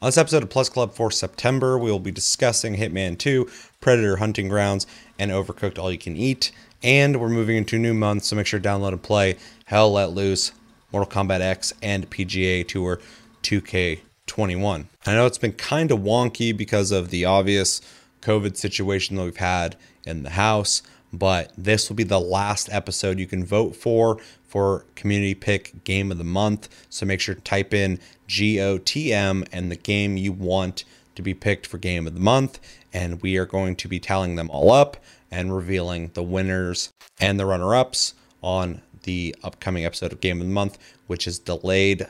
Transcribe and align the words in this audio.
On 0.00 0.06
this 0.06 0.16
episode 0.16 0.44
of 0.44 0.50
Plus 0.50 0.68
Club 0.68 0.94
for 0.94 1.10
September, 1.10 1.76
we 1.76 1.90
will 1.90 1.98
be 1.98 2.12
discussing 2.12 2.76
Hitman 2.76 3.18
2, 3.18 3.50
Predator 3.80 4.18
Hunting 4.18 4.46
Grounds, 4.46 4.86
and 5.18 5.32
Overcooked 5.32 5.76
All 5.76 5.90
You 5.90 5.98
Can 5.98 6.16
Eat. 6.16 6.52
And 6.84 7.20
we're 7.20 7.28
moving 7.28 7.56
into 7.56 7.74
a 7.74 7.80
new 7.80 7.94
month, 7.94 8.22
so 8.22 8.36
make 8.36 8.46
sure 8.46 8.60
to 8.60 8.68
download 8.68 8.92
and 8.92 9.02
play 9.02 9.38
Hell 9.64 9.90
Let 9.90 10.12
Loose, 10.12 10.52
Mortal 10.92 11.10
Kombat 11.10 11.40
X, 11.40 11.72
and 11.82 12.08
PGA 12.10 12.64
Tour 12.68 13.00
2K21. 13.42 14.86
I 15.04 15.14
know 15.16 15.26
it's 15.26 15.36
been 15.36 15.54
kind 15.54 15.90
of 15.90 15.98
wonky 15.98 16.56
because 16.56 16.92
of 16.92 17.10
the 17.10 17.24
obvious 17.24 17.80
COVID 18.22 18.56
situation 18.56 19.16
that 19.16 19.24
we've 19.24 19.36
had 19.38 19.74
in 20.06 20.22
the 20.22 20.30
house, 20.30 20.80
but 21.12 21.52
this 21.58 21.88
will 21.88 21.96
be 21.96 22.04
the 22.04 22.20
last 22.20 22.68
episode 22.70 23.18
you 23.18 23.26
can 23.26 23.44
vote 23.44 23.74
for 23.74 24.18
for 24.48 24.84
community 24.96 25.34
pick 25.34 25.84
game 25.84 26.10
of 26.10 26.18
the 26.18 26.24
month. 26.24 26.68
So 26.88 27.06
make 27.06 27.20
sure 27.20 27.34
to 27.34 27.40
type 27.42 27.72
in 27.72 28.00
GOTM 28.28 29.46
and 29.52 29.70
the 29.70 29.76
game 29.76 30.16
you 30.16 30.32
want 30.32 30.84
to 31.14 31.22
be 31.22 31.34
picked 31.34 31.66
for 31.66 31.78
game 31.78 32.06
of 32.06 32.14
the 32.14 32.20
month. 32.20 32.58
And 32.92 33.22
we 33.22 33.36
are 33.36 33.46
going 33.46 33.76
to 33.76 33.88
be 33.88 34.00
tallying 34.00 34.36
them 34.36 34.50
all 34.50 34.72
up 34.72 34.96
and 35.30 35.54
revealing 35.54 36.10
the 36.14 36.22
winners 36.22 36.90
and 37.20 37.38
the 37.38 37.46
runner 37.46 37.74
ups 37.74 38.14
on 38.42 38.80
the 39.02 39.34
upcoming 39.42 39.84
episode 39.84 40.12
of 40.12 40.20
Game 40.20 40.40
of 40.40 40.46
the 40.46 40.52
Month, 40.52 40.78
which 41.06 41.26
is 41.26 41.38
delayed 41.38 42.06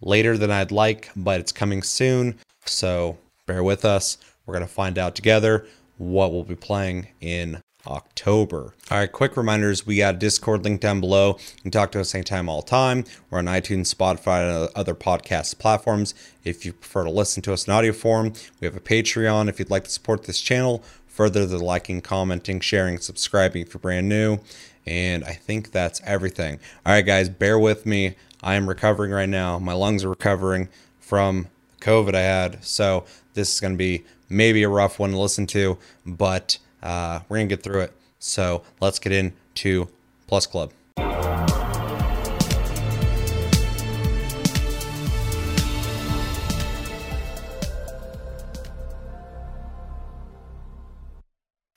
later 0.00 0.38
than 0.38 0.50
I'd 0.50 0.70
like, 0.70 1.10
but 1.16 1.40
it's 1.40 1.52
coming 1.52 1.82
soon. 1.82 2.38
So 2.64 3.18
bear 3.46 3.62
with 3.62 3.84
us. 3.84 4.18
We're 4.46 4.54
going 4.54 4.66
to 4.66 4.72
find 4.72 4.98
out 4.98 5.14
together 5.14 5.66
what 5.98 6.32
we'll 6.32 6.44
be 6.44 6.54
playing 6.54 7.08
in 7.20 7.60
October. 7.86 8.74
All 8.90 8.98
right, 8.98 9.10
quick 9.10 9.36
reminders 9.36 9.86
we 9.86 9.98
got 9.98 10.14
a 10.14 10.18
Discord 10.18 10.64
link 10.64 10.80
down 10.80 11.00
below. 11.00 11.38
You 11.56 11.62
can 11.62 11.70
talk 11.70 11.92
to 11.92 12.00
us 12.00 12.14
anytime, 12.14 12.48
all 12.48 12.62
time. 12.62 13.04
We're 13.30 13.38
on 13.38 13.46
iTunes, 13.46 13.94
Spotify, 13.94 14.64
and 14.64 14.70
other 14.74 14.94
podcast 14.94 15.58
platforms. 15.58 16.14
If 16.44 16.64
you 16.64 16.72
prefer 16.72 17.04
to 17.04 17.10
listen 17.10 17.42
to 17.42 17.52
us 17.52 17.66
in 17.66 17.72
audio 17.72 17.92
form, 17.92 18.32
we 18.60 18.66
have 18.66 18.76
a 18.76 18.80
Patreon 18.80 19.48
if 19.48 19.58
you'd 19.58 19.70
like 19.70 19.84
to 19.84 19.90
support 19.90 20.24
this 20.24 20.40
channel. 20.40 20.82
Further, 21.06 21.46
the 21.46 21.58
liking, 21.58 22.00
commenting, 22.00 22.60
sharing, 22.60 22.98
subscribing 22.98 23.62
if 23.62 23.72
you're 23.72 23.80
brand 23.80 24.08
new. 24.08 24.38
And 24.86 25.24
I 25.24 25.32
think 25.32 25.70
that's 25.70 26.00
everything. 26.04 26.58
All 26.84 26.92
right, 26.92 27.06
guys, 27.06 27.28
bear 27.28 27.58
with 27.58 27.86
me. 27.86 28.16
I 28.42 28.56
am 28.56 28.68
recovering 28.68 29.12
right 29.12 29.28
now. 29.28 29.58
My 29.58 29.72
lungs 29.72 30.04
are 30.04 30.10
recovering 30.10 30.68
from 31.00 31.48
COVID 31.80 32.14
I 32.14 32.20
had. 32.20 32.64
So 32.64 33.04
this 33.34 33.54
is 33.54 33.60
going 33.60 33.74
to 33.74 33.78
be 33.78 34.04
maybe 34.28 34.62
a 34.62 34.68
rough 34.68 34.98
one 34.98 35.10
to 35.12 35.18
listen 35.18 35.46
to, 35.48 35.78
but 36.04 36.58
uh, 36.84 37.20
we're 37.28 37.38
going 37.38 37.48
to 37.48 37.56
get 37.56 37.64
through 37.64 37.80
it. 37.80 37.92
So 38.20 38.62
let's 38.80 38.98
get 38.98 39.12
into 39.12 39.88
Plus 40.26 40.46
Club. 40.46 40.72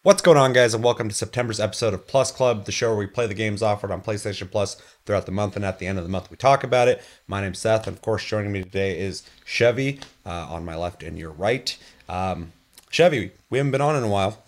What's 0.03 0.22
going 0.22 0.38
on, 0.38 0.53
guys, 0.53 0.73
and 0.73 0.81
welcome 0.81 1.09
to 1.09 1.14
September's 1.14 1.59
episode 1.59 1.94
of 1.94 2.08
Plus 2.08 2.31
Club, 2.31 2.64
the 2.64 2.71
show 2.71 2.88
where 2.92 2.97
we 2.97 3.08
play 3.08 3.27
the 3.27 3.33
games 3.33 3.61
offered 3.61 3.92
on 3.92 4.02
PlayStation 4.02 4.49
Plus 4.49 4.81
throughout 5.05 5.25
the 5.25 5.33
month, 5.33 5.58
and 5.58 5.66
at 5.66 5.80
the 5.80 5.86
end 5.86 5.97
of 5.97 6.05
the 6.05 6.09
month, 6.09 6.31
we 6.31 6.38
talk 6.38 6.64
about 6.64 6.88
it. 6.88 7.03
My 7.27 7.42
name's 7.42 7.59
Seth, 7.59 7.88
and 7.88 7.97
of 7.97 8.02
course, 8.02 8.23
joining 8.23 8.53
me 8.53 8.64
today 8.64 8.97
is 8.97 9.23
Chevy 9.44 9.99
uh, 10.25 10.47
on 10.49 10.64
my 10.64 10.77
left 10.77 11.03
and 11.03 11.19
your 11.19 11.31
right. 11.31 11.77
Um, 12.08 12.53
Chevy, 12.89 13.31
we 13.49 13.58
haven't 13.58 13.71
been 13.71 13.81
on 13.81 13.97
in 13.97 14.03
a 14.03 14.08
while. 14.08 14.42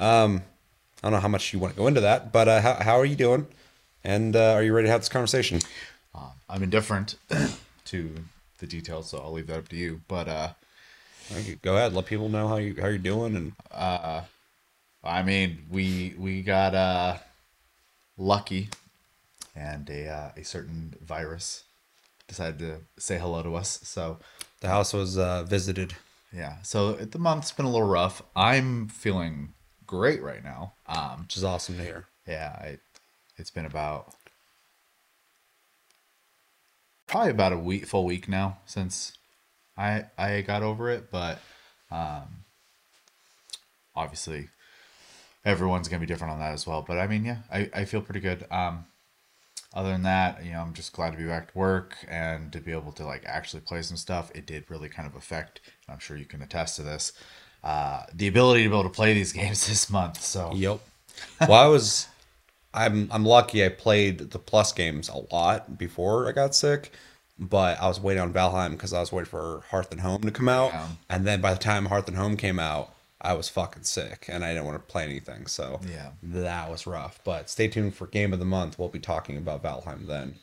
Um, 0.00 0.42
I 1.02 1.06
don't 1.06 1.12
know 1.12 1.20
how 1.20 1.28
much 1.28 1.52
you 1.52 1.60
want 1.60 1.74
to 1.74 1.78
go 1.78 1.86
into 1.86 2.00
that, 2.00 2.32
but 2.32 2.48
uh, 2.48 2.60
how, 2.60 2.74
how 2.74 2.98
are 2.98 3.04
you 3.04 3.16
doing? 3.16 3.46
And 4.02 4.34
uh, 4.34 4.54
are 4.54 4.62
you 4.62 4.74
ready 4.74 4.88
to 4.88 4.92
have 4.92 5.02
this 5.02 5.08
conversation? 5.08 5.60
Um, 6.14 6.32
I'm 6.48 6.62
indifferent 6.62 7.14
to 7.84 8.14
the 8.58 8.66
details, 8.66 9.10
so 9.10 9.18
I'll 9.18 9.32
leave 9.32 9.46
that 9.46 9.58
up 9.58 9.68
to 9.68 9.76
you. 9.76 10.00
But 10.08 10.26
uh, 10.26 10.48
Go 11.62 11.76
ahead, 11.76 11.92
let 11.92 12.06
people 12.06 12.28
know 12.28 12.48
how 12.48 12.56
you 12.56 12.74
how 12.80 12.88
you're 12.88 12.98
doing, 12.98 13.36
and 13.36 13.52
I 15.04 15.22
mean, 15.22 15.66
we 15.70 16.14
we 16.18 16.42
got 16.42 16.74
uh, 16.74 17.18
lucky, 18.18 18.68
and 19.54 19.88
a 19.88 20.08
uh, 20.08 20.30
a 20.36 20.42
certain 20.44 20.94
virus 21.00 21.64
decided 22.26 22.58
to 22.58 22.78
say 22.98 23.18
hello 23.18 23.42
to 23.42 23.54
us. 23.54 23.80
So 23.84 24.18
the 24.60 24.68
house 24.68 24.92
was 24.92 25.18
uh, 25.18 25.44
visited. 25.44 25.94
yeah, 26.32 26.56
so 26.62 26.94
the 26.94 27.18
month's 27.18 27.52
been 27.52 27.66
a 27.66 27.70
little 27.70 27.88
rough. 27.88 28.22
I'm 28.34 28.88
feeling 28.88 29.54
great 29.90 30.22
right 30.22 30.44
now. 30.44 30.74
Um, 30.86 31.22
which 31.22 31.36
is 31.36 31.42
awesome 31.42 31.76
to 31.76 31.82
hear. 31.82 32.06
yeah, 32.24 32.56
I, 32.60 32.78
it's 33.36 33.50
been 33.50 33.66
about 33.66 34.14
probably 37.08 37.32
about 37.32 37.52
a 37.52 37.58
week, 37.58 37.86
full 37.86 38.04
week 38.04 38.28
now 38.28 38.58
since 38.66 39.18
I 39.76 40.04
I 40.16 40.42
got 40.42 40.62
over 40.62 40.88
it, 40.90 41.10
but 41.10 41.40
um, 41.90 42.44
obviously 43.96 44.48
everyone's 45.44 45.88
gonna 45.88 45.98
be 45.98 46.06
different 46.06 46.34
on 46.34 46.38
that 46.38 46.52
as 46.52 46.68
well. 46.68 46.84
But 46.86 46.98
I 46.98 47.08
mean, 47.08 47.24
yeah, 47.24 47.38
I, 47.52 47.68
I 47.74 47.84
feel 47.84 48.00
pretty 48.00 48.20
good. 48.20 48.46
Um, 48.48 48.86
other 49.74 49.90
than 49.90 50.04
that, 50.04 50.44
you 50.44 50.52
know, 50.52 50.60
I'm 50.60 50.72
just 50.72 50.92
glad 50.92 51.10
to 51.10 51.16
be 51.16 51.24
back 51.24 51.50
to 51.50 51.58
work 51.58 51.96
and 52.08 52.52
to 52.52 52.60
be 52.60 52.70
able 52.70 52.92
to 52.92 53.04
like 53.04 53.24
actually 53.26 53.60
play 53.60 53.82
some 53.82 53.96
stuff. 53.96 54.30
It 54.36 54.46
did 54.46 54.70
really 54.70 54.88
kind 54.88 55.08
of 55.08 55.16
affect. 55.16 55.60
I'm 55.88 55.98
sure 55.98 56.16
you 56.16 56.26
can 56.26 56.42
attest 56.42 56.76
to 56.76 56.84
this. 56.84 57.12
Uh, 57.62 58.04
the 58.14 58.26
ability 58.28 58.62
to 58.64 58.68
be 58.68 58.74
able 58.74 58.84
to 58.84 58.88
play 58.94 59.12
these 59.14 59.32
games 59.40 59.66
this 59.68 59.90
month. 59.90 60.22
So 60.22 60.52
Yep. 60.54 60.80
Well, 61.40 61.52
I 61.52 61.66
was, 61.66 62.06
I'm 62.72 63.08
I'm 63.12 63.24
lucky. 63.26 63.64
I 63.64 63.68
played 63.68 64.30
the 64.30 64.38
plus 64.38 64.72
games 64.72 65.08
a 65.10 65.18
lot 65.34 65.76
before 65.78 66.28
I 66.28 66.32
got 66.32 66.54
sick, 66.54 66.92
but 67.38 67.80
I 67.80 67.88
was 67.88 68.00
waiting 68.00 68.22
on 68.22 68.32
Valheim 68.32 68.70
because 68.72 68.92
I 68.94 69.00
was 69.00 69.12
waiting 69.12 69.28
for 69.30 69.62
Hearth 69.70 69.92
and 69.92 70.00
Home 70.00 70.22
to 70.22 70.30
come 70.30 70.48
out, 70.48 70.72
Yeah. 70.72 70.86
and 71.10 71.26
then 71.26 71.40
by 71.42 71.52
the 71.52 71.58
time 71.60 71.86
Hearth 71.86 72.08
and 72.08 72.16
Home 72.16 72.36
came 72.36 72.58
out, 72.58 72.94
I 73.20 73.34
was 73.34 73.50
fucking 73.50 73.82
sick 73.82 74.24
and 74.28 74.42
I 74.44 74.52
didn't 74.54 74.64
want 74.64 74.78
to 74.78 74.92
play 74.92 75.04
anything. 75.04 75.46
So 75.46 75.80
Yeah. 75.86 76.10
that 76.22 76.70
was 76.70 76.86
rough. 76.86 77.20
But 77.24 77.50
stay 77.50 77.68
tuned 77.68 77.94
for 77.94 78.06
Game 78.06 78.32
of 78.32 78.38
the 78.38 78.46
Month. 78.46 78.78
We'll 78.78 78.88
be 78.88 78.98
talking 79.00 79.36
about 79.36 79.62
Valheim 79.62 80.06
then. 80.06 80.36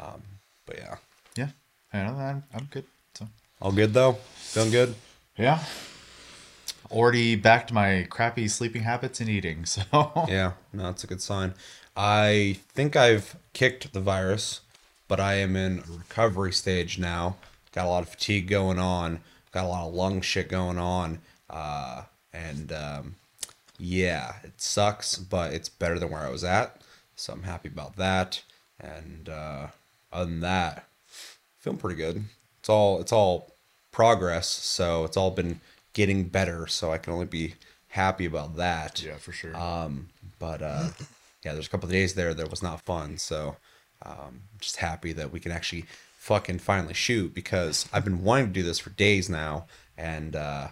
Um, 0.00 0.22
but 0.66 0.78
yeah, 0.78 0.96
yeah, 1.36 1.48
I 1.92 2.02
know 2.02 2.14
I'm, 2.18 2.42
I'm 2.52 2.64
good. 2.72 2.86
So 3.14 3.28
all 3.62 3.70
good 3.70 3.94
though. 3.94 4.14
Feeling 4.36 4.72
good. 4.72 4.94
yeah, 5.38 5.62
already 6.90 7.36
back 7.36 7.66
to 7.68 7.74
my 7.74 8.06
crappy 8.10 8.48
sleeping 8.48 8.82
habits 8.82 9.20
and 9.20 9.28
eating. 9.28 9.64
So 9.74 9.82
Yeah, 10.28 10.52
no, 10.72 10.84
that's 10.84 11.04
a 11.04 11.06
good 11.06 11.22
sign. 11.22 11.54
I 11.96 12.58
think 12.68 12.96
I've 12.96 13.36
kicked 13.52 13.92
the 13.92 14.00
virus, 14.00 14.60
but 15.08 15.20
I 15.20 15.34
am 15.34 15.56
in 15.56 15.82
recovery 15.88 16.52
stage 16.52 16.98
now. 16.98 17.36
Got 17.72 17.86
a 17.86 17.88
lot 17.88 18.02
of 18.02 18.08
fatigue 18.08 18.48
going 18.48 18.78
on. 18.78 19.20
Got 19.52 19.64
a 19.64 19.68
lot 19.68 19.88
of 19.88 19.94
lung 19.94 20.20
shit 20.20 20.48
going 20.48 20.78
on. 20.78 21.20
Uh, 21.48 22.02
and 22.32 22.72
um, 22.72 23.14
yeah, 23.78 24.34
it 24.42 24.60
sucks, 24.60 25.16
but 25.16 25.52
it's 25.52 25.68
better 25.68 25.98
than 25.98 26.10
where 26.10 26.22
I 26.22 26.30
was 26.30 26.44
at. 26.44 26.80
So 27.16 27.32
I'm 27.32 27.44
happy 27.44 27.68
about 27.68 27.96
that. 27.96 28.42
And 28.80 29.28
uh, 29.28 29.68
other 30.12 30.30
than 30.30 30.40
that, 30.40 30.88
feeling 31.58 31.78
pretty 31.78 31.96
good. 31.96 32.24
It's 32.60 32.68
all 32.68 33.00
it's 33.00 33.12
all 33.12 33.54
progress, 33.92 34.48
so 34.48 35.04
it's 35.04 35.16
all 35.16 35.30
been 35.30 35.60
getting 35.94 36.24
better. 36.24 36.66
So 36.66 36.92
I 36.92 36.98
can 36.98 37.12
only 37.12 37.26
be 37.26 37.54
happy 37.88 38.26
about 38.26 38.56
that. 38.56 39.02
yeah, 39.02 39.16
for 39.16 39.32
sure. 39.32 39.56
Um, 39.56 40.08
but 40.38 40.60
uh, 40.60 40.90
yeah, 41.44 41.54
there's 41.54 41.66
a 41.66 41.70
couple 41.70 41.86
of 41.86 41.92
days 41.92 42.14
there 42.14 42.34
that 42.34 42.50
was 42.50 42.62
not 42.62 42.82
fun. 42.82 43.16
So 43.16 43.56
um, 44.02 44.42
just 44.60 44.76
happy 44.76 45.12
that 45.12 45.32
we 45.32 45.40
can 45.40 45.52
actually 45.52 45.86
fucking 46.18 46.58
finally 46.58 46.94
shoot 46.94 47.34
because 47.34 47.88
I've 47.92 48.04
been 48.04 48.22
wanting 48.22 48.46
to 48.46 48.52
do 48.52 48.62
this 48.62 48.78
for 48.78 48.90
days 48.90 49.28
now, 49.28 49.66
and 49.96 50.34
uh, 50.34 50.68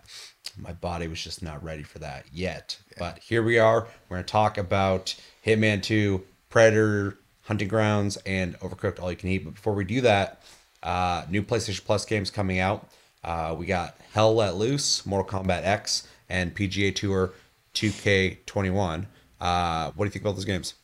my 0.59 0.72
body 0.72 1.09
was 1.09 1.22
just 1.22 1.43
not 1.43 1.62
ready 1.62 1.82
for 1.82 1.99
that 2.00 2.25
yet. 2.32 2.78
But 2.99 3.19
here 3.19 3.43
we 3.43 3.59
are. 3.59 3.87
We're 4.09 4.16
gonna 4.16 4.25
talk 4.25 4.59
about 4.59 5.15
Hitman 5.47 5.82
2, 5.82 6.22
Predator, 6.50 7.19
Hunting 7.43 7.69
Grounds, 7.69 8.16
and 8.25 8.59
Overcooked 8.61 9.00
All 9.00 9.11
You 9.11 9.16
Can 9.16 9.28
Eat. 9.28 9.44
But 9.44 9.55
before 9.55 9.75
we 9.75 9.84
do 9.84 10.00
that, 10.03 10.43
uh, 10.82 11.25
new 11.28 11.43
PlayStation 11.43 11.84
Plus 11.84 12.05
games 12.05 12.31
coming 12.31 12.59
out. 12.59 12.88
Uh, 13.25 13.55
we 13.56 13.66
got 13.66 13.97
Hell 14.12 14.34
Let 14.34 14.56
Loose, 14.56 15.06
Mortal 15.06 15.41
Kombat 15.41 15.62
X, 15.64 16.08
and 16.29 16.55
PGA 16.55 16.94
Tour 16.94 17.32
2K21. 17.75 19.06
Uh, 19.41 19.91
what 19.94 20.05
do 20.05 20.08
you 20.08 20.11
think 20.11 20.25
about 20.25 20.35
those 20.35 20.44
games? 20.44 20.75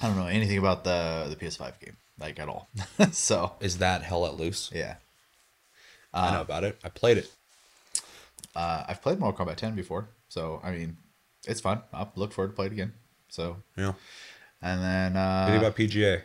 I 0.00 0.08
don't 0.08 0.16
know 0.16 0.26
anything 0.26 0.58
about 0.58 0.84
the 0.84 1.26
the 1.28 1.36
PS5 1.36 1.78
game 1.80 1.96
like 2.18 2.38
at 2.38 2.48
all. 2.48 2.68
so 3.12 3.52
Is 3.60 3.78
that 3.78 4.02
Hell 4.02 4.20
Let 4.22 4.34
Loose? 4.36 4.70
yeah, 4.74 4.96
I 6.12 6.32
know 6.32 6.40
about 6.42 6.64
it. 6.64 6.78
I 6.84 6.88
played 6.88 7.18
it. 7.18 7.30
uh, 8.56 8.84
I've 8.88 9.00
played 9.02 9.18
Mortal 9.18 9.46
Kombat 9.46 9.56
10 9.56 9.74
before, 9.74 10.08
so 10.28 10.60
I 10.64 10.72
mean, 10.72 10.96
it's 11.46 11.60
fun. 11.60 11.82
I'll 11.92 12.12
look 12.16 12.32
forward 12.32 12.50
to 12.50 12.54
play 12.56 12.66
it 12.66 12.72
again. 12.72 12.92
So 13.28 13.56
Yeah. 13.76 13.92
and 14.62 14.82
then 14.82 15.12
What 15.14 15.20
uh, 15.20 15.46
think 15.46 15.62
about 15.62 15.76
PGA? 15.76 16.22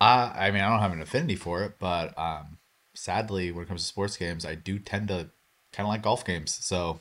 I 0.00 0.48
I 0.48 0.50
mean 0.50 0.62
I 0.62 0.68
don't 0.68 0.80
have 0.80 0.92
an 0.92 1.00
affinity 1.02 1.36
for 1.36 1.62
it, 1.64 1.76
but 1.78 2.16
um, 2.18 2.58
sadly 2.96 3.52
when 3.52 3.64
it 3.64 3.68
comes 3.68 3.82
to 3.82 3.86
sports 3.86 4.16
games, 4.16 4.44
I 4.44 4.54
do 4.54 4.78
tend 4.78 5.08
to 5.08 5.30
kind 5.72 5.86
of 5.86 5.88
like 5.88 6.02
golf 6.02 6.24
games. 6.24 6.58
So 6.62 7.00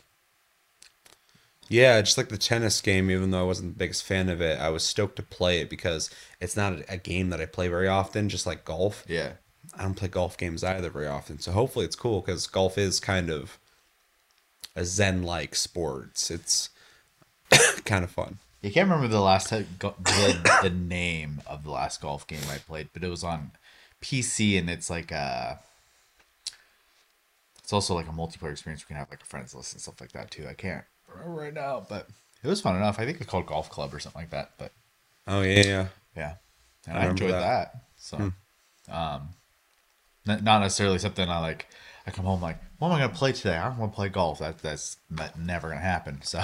Yeah, 1.70 2.00
just 2.02 2.18
like 2.18 2.30
the 2.30 2.38
tennis 2.38 2.82
game, 2.82 3.10
even 3.10 3.32
though 3.32 3.42
I 3.42 3.44
wasn't 3.48 3.74
the 3.74 3.80
biggest 3.80 4.04
fan 4.04 4.30
of 4.30 4.42
it, 4.42 4.60
I 4.60 4.70
was 4.70 4.84
stoked 4.84 5.16
to 5.18 5.24
play 5.24 5.62
it 5.62 5.70
because 5.70 6.10
it's 6.40 6.56
not 6.56 6.74
a, 6.74 6.94
a 6.94 6.98
game 6.98 7.30
that 7.32 7.42
I 7.42 7.46
play 7.46 7.68
very 7.68 7.88
often, 7.88 8.30
just 8.30 8.46
like 8.46 8.66
golf. 8.66 9.06
yeah, 9.08 9.34
I 9.78 9.84
don't 9.84 9.96
play 9.96 10.08
golf 10.08 10.38
games 10.38 10.64
either 10.64 10.90
very 10.90 11.08
often. 11.08 11.40
So 11.40 11.52
hopefully 11.52 11.86
it's 11.86 11.96
cool 11.96 12.22
because 12.22 12.48
golf 12.48 12.78
is 12.78 13.00
kind 13.00 13.30
of 13.30 13.58
a 14.76 14.86
zen 14.86 15.24
like 15.24 15.56
sport. 15.56 16.30
It's 16.30 16.70
kind 17.86 18.04
of 18.04 18.12
fun. 18.12 18.40
You 18.62 18.72
can't 18.72 18.90
remember 18.90 19.08
the 19.08 19.22
last 19.22 19.50
time 19.50 19.68
the, 19.80 20.60
the 20.64 20.70
name 20.76 21.42
of 21.46 21.64
the 21.64 21.72
last 21.72 22.02
golf 22.02 22.26
game 22.28 22.42
I 22.50 22.58
played, 22.58 22.90
but 22.94 23.04
it 23.04 23.10
was 23.10 23.24
on 23.24 23.52
PC 24.02 24.58
and 24.58 24.70
it's 24.70 24.90
like 24.90 25.12
a. 25.12 25.60
It's 27.66 27.74
also 27.74 27.96
like 27.96 28.08
a 28.08 28.12
multiplayer 28.12 28.52
experience. 28.52 28.84
We 28.84 28.90
can 28.90 28.98
have 28.98 29.10
like 29.10 29.24
a 29.24 29.26
friends 29.26 29.56
list 29.56 29.74
and 29.74 29.82
stuff 29.82 30.00
like 30.00 30.12
that 30.12 30.30
too. 30.30 30.46
I 30.48 30.54
can't 30.54 30.84
remember 31.12 31.42
right 31.42 31.52
now, 31.54 31.84
but 31.90 32.08
it 32.44 32.48
was 32.48 32.62
fun 32.62 32.76
enough. 32.76 33.00
I 33.00 33.06
think 33.08 33.20
it's 33.20 33.28
called 33.28 33.48
Golf 33.48 33.72
Club 33.72 33.92
or 33.92 33.98
something 34.00 34.22
like 34.22 34.30
that. 34.30 34.52
But 34.60 34.72
Oh 35.26 35.42
yeah, 35.42 35.64
yeah. 35.66 35.88
yeah, 36.16 36.34
and 36.88 36.96
I 36.96 37.06
I, 37.06 37.08
enjoyed 37.08 37.32
that. 37.32 37.40
that. 37.40 37.76
So, 37.98 38.18
um, 38.92 39.30
n- 40.28 40.44
not 40.44 40.60
necessarily 40.60 41.00
something 41.00 41.28
I 41.28 41.40
like. 41.40 41.66
I 42.06 42.12
come 42.12 42.26
home 42.26 42.40
like, 42.40 42.60
what 42.78 42.90
am 42.90 42.94
I 42.94 43.00
gonna 43.00 43.14
play 43.16 43.32
today? 43.32 43.58
I 43.58 43.68
don't 43.68 43.80
want 43.80 43.94
to 43.94 43.96
play 43.96 44.10
golf. 44.10 44.38
That 44.38 44.60
that's 44.60 44.98
never 45.36 45.70
gonna 45.70 45.82
happen. 45.82 46.22
So 46.22 46.40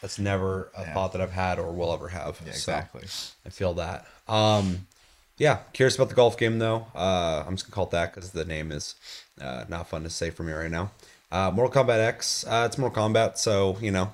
That's 0.00 0.18
never 0.20 0.70
a 0.76 0.82
Yeah. 0.82 0.94
thought 0.94 1.12
that 1.12 1.20
I've 1.20 1.32
had 1.32 1.58
or 1.58 1.72
will 1.72 1.92
ever 1.92 2.06
have. 2.08 2.40
yeah, 2.46 2.52
So, 2.52 2.72
exactly. 2.72 3.02
I 3.44 3.48
feel 3.50 3.74
that. 3.74 4.06
Um, 4.28 4.86
yeah, 5.40 5.60
curious 5.72 5.96
about 5.96 6.10
the 6.10 6.14
golf 6.14 6.36
game 6.36 6.58
though. 6.58 6.86
Uh, 6.94 7.42
I'm 7.46 7.56
just 7.56 7.66
gonna 7.66 7.74
call 7.74 7.86
it 7.86 7.92
that 7.92 8.14
because 8.14 8.30
the 8.30 8.44
name 8.44 8.70
is 8.70 8.94
uh, 9.40 9.64
not 9.70 9.88
fun 9.88 10.02
to 10.02 10.10
say 10.10 10.28
for 10.28 10.42
me 10.42 10.52
right 10.52 10.70
now. 10.70 10.90
Uh, 11.32 11.50
Mortal 11.50 11.82
Kombat 11.82 11.98
X. 11.98 12.44
Uh, 12.46 12.64
it's 12.66 12.76
Mortal 12.76 13.02
Kombat, 13.02 13.38
so 13.38 13.78
you 13.80 13.90
know, 13.90 14.12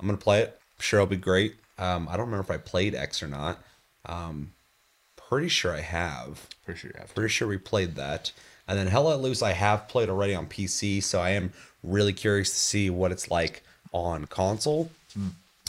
I'm 0.00 0.06
gonna 0.06 0.16
play 0.16 0.40
it. 0.40 0.58
sure, 0.78 1.00
it'll 1.00 1.10
be 1.10 1.18
great. 1.18 1.56
Um, 1.78 2.08
I 2.08 2.16
don't 2.16 2.24
remember 2.24 2.42
if 2.42 2.50
I 2.50 2.56
played 2.56 2.94
X 2.94 3.22
or 3.22 3.28
not. 3.28 3.58
Um, 4.06 4.52
pretty 5.14 5.48
sure 5.48 5.74
I 5.74 5.82
have. 5.82 6.48
Pretty 6.64 6.80
sure 6.80 6.90
you 6.94 6.98
have. 6.98 7.14
Pretty 7.14 7.28
sure 7.28 7.46
we 7.46 7.58
played 7.58 7.96
that. 7.96 8.32
And 8.66 8.78
then 8.78 8.86
Hell 8.86 9.04
Let 9.04 9.20
Loose, 9.20 9.42
I 9.42 9.52
have 9.52 9.88
played 9.88 10.08
already 10.08 10.34
on 10.34 10.46
PC, 10.46 11.02
so 11.02 11.20
I 11.20 11.30
am 11.30 11.52
really 11.82 12.14
curious 12.14 12.48
to 12.48 12.56
see 12.56 12.88
what 12.88 13.12
it's 13.12 13.30
like 13.30 13.62
on 13.92 14.24
console 14.24 14.90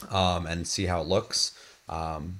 um, 0.10 0.46
and 0.46 0.66
see 0.66 0.86
how 0.86 1.02
it 1.02 1.08
looks. 1.08 1.58
Um, 1.90 2.40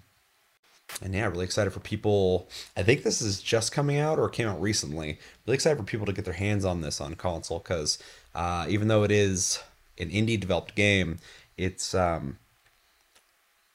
and 1.02 1.14
yeah, 1.14 1.28
really 1.28 1.46
excited 1.46 1.72
for 1.72 1.80
people. 1.80 2.50
I 2.76 2.84
think 2.84 3.04
this 3.04 3.22
is 3.22 3.42
just 3.42 3.72
coming 3.72 3.98
out 3.98 4.20
or 4.20 4.30
came 4.30 4.48
out 4.48 4.62
recently. 4.62 5.20
Really 5.46 5.56
excited 5.56 5.78
for 5.78 5.84
people 5.84 6.06
to 6.06 6.14
get 6.14 6.26
their 6.26 6.34
hands 6.34 6.66
on 6.66 6.82
this 6.82 7.00
on 7.02 7.16
console 7.16 7.60
because 7.60 7.98
uh, 8.36 8.66
even 8.70 8.88
though 8.88 9.04
it 9.04 9.12
is 9.12 9.60
an 9.98 10.10
indie 10.10 10.40
developed 10.40 10.76
game, 10.76 11.20
it's 11.58 11.94
um, 11.94 12.38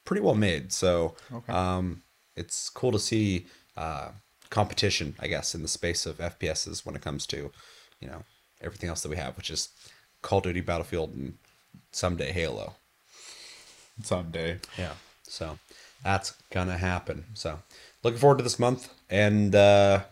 pretty 0.04 0.22
well 0.22 0.34
made. 0.34 0.72
So 0.72 1.14
Okay. 1.32 1.52
um, 1.52 2.02
it's 2.36 2.68
cool 2.68 2.92
to 2.92 2.98
see 2.98 3.46
uh, 3.76 4.10
competition, 4.50 5.14
I 5.20 5.26
guess, 5.26 5.54
in 5.54 5.62
the 5.62 5.68
space 5.68 6.06
of 6.06 6.18
FPSs 6.18 6.84
when 6.84 6.94
it 6.94 7.02
comes 7.02 7.26
to 7.28 7.50
you 8.00 8.08
know 8.08 8.24
everything 8.60 8.88
else 8.88 9.02
that 9.02 9.08
we 9.10 9.16
have, 9.16 9.36
which 9.36 9.50
is 9.50 9.68
Call 10.22 10.38
of 10.38 10.44
Duty, 10.44 10.60
Battlefield, 10.60 11.14
and 11.14 11.38
someday 11.92 12.32
Halo. 12.32 12.74
Someday. 14.02 14.58
Yeah. 14.78 14.92
So 15.22 15.58
that's 16.04 16.32
gonna 16.50 16.78
happen. 16.78 17.24
So 17.34 17.60
looking 18.02 18.18
forward 18.20 18.38
to 18.38 18.44
this 18.44 18.58
month. 18.58 18.92
And 19.10 19.54
uh 19.54 20.04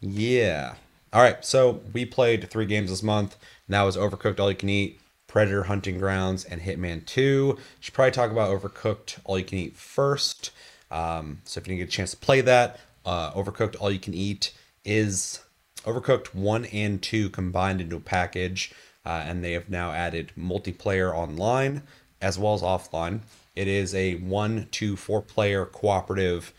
yeah. 0.00 0.74
All 1.12 1.22
right. 1.22 1.44
So 1.44 1.80
we 1.92 2.04
played 2.04 2.50
three 2.50 2.66
games 2.66 2.90
this 2.90 3.02
month. 3.02 3.36
And 3.66 3.74
that 3.74 3.82
was 3.82 3.96
Overcooked 3.96 4.38
All 4.38 4.50
You 4.50 4.56
Can 4.56 4.68
Eat, 4.68 5.00
Predator 5.26 5.64
Hunting 5.64 5.98
Grounds, 5.98 6.44
and 6.44 6.60
Hitman 6.60 7.04
2. 7.06 7.58
Should 7.80 7.94
probably 7.94 8.12
talk 8.12 8.30
about 8.30 8.50
Overcooked 8.50 9.18
All 9.24 9.38
You 9.38 9.44
Can 9.44 9.58
Eat 9.58 9.76
first. 9.76 10.50
Um, 10.90 11.40
so 11.44 11.58
if 11.58 11.66
you 11.66 11.72
didn't 11.72 11.86
get 11.86 11.94
a 11.94 11.96
chance 11.96 12.10
to 12.12 12.16
play 12.16 12.40
that, 12.42 12.78
uh, 13.04 13.32
Overcooked 13.32 13.76
All 13.80 13.90
You 13.90 13.98
Can 13.98 14.14
Eat 14.14 14.52
is 14.84 15.40
Overcooked 15.84 16.34
1 16.34 16.66
and 16.66 17.02
2 17.02 17.30
combined 17.30 17.80
into 17.80 17.96
a 17.96 18.00
package, 18.00 18.72
uh, 19.04 19.24
and 19.24 19.42
they 19.42 19.52
have 19.52 19.68
now 19.68 19.92
added 19.92 20.32
multiplayer 20.38 21.12
online 21.12 21.82
as 22.20 22.38
well 22.38 22.54
as 22.54 22.62
offline. 22.62 23.20
It 23.56 23.68
is 23.68 23.94
a 23.94 24.16
1 24.16 24.68
to 24.72 24.96
4 24.96 25.22
player 25.22 25.64
cooperative 25.64 26.52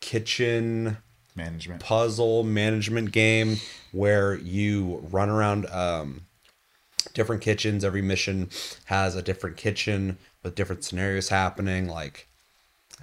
kitchen 0.00 0.98
Management. 1.36 1.80
puzzle 1.80 2.42
management 2.42 3.12
game 3.12 3.58
where 3.92 4.34
you 4.34 5.06
run 5.10 5.28
around 5.28 5.66
um, 5.66 6.22
different 7.14 7.42
kitchens. 7.42 7.84
Every 7.84 8.02
mission 8.02 8.50
has 8.86 9.14
a 9.14 9.22
different 9.22 9.56
kitchen 9.56 10.18
with 10.42 10.54
different 10.54 10.84
scenarios 10.84 11.28
happening. 11.28 11.88
Like, 11.88 12.28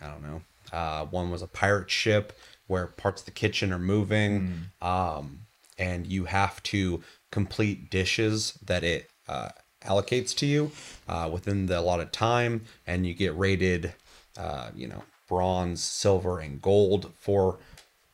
I 0.01 0.07
don't 0.07 0.23
know. 0.23 0.41
Uh, 0.71 1.05
one 1.05 1.31
was 1.31 1.41
a 1.41 1.47
pirate 1.47 1.89
ship 1.89 2.37
where 2.67 2.87
parts 2.87 3.21
of 3.21 3.25
the 3.25 3.31
kitchen 3.31 3.71
are 3.71 3.79
moving, 3.79 4.69
um, 4.81 5.39
and 5.77 6.05
you 6.05 6.25
have 6.25 6.61
to 6.63 7.01
complete 7.31 7.89
dishes 7.89 8.59
that 8.65 8.83
it 8.83 9.09
uh, 9.29 9.49
allocates 9.85 10.35
to 10.38 10.45
you 10.45 10.71
uh, 11.07 11.29
within 11.31 11.68
the 11.68 11.79
allotted 11.79 12.13
time, 12.13 12.63
and 12.88 13.06
you 13.07 13.13
get 13.13 13.38
rated, 13.38 13.94
uh, 14.38 14.69
you 14.75 14.88
know, 14.88 15.03
bronze, 15.27 15.83
silver, 15.83 16.39
and 16.39 16.62
gold 16.62 17.12
for 17.19 17.59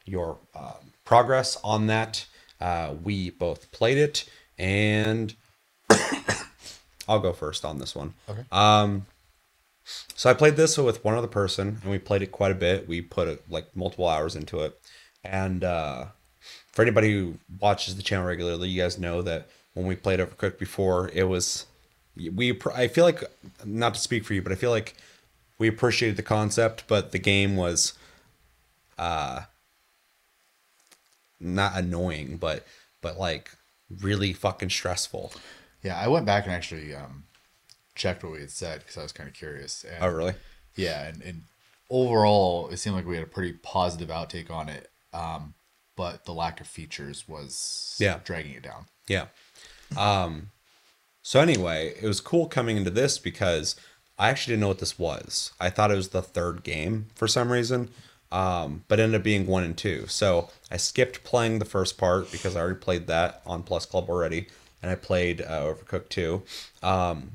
your 0.05 0.37
uh, 0.55 0.73
progress 1.05 1.57
on 1.63 1.87
that. 1.87 2.25
Uh, 2.61 2.95
we 3.03 3.31
both 3.31 3.71
played 3.71 3.97
it, 3.97 4.25
and 4.57 5.35
I'll 7.09 7.19
go 7.19 7.33
first 7.33 7.65
on 7.65 7.79
this 7.79 7.95
one. 7.95 8.13
Okay. 8.29 8.43
Um, 8.51 9.03
So 10.15 10.29
I 10.29 10.33
played 10.35 10.55
this 10.57 10.77
with 10.77 11.03
one 11.05 11.15
other 11.15 11.27
person, 11.27 11.79
and 11.83 11.91
we 11.91 11.99
played 11.99 12.21
it 12.23 12.31
quite 12.31 12.51
a 12.51 12.55
bit. 12.55 12.87
We 12.87 13.01
put 13.01 13.27
uh, 13.27 13.37
like 13.49 13.75
multiple 13.75 14.07
hours 14.07 14.35
into 14.35 14.61
it, 14.61 14.79
and 15.23 15.63
uh, 15.63 16.05
for 16.71 16.81
anybody 16.83 17.11
who 17.13 17.35
watches 17.61 17.95
the 17.97 18.03
channel 18.03 18.25
regularly, 18.25 18.69
you 18.69 18.81
guys 18.81 18.99
know 18.99 19.21
that 19.23 19.49
when 19.73 19.85
we 19.85 19.95
played 19.95 20.19
Overcooked 20.19 20.59
before, 20.59 21.09
it 21.13 21.23
was 21.23 21.65
we. 22.15 22.59
I 22.75 22.87
feel 22.87 23.05
like 23.05 23.23
not 23.65 23.95
to 23.95 23.99
speak 23.99 24.23
for 24.25 24.33
you, 24.33 24.41
but 24.41 24.51
I 24.51 24.55
feel 24.55 24.71
like 24.71 24.95
we 25.57 25.67
appreciated 25.67 26.15
the 26.17 26.23
concept, 26.23 26.83
but 26.87 27.11
the 27.11 27.19
game 27.19 27.55
was 27.55 27.93
uh 28.97 29.41
not 31.39 31.75
annoying, 31.75 32.37
but 32.37 32.65
but 33.01 33.17
like 33.17 33.51
really 34.01 34.33
fucking 34.33 34.69
stressful. 34.69 35.33
Yeah, 35.81 35.97
I 35.99 36.07
went 36.07 36.25
back 36.25 36.45
and 36.45 36.53
actually 36.53 36.95
um, 36.95 37.23
checked 37.95 38.23
what 38.23 38.31
we 38.31 38.39
had 38.39 38.51
said 38.51 38.79
because 38.79 38.97
I 38.97 39.03
was 39.03 39.11
kind 39.11 39.27
of 39.27 39.35
curious. 39.35 39.83
And, 39.83 40.01
Oh, 40.03 40.07
really? 40.07 40.35
Yeah, 40.75 41.05
and, 41.07 41.21
and 41.21 41.41
overall, 41.89 42.69
it 42.69 42.77
seemed 42.77 42.95
like 42.95 43.05
we 43.05 43.15
had 43.15 43.23
a 43.25 43.27
pretty 43.27 43.53
positive 43.53 44.07
outtake 44.07 44.49
on 44.49 44.69
it. 44.69 44.89
Um, 45.13 45.53
but 45.97 46.23
the 46.25 46.33
lack 46.33 46.61
of 46.61 46.67
features 46.67 47.27
was 47.27 47.97
Yeah. 47.99 48.19
dragging 48.23 48.53
it 48.53 48.63
down. 48.63 48.85
Yeah. 49.07 49.25
Um 49.97 50.49
so 51.21 51.39
anyway, 51.39 51.93
it 52.01 52.05
was 52.05 52.19
cool 52.19 52.47
coming 52.47 52.75
into 52.77 52.89
this 52.89 53.17
because 53.17 53.75
I 54.17 54.29
actually 54.29 54.53
didn't 54.53 54.61
know 54.61 54.67
what 54.67 54.79
this 54.79 54.99
was. 54.99 55.53
I 55.59 55.69
thought 55.69 55.91
it 55.91 55.95
was 55.95 56.09
the 56.09 56.21
third 56.21 56.63
game 56.63 57.07
for 57.15 57.27
some 57.27 57.51
reason. 57.51 57.89
Um, 58.31 58.83
but 58.87 58.99
ended 58.99 59.21
up 59.21 59.23
being 59.23 59.45
one 59.45 59.63
and 59.63 59.77
two. 59.77 60.07
So 60.07 60.49
I 60.71 60.77
skipped 60.77 61.23
playing 61.23 61.59
the 61.59 61.65
first 61.65 61.99
part 61.99 62.31
because 62.31 62.55
I 62.55 62.61
already 62.61 62.79
played 62.79 63.05
that 63.05 63.43
on 63.45 63.61
Plus 63.61 63.85
Club 63.85 64.09
already, 64.09 64.47
and 64.81 64.89
I 64.89 64.95
played 64.95 65.41
uh, 65.41 65.61
Overcooked 65.61 66.09
2. 66.09 66.41
Um, 66.81 67.33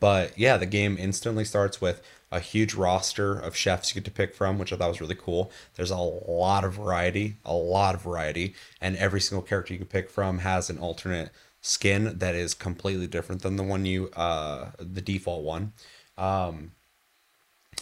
but 0.00 0.38
yeah, 0.38 0.56
the 0.56 0.64
game 0.64 0.96
instantly 0.98 1.44
starts 1.44 1.82
with 1.82 2.02
a 2.32 2.40
huge 2.40 2.72
roster 2.74 3.38
of 3.38 3.54
chefs 3.54 3.90
you 3.90 4.00
get 4.00 4.06
to 4.06 4.10
pick 4.10 4.34
from, 4.34 4.58
which 4.58 4.72
I 4.72 4.76
thought 4.76 4.88
was 4.88 5.00
really 5.02 5.14
cool. 5.14 5.52
There's 5.74 5.90
a 5.90 5.96
lot 5.96 6.64
of 6.64 6.72
variety, 6.72 7.36
a 7.44 7.52
lot 7.54 7.94
of 7.94 8.00
variety, 8.00 8.54
and 8.80 8.96
every 8.96 9.20
single 9.20 9.42
character 9.42 9.74
you 9.74 9.78
can 9.78 9.88
pick 9.88 10.08
from 10.08 10.38
has 10.38 10.70
an 10.70 10.78
alternate 10.78 11.32
skin 11.60 12.18
that 12.18 12.34
is 12.34 12.54
completely 12.54 13.06
different 13.06 13.42
than 13.42 13.56
the 13.56 13.62
one 13.62 13.84
you, 13.86 14.08
uh, 14.10 14.70
the 14.78 15.00
default 15.00 15.44
one. 15.44 15.72
Um, 16.18 16.72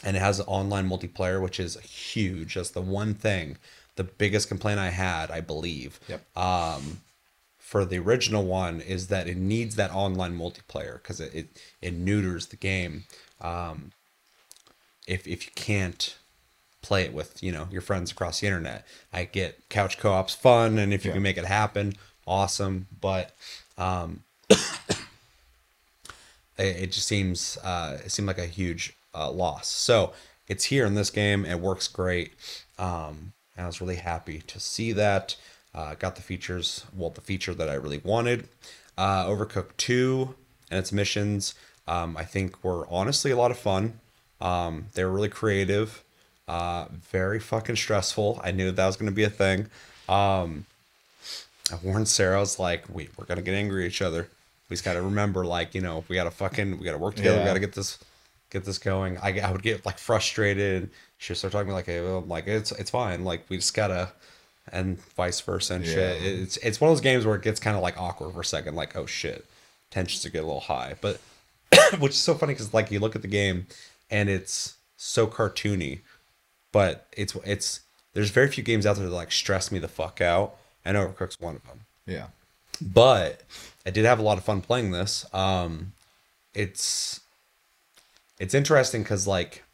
and 0.04 0.16
it 0.16 0.20
has 0.20 0.40
online 0.47 0.88
multiplayer, 0.88 1.42
which 1.42 1.58
is 1.58 1.78
huge. 1.80 2.54
That's 2.54 2.70
the 2.70 2.80
one 2.80 3.14
thing, 3.14 3.58
the 3.97 4.04
biggest 4.04 4.49
complaint 4.49 4.78
I 4.78 4.90
had, 4.90 5.30
I 5.30 5.40
believe 5.40 6.00
Yep. 6.08 6.23
Um 6.37 7.00
for 7.58 7.85
the 7.85 7.99
original 7.99 8.44
one 8.47 8.80
is 8.80 9.08
that 9.08 9.28
it 9.28 9.37
needs 9.37 9.76
that 9.76 9.92
online 9.94 10.38
multiplayer 10.38 10.94
because 11.02 11.20
it, 11.20 11.35
it 11.35 11.49
it 11.82 11.94
neuters 11.94 12.47
the 12.49 12.56
game 12.56 13.04
um 13.40 13.92
if 15.06 15.26
if 15.26 15.47
you 15.47 15.52
can't 15.54 16.16
play 16.82 17.04
it 17.04 17.12
with 17.14 17.42
you 17.42 17.52
know 17.52 17.68
your 17.73 17.82
friends 17.82 18.12
across 18.12 18.40
the 18.40 18.47
internet 18.49 18.87
i 19.12 19.25
get 19.25 19.68
couch 19.70 19.99
co-ops 19.99 20.35
fun 20.35 20.78
and 20.78 20.94
if 20.94 21.04
you 21.04 21.11
Yeah. 21.11 21.14
can 21.14 21.23
make 21.23 21.38
it 21.38 21.47
happen 21.47 21.94
awesome 22.26 22.87
but 23.00 23.35
um 23.78 24.23
it, 24.50 24.58
it 26.58 26.92
just 26.92 27.06
seems 27.06 27.56
uh 27.64 27.99
it 28.04 28.11
seemed 28.11 28.28
like 28.28 28.38
a 28.38 28.47
huge 28.47 28.94
uh, 29.14 29.30
loss. 29.30 29.68
So 29.68 30.12
it's 30.47 30.64
here 30.64 30.85
in 30.87 30.94
this 30.94 31.11
game. 31.11 31.44
It 31.44 31.61
works 31.61 31.88
great. 31.88 32.32
Um 32.78 33.32
i 33.56 33.66
was 33.66 33.80
really 33.80 33.97
happy 33.97 34.40
to 34.47 34.61
see 34.61 34.92
that. 34.92 35.37
Uh 35.75 35.94
got 35.94 36.16
the 36.16 36.23
features 36.23 36.85
well 36.97 37.11
the 37.11 37.20
feature 37.20 37.54
that 37.54 37.68
i 37.68 37.75
really 37.75 38.02
wanted. 38.04 38.49
Uh 38.97 39.25
overcooked 39.26 39.76
2 39.76 40.35
and 40.70 40.78
its 40.78 40.92
missions 40.92 41.54
um 41.87 42.16
i 42.16 42.25
think 42.25 42.62
were 42.64 42.87
honestly 42.90 43.30
a 43.30 43.37
lot 43.37 43.50
of 43.50 43.58
fun. 43.58 44.00
Um 44.40 44.87
they 44.94 45.04
were 45.04 45.12
really 45.12 45.28
creative 45.28 46.02
uh 46.47 46.87
very 46.90 47.38
fucking 47.40 47.76
stressful. 47.76 48.40
I 48.42 48.50
knew 48.52 48.70
that 48.70 48.87
was 48.87 48.97
going 48.97 49.11
to 49.11 49.14
be 49.14 49.25
a 49.25 49.30
thing. 49.30 49.68
Um, 50.08 50.64
I 51.72 51.76
warned 51.82 52.08
Sarah. 52.08 52.37
I 52.37 52.40
was 52.40 52.58
like, 52.58 52.84
"We 52.92 53.08
we're 53.16 53.25
gonna 53.25 53.42
get 53.42 53.54
angry 53.54 53.84
at 53.84 53.88
each 53.88 54.02
other. 54.02 54.28
We 54.68 54.75
just 54.75 54.84
gotta 54.84 55.02
remember, 55.02 55.44
like, 55.44 55.75
you 55.75 55.80
know, 55.80 56.04
we 56.08 56.16
gotta 56.16 56.30
fucking, 56.30 56.78
we 56.78 56.84
gotta 56.84 56.98
work 56.98 57.14
together. 57.16 57.38
We 57.38 57.44
gotta 57.44 57.60
get 57.60 57.72
this, 57.75 57.98
get 58.50 58.64
this 58.64 58.78
going." 58.78 59.18
I, 59.18 59.40
I 59.40 59.50
would 59.52 59.62
get 59.62 59.87
like 59.87 59.98
frustrated. 59.98 60.90
She 61.18 61.32
would 61.32 61.38
start 61.38 61.52
talking 61.52 61.66
to 61.66 61.70
me 61.70 61.75
like, 61.75 61.87
"Hey, 61.87 62.00
well, 62.00 62.22
like 62.22 62.46
it's 62.46 62.72
it's 62.72 62.90
fine. 62.90 63.25
Like 63.25 63.44
we 63.48 63.56
just 63.56 63.75
gotta." 63.75 64.12
And 64.70 65.02
vice 65.14 65.40
versa 65.40 65.75
and 65.75 65.87
shit. 65.87 66.22
It's 66.22 66.58
it's 66.58 66.78
one 66.78 66.90
of 66.90 66.96
those 66.96 67.00
games 67.00 67.25
where 67.25 67.34
it 67.37 67.40
gets 67.42 67.58
kind 67.58 67.75
of 67.75 67.82
like 67.82 67.98
awkward 67.98 68.34
for 68.34 68.40
a 68.40 68.44
second. 68.44 68.75
Like, 68.75 68.94
oh 68.96 69.06
shit, 69.06 69.46
tensions 69.90 70.20
to 70.25 70.30
get 70.30 70.42
a 70.42 70.46
little 70.46 70.60
high. 70.60 70.96
But 71.00 71.20
which 71.98 72.12
is 72.12 72.18
so 72.18 72.34
funny 72.34 72.54
because 72.54 72.75
like 72.75 72.90
you 72.90 73.00
look 73.00 73.16
at 73.16 73.22
the 73.22 73.28
game 73.28 73.66
and 74.10 74.28
it's 74.28 74.76
so 74.96 75.26
cartoony, 75.26 76.00
but 76.72 77.06
it's 77.16 77.34
it's 77.44 77.80
there's 78.14 78.30
very 78.30 78.48
few 78.48 78.64
games 78.64 78.87
out 78.87 78.96
there 78.96 79.08
that 79.08 79.14
like 79.14 79.32
stress 79.32 79.70
me 79.70 79.78
the 79.78 79.88
fuck 79.88 80.20
out, 80.20 80.56
and 80.88 80.97
Overcooked's 80.97 81.38
one 81.38 81.54
of 81.54 81.62
them. 81.64 81.80
Yeah. 82.07 82.28
But 82.80 83.42
I 83.85 83.90
did 83.90 84.07
have 84.07 84.18
a 84.18 84.23
lot 84.23 84.38
of 84.38 84.45
fun 84.45 84.62
playing 84.62 84.90
this. 84.90 85.26
Um, 85.35 85.92
it's 86.54 87.21
it's 88.40 88.54
interesting 88.54 89.02
because 89.02 89.26
like 89.26 89.64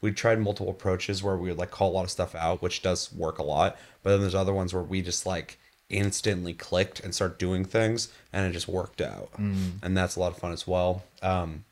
we 0.00 0.12
tried 0.12 0.40
multiple 0.40 0.70
approaches 0.70 1.22
where 1.22 1.36
we 1.36 1.50
would 1.50 1.58
like 1.58 1.70
call 1.70 1.90
a 1.90 1.92
lot 1.92 2.04
of 2.04 2.10
stuff 2.10 2.34
out, 2.34 2.62
which 2.62 2.80
does 2.82 3.12
work 3.12 3.38
a 3.38 3.42
lot. 3.42 3.76
But 4.02 4.10
then 4.10 4.20
there's 4.22 4.34
other 4.34 4.54
ones 4.54 4.72
where 4.72 4.82
we 4.82 5.02
just 5.02 5.26
like 5.26 5.58
instantly 5.90 6.54
clicked 6.54 7.00
and 7.00 7.14
start 7.14 7.38
doing 7.38 7.64
things, 7.64 8.08
and 8.32 8.46
it 8.48 8.52
just 8.52 8.68
worked 8.68 9.00
out, 9.00 9.28
and 9.38 9.96
that's 9.96 10.16
a 10.16 10.20
lot 10.20 10.32
of 10.32 10.38
fun 10.38 10.52
as 10.52 10.66
well. 10.66 11.04
Um, 11.22 11.64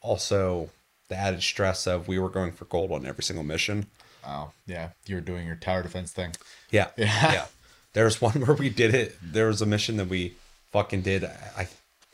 also, 0.00 0.70
the 1.08 1.16
added 1.16 1.42
stress 1.42 1.86
of 1.86 2.06
we 2.06 2.18
were 2.18 2.28
going 2.28 2.52
for 2.52 2.66
gold 2.66 2.92
on 2.92 3.06
every 3.06 3.24
single 3.24 3.44
mission. 3.44 3.86
Oh, 4.26 4.52
yeah. 4.66 4.90
You're 5.06 5.20
doing 5.20 5.46
your 5.46 5.56
tower 5.56 5.82
defense 5.82 6.12
thing. 6.12 6.34
Yeah. 6.70 6.88
Yeah. 6.96 7.32
Yeah. 7.32 7.46
There 7.94 8.04
was 8.04 8.20
one 8.20 8.32
where 8.46 8.56
we 8.56 8.68
did 8.68 8.94
it. 8.94 9.16
There 9.22 9.46
was 9.46 9.62
a 9.62 9.66
mission 9.66 9.96
that 9.96 10.08
we 10.08 10.34
fucking 10.70 11.02
did. 11.02 11.24
I, 11.24 11.68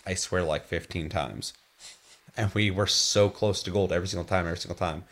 I 0.06 0.14
swear, 0.14 0.42
like 0.44 0.66
15 0.66 1.08
times. 1.08 1.52
And 2.36 2.54
we 2.54 2.70
were 2.70 2.86
so 2.86 3.28
close 3.28 3.62
to 3.64 3.70
gold 3.70 3.92
every 3.92 4.06
single 4.06 4.24
time, 4.24 4.46
every 4.46 4.58
single 4.58 4.76
time. 4.76 5.04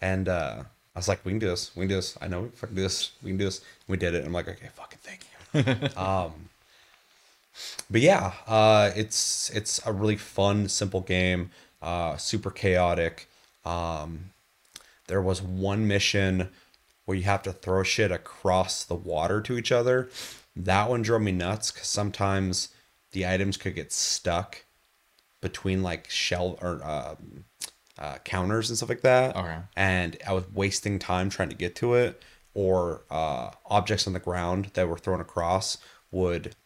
And 0.00 0.28
uh, 0.28 0.64
I 0.94 0.98
was 0.98 1.08
like, 1.08 1.24
we 1.24 1.32
can 1.32 1.38
do 1.38 1.48
this. 1.48 1.76
We 1.76 1.82
can 1.82 1.88
do 1.88 1.94
this. 1.96 2.16
I 2.20 2.28
know 2.28 2.42
we 2.42 2.48
can 2.48 2.56
fucking 2.56 2.76
do 2.76 2.82
this. 2.82 3.12
We 3.22 3.30
can 3.30 3.36
do 3.36 3.44
this. 3.44 3.60
we 3.86 3.96
did 3.98 4.14
it. 4.14 4.24
I'm 4.24 4.32
like, 4.32 4.48
okay, 4.48 4.68
fucking 4.74 4.98
thank 5.02 5.20
you. 5.22 5.96
um, 6.02 6.48
but 7.90 8.00
yeah, 8.00 8.32
uh, 8.46 8.90
it's 8.96 9.50
it's 9.50 9.80
a 9.84 9.92
really 9.92 10.16
fun, 10.16 10.68
simple 10.68 11.02
game. 11.02 11.50
Uh, 11.82 12.16
super 12.16 12.50
chaotic. 12.50 13.28
Um, 13.64 14.30
there 15.08 15.20
was 15.20 15.42
one 15.42 15.86
mission 15.86 16.48
where 17.12 17.18
you 17.18 17.24
have 17.24 17.42
to 17.42 17.52
throw 17.52 17.82
shit 17.82 18.10
across 18.10 18.84
the 18.84 18.94
water 18.94 19.42
to 19.42 19.58
each 19.58 19.70
other. 19.70 20.08
That 20.56 20.88
one 20.88 21.02
drove 21.02 21.20
me 21.20 21.30
nuts 21.30 21.70
because 21.70 21.86
sometimes 21.86 22.70
the 23.10 23.26
items 23.26 23.58
could 23.58 23.74
get 23.74 23.92
stuck 23.92 24.64
between 25.42 25.82
like 25.82 26.08
shell 26.08 26.58
or 26.62 26.82
um, 26.82 27.44
uh, 27.98 28.16
counters 28.24 28.70
and 28.70 28.78
stuff 28.78 28.88
like 28.88 29.02
that. 29.02 29.36
Okay. 29.36 29.58
And 29.76 30.16
I 30.26 30.32
was 30.32 30.50
wasting 30.54 30.98
time 30.98 31.28
trying 31.28 31.50
to 31.50 31.54
get 31.54 31.76
to 31.76 31.92
it, 31.92 32.22
or 32.54 33.02
uh, 33.10 33.50
objects 33.66 34.06
on 34.06 34.14
the 34.14 34.18
ground 34.18 34.70
that 34.72 34.88
were 34.88 34.96
thrown 34.96 35.20
across 35.20 35.76
would 36.10 36.56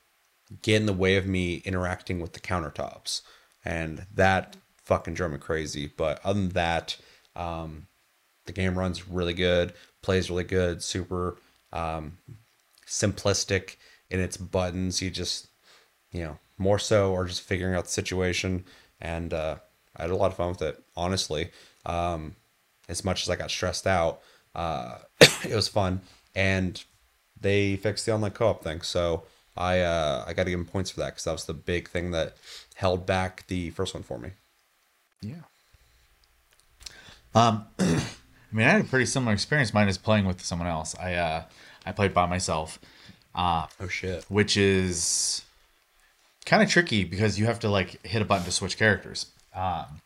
get 0.63 0.77
in 0.77 0.87
the 0.87 0.93
way 0.93 1.17
of 1.17 1.27
me 1.27 1.57
interacting 1.65 2.21
with 2.21 2.35
the 2.35 2.41
countertops. 2.41 3.23
And 3.65 4.07
that 4.15 4.57
fucking 4.85 5.15
drove 5.15 5.33
me 5.33 5.39
crazy. 5.39 5.89
But 5.89 6.21
other 6.23 6.39
than 6.39 6.51
that, 6.51 6.99
um, 7.35 7.89
the 8.47 8.53
game 8.53 8.79
runs 8.79 9.09
really 9.09 9.35
good, 9.35 9.73
plays 10.03 10.31
really 10.31 10.45
good, 10.45 10.83
super 10.83 11.37
um, 11.73 12.19
simplistic 12.87 13.77
in 14.11 14.21
its 14.21 14.37
buttons. 14.37 15.03
You 15.03 15.11
just, 15.11 15.49
you 16.13 16.23
know, 16.23 16.39
more 16.59 16.79
so 16.79 17.13
or 17.13 17.25
just 17.27 17.43
figuring 17.43 17.75
out 17.75 17.85
the 17.85 17.91
situation. 17.91 18.65
And 19.01 19.35
uh, 19.35 19.57
I 19.97 20.03
had 20.03 20.11
a 20.11 20.17
lot 20.17 20.31
of 20.31 20.37
fun 20.37 20.49
with 20.51 20.63
it, 20.63 20.83
honestly. 20.97 21.51
Um, 21.85 22.37
as 22.89 23.05
much 23.05 23.23
as 23.23 23.31
I 23.31 23.37
got 23.37 23.51
stressed 23.51 23.87
out, 23.87 24.21
uh, 24.55 24.99
it 25.21 25.55
was 25.55 25.69
fun. 25.69 26.01
And 26.35 26.83
they 27.41 27.77
fixed 27.77 28.07
the 28.07 28.13
online 28.13 28.31
co-op 28.33 28.63
thing, 28.63 28.81
so 28.81 29.25
I 29.57 29.81
uh, 29.81 30.25
I 30.27 30.33
got 30.33 30.45
to 30.45 30.51
give 30.51 30.59
them 30.59 30.67
points 30.67 30.91
for 30.91 31.01
that 31.01 31.11
because 31.11 31.25
that 31.25 31.33
was 31.33 31.45
the 31.45 31.55
big 31.55 31.89
thing 31.89 32.11
that 32.13 32.37
held 32.75 33.07
back 33.07 33.47
the 33.47 33.71
first 33.71 33.95
one 33.95 34.03
for 34.03 34.19
me. 34.19 34.31
Yeah. 35.21 35.43
Um, 37.35 37.67
I 38.53 38.57
mean, 38.57 38.67
I 38.67 38.71
had 38.71 38.81
a 38.83 38.85
pretty 38.85 39.07
similar 39.07 39.33
experience. 39.33 39.75
Mine 39.75 39.89
is 39.89 39.99
playing 39.99 40.25
with 40.27 40.41
someone 40.43 40.69
else. 40.69 40.95
I 40.99 41.15
uh, 41.15 41.43
I 41.85 41.93
played 41.93 42.15
by 42.15 42.27
myself, 42.27 42.79
uh, 43.35 43.67
Oh 43.81 43.89
shit! 43.89 44.25
which 44.29 44.57
is 44.57 45.43
kind 46.45 46.63
of 46.63 46.69
tricky 46.71 47.05
because 47.05 47.39
you 47.39 47.47
have 47.47 47.59
to 47.61 47.69
like 47.69 48.05
hit 48.07 48.23
a 48.23 48.25
button 48.25 48.45
to 48.45 48.53
switch 48.53 48.77
characters. 48.79 49.27
Um, 49.55 50.01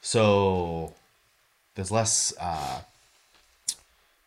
so 0.00 0.94
there's 1.74 1.90
less 1.90 2.32
uh, 2.40 2.80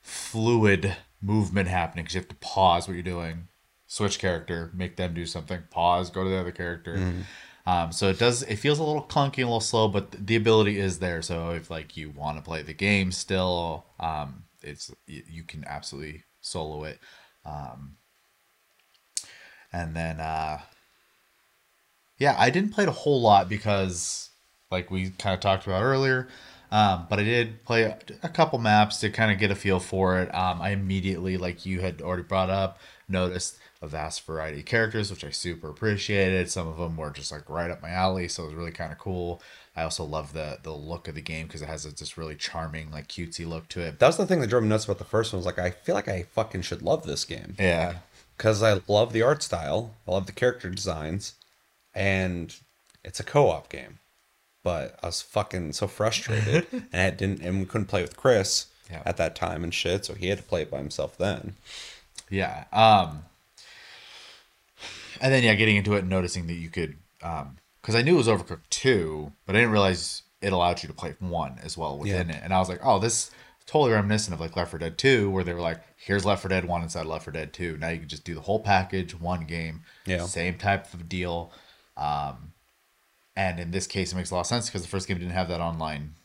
fluid 0.01 0.95
movement 1.21 1.67
happening 1.69 2.03
because 2.05 2.15
you 2.15 2.21
have 2.21 2.29
to 2.29 2.35
pause 2.35 2.87
what 2.87 2.93
you're 2.93 3.03
doing, 3.03 3.47
switch 3.87 4.19
character, 4.19 4.71
make 4.73 4.95
them 4.95 5.13
do 5.13 5.25
something, 5.25 5.61
pause, 5.69 6.09
go 6.09 6.23
to 6.23 6.29
the 6.29 6.37
other 6.37 6.51
character. 6.51 7.13
Um, 7.65 7.91
so 7.91 8.09
it 8.09 8.19
does. 8.19 8.43
It 8.43 8.57
feels 8.57 8.79
a 8.79 8.83
little 8.83 9.03
clunky, 9.03 9.37
a 9.37 9.45
little 9.45 9.61
slow, 9.61 9.87
but 9.87 10.11
the 10.27 10.35
ability 10.35 10.79
is 10.79 10.99
there. 10.99 11.21
So 11.21 11.51
if 11.51 11.69
like 11.69 11.95
you 11.95 12.09
want 12.09 12.37
to 12.37 12.43
play 12.43 12.61
the 12.61 12.73
game 12.73 13.11
still, 13.11 13.85
um, 13.99 14.43
it's 14.61 14.91
you 15.07 15.43
can 15.43 15.63
absolutely 15.65 16.23
solo 16.41 16.83
it. 16.83 16.99
Um, 17.45 17.97
and 19.71 19.95
then 19.95 20.19
uh, 20.19 20.59
yeah, 22.17 22.35
I 22.37 22.49
didn't 22.49 22.71
play 22.71 22.83
it 22.83 22.89
a 22.89 22.93
whole 22.93 23.21
lot 23.21 23.47
because 23.47 24.29
like 24.69 24.91
we 24.91 25.11
kind 25.11 25.33
of 25.33 25.39
talked 25.39 25.65
about 25.65 25.83
earlier. 25.83 26.27
Um, 26.71 27.05
but 27.07 27.19
I 27.19 27.23
did 27.23 27.63
play 27.65 27.83
a, 27.83 28.29
couple 28.29 28.57
maps 28.57 28.99
to 29.01 29.11
kind 29.11 29.31
of 29.31 29.37
get 29.37 29.51
a 29.51 29.55
feel 29.55 29.79
for 29.79 30.19
it. 30.19 30.33
Um, 30.33 30.59
I 30.59 30.71
immediately, 30.71 31.37
like 31.37 31.67
you 31.67 31.81
had 31.81 32.01
already 32.01 32.23
brought 32.23 32.49
up, 32.49 32.79
noticed 33.07 33.59
a 33.83 33.87
vast 33.87 34.25
variety 34.25 34.59
of 34.61 34.65
characters, 34.65 35.11
which 35.11 35.25
I 35.25 35.29
super 35.29 35.69
appreciated. 35.69 36.49
Some 36.49 36.67
of 36.69 36.77
them 36.77 36.95
were 36.95 37.09
just 37.11 37.31
like 37.33 37.49
right 37.49 37.69
up 37.69 37.81
my 37.81 37.89
alley, 37.89 38.27
so 38.29 38.43
it 38.43 38.47
was 38.47 38.55
really 38.55 38.71
kind 38.71 38.91
of 38.93 38.97
cool. 38.97 39.41
I 39.75 39.83
also 39.83 40.03
love 40.05 40.33
the 40.33 40.59
the 40.63 40.71
look 40.71 41.07
of 41.07 41.15
the 41.15 41.21
game 41.21 41.47
because 41.47 41.61
it 41.61 41.67
has 41.67 41.83
this 41.83 42.17
really 42.17 42.35
charming, 42.35 42.91
like 42.91 43.07
cutesy 43.09 43.45
look 43.45 43.67
to 43.69 43.81
it. 43.81 43.99
That 43.99 44.07
was 44.07 44.17
the 44.17 44.25
thing 44.25 44.39
that 44.41 44.47
drove 44.49 44.63
me 44.63 44.69
nuts 44.69 44.85
about 44.85 44.99
the 44.99 45.03
first 45.03 45.33
one. 45.33 45.39
Was 45.39 45.45
like 45.45 45.59
I 45.59 45.71
feel 45.71 45.95
like 45.95 46.07
I 46.07 46.23
fucking 46.23 46.61
should 46.61 46.81
love 46.81 47.05
this 47.05 47.25
game 47.25 47.55
Yeah, 47.59 47.95
because 48.37 48.63
I 48.63 48.79
love 48.87 49.11
the 49.13 49.21
art 49.23 49.43
style, 49.43 49.93
I 50.07 50.11
love 50.11 50.27
the 50.27 50.31
character 50.31 50.69
designs, 50.69 51.33
and 51.93 52.55
it's 53.03 53.19
a 53.19 53.23
co-op 53.23 53.69
game. 53.69 53.99
But 54.63 54.97
I 55.03 55.07
was 55.07 55.21
fucking 55.21 55.73
so 55.73 55.87
frustrated, 55.87 56.67
and 56.71 57.01
I 57.01 57.09
didn't, 57.09 57.41
and 57.41 57.59
we 57.59 57.65
couldn't 57.65 57.87
play 57.87 58.01
with 58.01 58.15
Chris 58.15 58.67
Yeah. 58.89 59.01
at 59.05 59.17
that 59.17 59.35
time 59.35 59.61
and 59.63 59.73
shit. 59.73 60.05
So 60.05 60.13
he 60.13 60.27
had 60.27 60.37
to 60.37 60.43
play 60.43 60.61
it 60.61 60.71
by 60.71 60.77
himself 60.77 61.17
then. 61.17 61.55
Yeah. 62.29 62.63
Um 62.71 63.23
and 65.23 65.33
then 65.33 65.41
yeah, 65.43 65.55
getting 65.55 65.77
into 65.77 65.93
it 65.95 65.99
and 65.99 66.09
noticing 66.09 66.45
that 66.47 66.53
you 66.53 66.69
could 66.69 66.97
um 67.23 67.57
because 67.81 67.95
I 67.95 68.01
knew 68.01 68.13
it 68.13 68.17
was 68.17 68.27
Overcooked 68.27 68.69
2, 68.69 69.31
but 69.45 69.55
I 69.55 69.59
didn't 69.59 69.71
realize 69.71 70.21
it 70.41 70.53
allowed 70.53 70.83
you 70.83 70.87
to 70.87 70.93
play 70.95 71.15
one 71.19 71.59
as 71.63 71.77
well 71.77 71.97
within 71.97 72.29
Yeah. 72.29 72.35
it. 72.37 72.41
And 72.43 72.53
I 72.53 72.59
was 72.59 72.69
like, 72.69 72.79
oh, 72.83 72.97
this 72.99 73.29
totally 73.65 73.91
reminiscent 73.93 74.33
of 74.33 74.39
like 74.39 74.55
Left 74.55 74.71
4 74.71 74.79
Dead 74.79 74.97
2, 74.97 75.29
where 75.29 75.43
they 75.43 75.53
were 75.53 75.59
like, 75.61 75.81
here's 75.97 76.23
Left 76.25 76.41
4 76.41 76.49
Dead 76.49 76.65
1 76.65 76.81
inside 76.83 77.05
Left 77.05 77.25
4 77.25 77.33
Dead 77.33 77.51
2. 77.53 77.77
Now 77.77 77.89
you 77.89 77.99
can 77.99 78.07
just 78.09 78.23
do 78.23 78.35
the 78.35 78.41
whole 78.41 78.59
package, 78.61 79.19
one 79.19 79.45
game, 79.45 79.81
Yeah. 80.05 80.19
same 80.25 80.57
type 80.57 80.93
of 80.93 81.09
deal. 81.09 81.51
Um 81.97 82.53
and 83.35 83.59
in 83.59 83.71
this 83.71 83.87
case 83.87 84.13
it 84.13 84.15
makes 84.15 84.31
a 84.31 84.35
lot 84.35 84.41
of 84.41 84.47
sense 84.47 84.67
because 84.69 84.81
the 84.83 84.87
first 84.87 85.07
game 85.07 85.17
didn't 85.17 85.33
have 85.33 85.47
that 85.49 85.61
online 85.61 86.15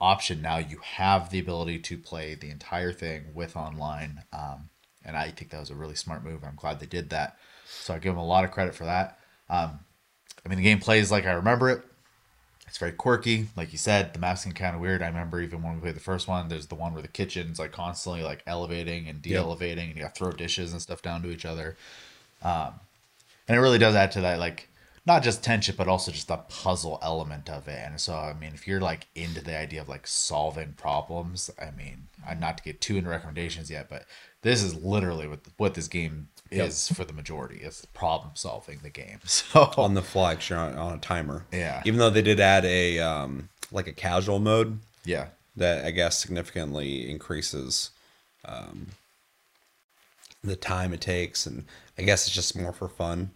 option. 0.00 0.40
Now 0.42 0.58
you 0.58 0.78
have 0.84 1.30
the 1.30 1.38
ability 1.40 1.78
to 1.80 1.98
play 1.98 2.34
the 2.34 2.50
entire 2.50 2.92
thing 2.92 3.26
with 3.34 3.56
online. 3.56 4.22
Um, 4.32 4.68
and 5.04 5.16
I 5.16 5.30
think 5.30 5.50
that 5.50 5.60
was 5.60 5.70
a 5.70 5.74
really 5.74 5.94
smart 5.94 6.22
move. 6.22 6.44
I'm 6.44 6.54
glad 6.56 6.78
they 6.78 6.86
did 6.86 7.10
that. 7.10 7.36
So 7.68 7.94
I 7.94 7.98
give 7.98 8.14
them 8.14 8.22
a 8.22 8.26
lot 8.26 8.44
of 8.44 8.50
credit 8.50 8.74
for 8.74 8.84
that. 8.84 9.18
Um, 9.50 9.80
I 10.44 10.48
mean, 10.48 10.58
the 10.58 10.64
game 10.64 10.78
plays 10.78 11.10
like 11.10 11.26
I 11.26 11.32
remember 11.32 11.70
it. 11.70 11.82
It's 12.66 12.78
very 12.78 12.92
quirky, 12.92 13.46
like 13.56 13.72
you 13.72 13.78
said. 13.78 14.12
The 14.12 14.18
maps 14.18 14.42
can 14.42 14.52
kind 14.52 14.74
of 14.74 14.82
weird. 14.82 15.02
I 15.02 15.06
remember 15.06 15.40
even 15.40 15.62
when 15.62 15.74
we 15.74 15.80
played 15.80 15.96
the 15.96 16.00
first 16.00 16.28
one. 16.28 16.48
There's 16.48 16.66
the 16.66 16.74
one 16.74 16.92
where 16.92 17.02
the 17.02 17.08
kitchen's 17.08 17.58
like 17.58 17.72
constantly 17.72 18.22
like 18.22 18.42
elevating 18.46 19.08
and 19.08 19.22
de-elevating, 19.22 19.88
and 19.88 19.96
you 19.96 20.02
got 20.02 20.14
to 20.14 20.18
throw 20.18 20.32
dishes 20.32 20.72
and 20.72 20.82
stuff 20.82 21.00
down 21.00 21.22
to 21.22 21.30
each 21.30 21.46
other. 21.46 21.76
Um, 22.42 22.74
and 23.48 23.56
it 23.56 23.60
really 23.60 23.78
does 23.78 23.94
add 23.94 24.12
to 24.12 24.20
that 24.20 24.38
like 24.38 24.68
not 25.06 25.22
just 25.22 25.42
tension 25.42 25.74
but 25.76 25.88
also 25.88 26.12
just 26.12 26.28
the 26.28 26.36
puzzle 26.36 26.98
element 27.02 27.48
of 27.48 27.66
it 27.66 27.80
and 27.84 27.98
so 27.98 28.14
i 28.14 28.34
mean 28.34 28.52
if 28.54 28.68
you're 28.68 28.80
like 28.80 29.06
into 29.14 29.42
the 29.42 29.56
idea 29.56 29.80
of 29.80 29.88
like 29.88 30.06
solving 30.06 30.74
problems 30.74 31.50
i 31.60 31.70
mean 31.70 32.06
i'm 32.28 32.38
not 32.38 32.58
to 32.58 32.62
get 32.62 32.80
too 32.80 32.96
into 32.96 33.08
recommendations 33.08 33.70
yet 33.70 33.88
but 33.88 34.04
this 34.42 34.62
is 34.62 34.74
literally 34.76 35.26
what 35.26 35.40
what 35.56 35.74
this 35.74 35.88
game 35.88 36.28
is 36.50 36.88
for 36.88 37.04
the 37.04 37.12
majority 37.12 37.60
it's 37.62 37.84
problem 37.86 38.30
solving 38.34 38.78
the 38.82 38.90
game 38.90 39.20
so 39.24 39.70
on 39.76 39.94
the 39.94 40.02
fly 40.02 40.34
'cause 40.34 40.48
you're 40.48 40.58
on, 40.58 40.74
on 40.76 40.94
a 40.94 40.98
timer. 40.98 41.44
Yeah. 41.52 41.82
Even 41.84 41.98
though 41.98 42.10
they 42.10 42.22
did 42.22 42.40
add 42.40 42.64
a 42.64 42.98
um 43.00 43.48
like 43.70 43.86
a 43.86 43.92
casual 43.92 44.38
mode 44.38 44.78
yeah 45.04 45.26
that 45.56 45.84
I 45.84 45.90
guess 45.90 46.18
significantly 46.18 47.10
increases 47.10 47.90
um 48.44 48.88
the 50.44 50.56
time 50.56 50.92
it 50.94 51.00
takes, 51.00 51.46
and 51.46 51.64
I 51.98 52.02
guess 52.02 52.26
it's 52.26 52.34
just 52.34 52.56
more 52.56 52.72
for 52.72 52.88
fun. 52.88 53.30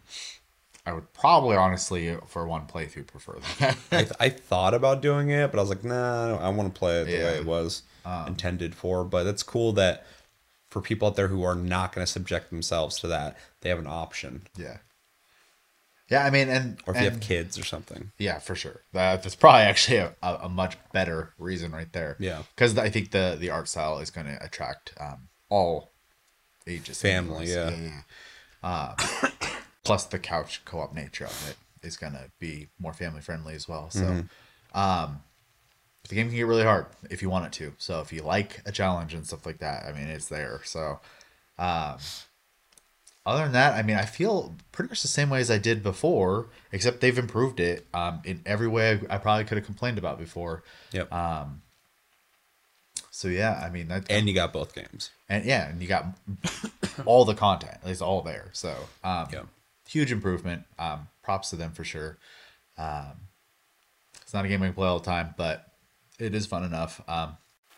I 0.86 0.92
would 0.92 1.12
probably 1.12 1.56
honestly 1.56 2.16
for 2.28 2.46
one 2.46 2.66
playthrough 2.66 3.06
prefer 3.08 3.38
that. 3.60 3.76
I, 4.20 4.26
I 4.26 4.28
thought 4.28 4.72
about 4.74 5.02
doing 5.02 5.30
it, 5.30 5.50
but 5.50 5.58
I 5.58 5.62
was 5.62 5.68
like, 5.68 5.84
nah, 5.84 6.36
I 6.38 6.48
want 6.48 6.72
to 6.72 6.78
play 6.78 7.00
it 7.02 7.06
the 7.06 7.10
Yeah. 7.12 7.24
way 7.24 7.36
it 7.38 7.44
was 7.44 7.82
intended 8.26 8.74
for. 8.74 9.04
But 9.04 9.26
it's 9.26 9.42
cool 9.42 9.72
that 9.74 10.06
for 10.72 10.80
people 10.80 11.06
out 11.08 11.16
there 11.16 11.28
who 11.28 11.42
are 11.42 11.54
not 11.54 11.94
going 11.94 12.04
to 12.04 12.10
subject 12.10 12.48
themselves 12.50 12.98
to 13.00 13.06
that, 13.08 13.36
they 13.60 13.68
have 13.68 13.78
an 13.78 13.86
option. 13.86 14.42
yeah. 14.56 14.78
Yeah, 16.10 16.26
I 16.26 16.30
mean, 16.30 16.48
and 16.50 16.78
Or 16.86 16.94
if 16.94 17.00
you 17.00 17.08
have 17.08 17.20
kids 17.20 17.58
or 17.58 17.64
something. 17.64 18.12
Yeah, 18.18 18.38
for 18.38 18.54
sure. 18.54 18.82
That, 18.92 19.22
that's 19.22 19.34
probably 19.34 19.62
actually 19.62 19.96
a, 19.98 20.14
a, 20.22 20.48
much 20.48 20.76
better 20.92 21.32
reason 21.38 21.72
right 21.72 21.90
there. 21.90 22.16
Yeah. 22.18 22.42
because 22.54 22.76
I 22.76 22.90
think 22.90 23.12
the 23.12 23.34
the 23.40 23.48
art 23.48 23.66
style 23.66 23.98
is 23.98 24.10
going 24.10 24.26
to 24.26 24.44
attract 24.44 24.92
um, 25.00 25.28
all 25.48 25.92
ages, 26.66 27.00
Family, 27.00 27.46
yeah. 27.50 27.70
yeah. 27.70 28.00
Uh, 28.62 28.94
plus, 29.84 30.04
the 30.04 30.18
couch 30.18 30.62
co-op 30.66 30.92
nature 30.94 31.24
of 31.24 31.48
it 31.48 31.86
is 31.86 31.96
going 31.96 32.12
to 32.12 32.30
be 32.38 32.68
more 32.78 32.92
family 32.92 33.22
friendly 33.22 33.54
as 33.54 33.66
well. 33.66 33.88
So, 33.88 34.02
Mm-hmm. 34.02 34.78
um, 34.78 35.20
the 36.08 36.14
game 36.14 36.28
can 36.28 36.36
get 36.36 36.46
really 36.46 36.64
hard 36.64 36.86
if 37.10 37.22
you 37.22 37.30
want 37.30 37.46
it 37.46 37.52
to. 37.54 37.72
So, 37.78 38.00
if 38.00 38.12
you 38.12 38.22
like 38.22 38.60
a 38.66 38.72
challenge 38.72 39.14
and 39.14 39.26
stuff 39.26 39.46
like 39.46 39.58
that, 39.58 39.84
I 39.86 39.92
mean, 39.92 40.08
it's 40.08 40.28
there. 40.28 40.60
So, 40.64 41.00
um, 41.58 41.96
other 43.24 43.44
than 43.44 43.52
that, 43.52 43.74
I 43.74 43.82
mean, 43.82 43.96
I 43.96 44.04
feel 44.04 44.54
pretty 44.72 44.88
much 44.90 45.02
the 45.02 45.08
same 45.08 45.30
way 45.30 45.40
as 45.40 45.50
I 45.50 45.58
did 45.58 45.82
before, 45.82 46.48
except 46.72 47.00
they've 47.00 47.16
improved 47.16 47.60
it 47.60 47.86
um, 47.94 48.20
in 48.24 48.42
every 48.44 48.66
way 48.66 49.00
I, 49.08 49.14
I 49.14 49.18
probably 49.18 49.44
could 49.44 49.58
have 49.58 49.64
complained 49.66 49.96
about 49.98 50.18
before. 50.18 50.64
Yep. 50.92 51.08
So 53.10 53.28
yeah, 53.28 53.60
I 53.64 53.70
mean, 53.70 53.88
that, 53.88 54.10
and 54.10 54.26
you 54.26 54.34
got 54.34 54.52
both 54.52 54.74
games. 54.74 55.10
and 55.28 55.44
yeah, 55.44 55.68
and 55.68 55.80
you 55.80 55.86
got 55.86 56.06
all 57.04 57.24
the 57.24 57.34
content. 57.34 57.76
It's 57.84 58.00
all 58.00 58.22
there. 58.22 58.48
So 58.52 58.74
um, 59.04 59.28
Yeah. 59.32 59.42
huge 59.88 60.10
improvement. 60.10 60.64
Um, 60.78 61.08
props 61.22 61.50
to 61.50 61.56
them 61.56 61.72
for 61.72 61.84
sure. 61.84 62.18
Um, 62.78 63.12
it's 64.22 64.34
not 64.34 64.44
a 64.44 64.48
game 64.48 64.62
I 64.62 64.66
can 64.66 64.74
play 64.74 64.88
all 64.88 64.98
the 64.98 65.04
time, 65.04 65.34
but 65.36 65.71
it 66.22 66.34
is 66.34 66.46
fun 66.46 66.64
enough. 66.64 67.02
Um, 67.08 67.36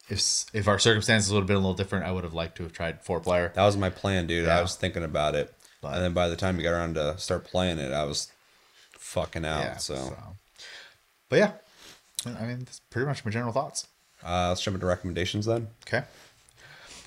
if 0.08 0.46
if 0.52 0.68
our 0.68 0.78
circumstances 0.78 1.32
would 1.32 1.40
have 1.40 1.46
been 1.46 1.56
a 1.56 1.60
little 1.60 1.74
different, 1.74 2.04
I 2.04 2.12
would 2.12 2.24
have 2.24 2.34
liked 2.34 2.56
to 2.58 2.62
have 2.64 2.72
tried 2.72 3.02
four 3.02 3.20
player. 3.20 3.52
That 3.54 3.64
was 3.64 3.76
my 3.76 3.90
plan, 3.90 4.26
dude. 4.26 4.46
Yeah. 4.46 4.58
I 4.58 4.62
was 4.62 4.76
thinking 4.76 5.02
about 5.02 5.34
it. 5.34 5.52
But- 5.80 5.94
and 5.94 6.02
then 6.02 6.12
by 6.12 6.28
the 6.28 6.36
time 6.36 6.56
you 6.56 6.62
got 6.62 6.72
around 6.72 6.94
to 6.94 7.16
start 7.18 7.44
playing 7.44 7.78
it, 7.78 7.92
I 7.92 8.04
was 8.04 8.30
fucking 8.98 9.44
out. 9.44 9.64
Yeah. 9.64 9.76
so, 9.76 9.94
so, 9.94 10.16
but 11.28 11.36
yeah, 11.36 11.52
I 12.26 12.46
mean, 12.46 12.60
that's 12.60 12.80
pretty 12.90 13.06
much 13.06 13.24
my 13.24 13.30
general 13.30 13.52
thoughts. 13.52 13.88
Uh, 14.24 14.48
let's 14.48 14.62
jump 14.62 14.74
into 14.74 14.86
recommendations 14.86 15.46
then. 15.46 15.68
Okay. 15.86 16.04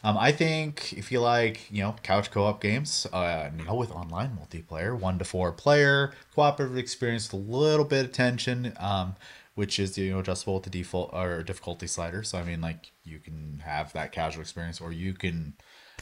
Um, 0.03 0.15
I 0.17 0.31
think 0.31 0.93
if 0.93 1.11
you 1.11 1.19
like, 1.19 1.69
you 1.71 1.81
know, 1.81 1.95
couch 2.03 2.29
co-op 2.29 2.61
games, 2.61 3.07
uh, 3.11 3.49
you 3.57 3.65
know, 3.65 3.73
with 3.75 3.91
online 3.91 4.37
multiplayer, 4.39 4.97
one 4.97 5.17
to 5.17 5.25
four 5.25 5.51
player, 5.51 6.13
cooperative 6.35 6.77
experience 6.77 7.31
with 7.31 7.41
a 7.41 7.51
little 7.51 7.83
bit 7.83 8.05
of 8.05 8.11
tension, 8.11 8.73
um, 8.79 9.15
which 9.57 9.79
is 9.79 9.97
you 9.97 10.11
know 10.11 10.19
adjustable 10.19 10.53
with 10.53 10.65
the 10.65 10.69
default 10.69 11.09
or 11.13 11.41
difficulty 11.41 11.87
slider. 11.87 12.21
So 12.21 12.37
I 12.37 12.43
mean, 12.43 12.61
like 12.61 12.91
you 13.03 13.17
can 13.17 13.63
have 13.65 13.91
that 13.93 14.11
casual 14.11 14.41
experience, 14.41 14.79
or 14.79 14.91
you 14.91 15.15
can. 15.15 15.55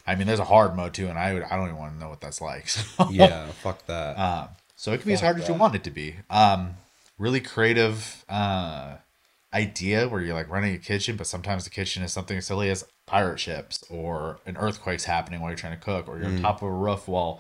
I 0.06 0.16
mean, 0.16 0.28
there's 0.28 0.40
a 0.40 0.46
hard 0.46 0.76
mode 0.76 0.94
too, 0.94 1.08
and 1.08 1.18
I 1.18 1.34
would, 1.34 1.44
I 1.44 1.56
don't 1.56 1.68
even 1.68 1.78
want 1.78 1.94
to 1.94 2.00
know 2.00 2.10
what 2.10 2.20
that's 2.20 2.42
like. 2.42 2.68
So. 2.70 3.10
Yeah, 3.10 3.48
fuck 3.48 3.86
that. 3.88 4.20
Um, 4.20 4.50
so 4.76 4.92
it 4.92 5.00
can 5.00 5.08
be 5.08 5.14
as 5.14 5.22
hard 5.22 5.40
as 5.40 5.48
you 5.48 5.54
want 5.56 5.74
it 5.74 5.86
to 5.86 5.90
be. 5.90 6.16
Um, 6.30 6.76
really 7.18 7.40
creative 7.40 8.26
uh, 8.28 8.96
idea 9.54 10.10
where 10.10 10.22
you're 10.22 10.36
like 10.36 10.50
running 10.50 10.76
a 10.76 10.78
kitchen, 10.78 11.16
but 11.16 11.26
sometimes 11.26 11.64
the 11.64 11.70
kitchen 11.70 12.04
is 12.04 12.12
something 12.12 12.38
as 12.38 12.46
silly 12.46 12.70
as 12.70 12.84
pirate 13.06 13.40
ships 13.40 13.86
or 13.90 14.42
an 14.46 14.58
earthquake's 14.58 15.06
happening 15.06 15.40
while 15.40 15.50
you're 15.50 15.58
trying 15.58 15.80
to 15.80 15.84
cook, 15.84 16.10
or 16.10 16.18
you're 16.20 16.28
on 16.28 16.42
top 16.42 16.62
of 16.62 16.68
a 16.68 16.72
roof 16.72 17.08
while 17.08 17.40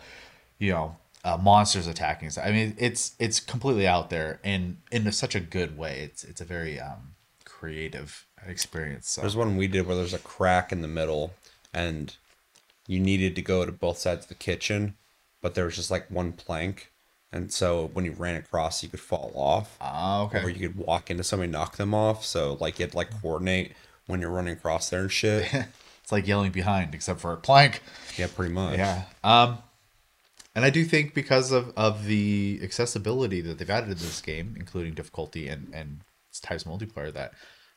you 0.59 0.71
know 0.71 0.95
uh, 1.25 1.37
monsters 1.37 1.87
attacking. 1.87 2.29
So 2.29 2.41
I 2.41 2.51
mean, 2.53 2.75
it's 2.77 3.15
it's 3.19 3.39
completely 3.41 3.85
out 3.87 4.09
there 4.09 4.39
and 4.43 4.77
in 4.91 5.11
such 5.11 5.35
a 5.35 5.39
good 5.41 5.77
way. 5.77 5.99
It's 6.01 6.23
it's 6.23 6.39
a 6.39 6.45
very 6.45 6.79
um, 6.79 7.15
creative 7.43 8.25
experience. 8.45 9.09
So 9.09 9.21
There's 9.21 9.35
one 9.35 9.57
we 9.57 9.67
did 9.67 9.87
where 9.87 9.95
there's 9.95 10.13
a 10.13 10.19
crack 10.19 10.71
in 10.71 10.81
the 10.81 10.87
middle, 10.87 11.33
and 11.73 12.15
you 12.87 12.99
needed 12.99 13.35
to 13.35 13.41
go 13.41 13.65
to 13.65 13.71
both 13.71 13.97
sides 13.97 14.25
of 14.25 14.29
the 14.29 14.35
kitchen, 14.35 14.95
but 15.41 15.55
there 15.55 15.65
was 15.65 15.75
just 15.75 15.89
like 15.91 16.09
one 16.11 16.31
plank, 16.31 16.91
and 17.31 17.51
so 17.51 17.89
when 17.93 18.05
you 18.05 18.11
ran 18.11 18.35
across, 18.35 18.83
you 18.83 18.89
could 18.89 18.99
fall 18.99 19.31
off, 19.33 19.77
Ah, 19.81 20.21
okay. 20.23 20.43
or 20.43 20.49
you 20.49 20.59
could 20.67 20.77
walk 20.77 21.09
into 21.09 21.23
somebody, 21.23 21.51
knock 21.51 21.77
them 21.77 21.93
off. 21.95 22.23
So 22.23 22.57
like 22.59 22.77
you 22.77 22.83
had 22.83 22.91
to 22.91 22.97
like 22.97 23.09
coordinate 23.21 23.73
when 24.05 24.21
you're 24.21 24.29
running 24.29 24.53
across 24.53 24.89
there 24.89 25.01
and 25.01 25.11
shit. 25.11 25.51
It's 26.05 26.11
like 26.11 26.27
yelling 26.27 26.51
behind, 26.51 26.93
except 26.93 27.19
for 27.19 27.33
a 27.33 27.37
plank. 27.37 27.81
yeah, 28.15 28.27
pretty 28.27 28.53
much. 28.53 28.77
Yeah. 28.77 29.05
Um, 29.23 29.57
and 30.55 30.63
I 30.63 30.69
do 30.69 30.85
think 30.85 31.13
because 31.13 31.51
of, 31.51 31.73
of 31.75 32.05
the 32.05 32.59
accessibility 32.63 33.41
that 33.41 33.57
they've 33.57 33.69
added 33.69 33.97
to 33.97 34.03
this 34.03 34.21
game, 34.21 34.55
including 34.57 34.93
difficulty 34.93 35.49
and, 35.49 35.69
and 35.73 35.99
types 36.41 36.65
of 36.65 36.71
multiplayer, 36.71 37.13
that 37.13 37.33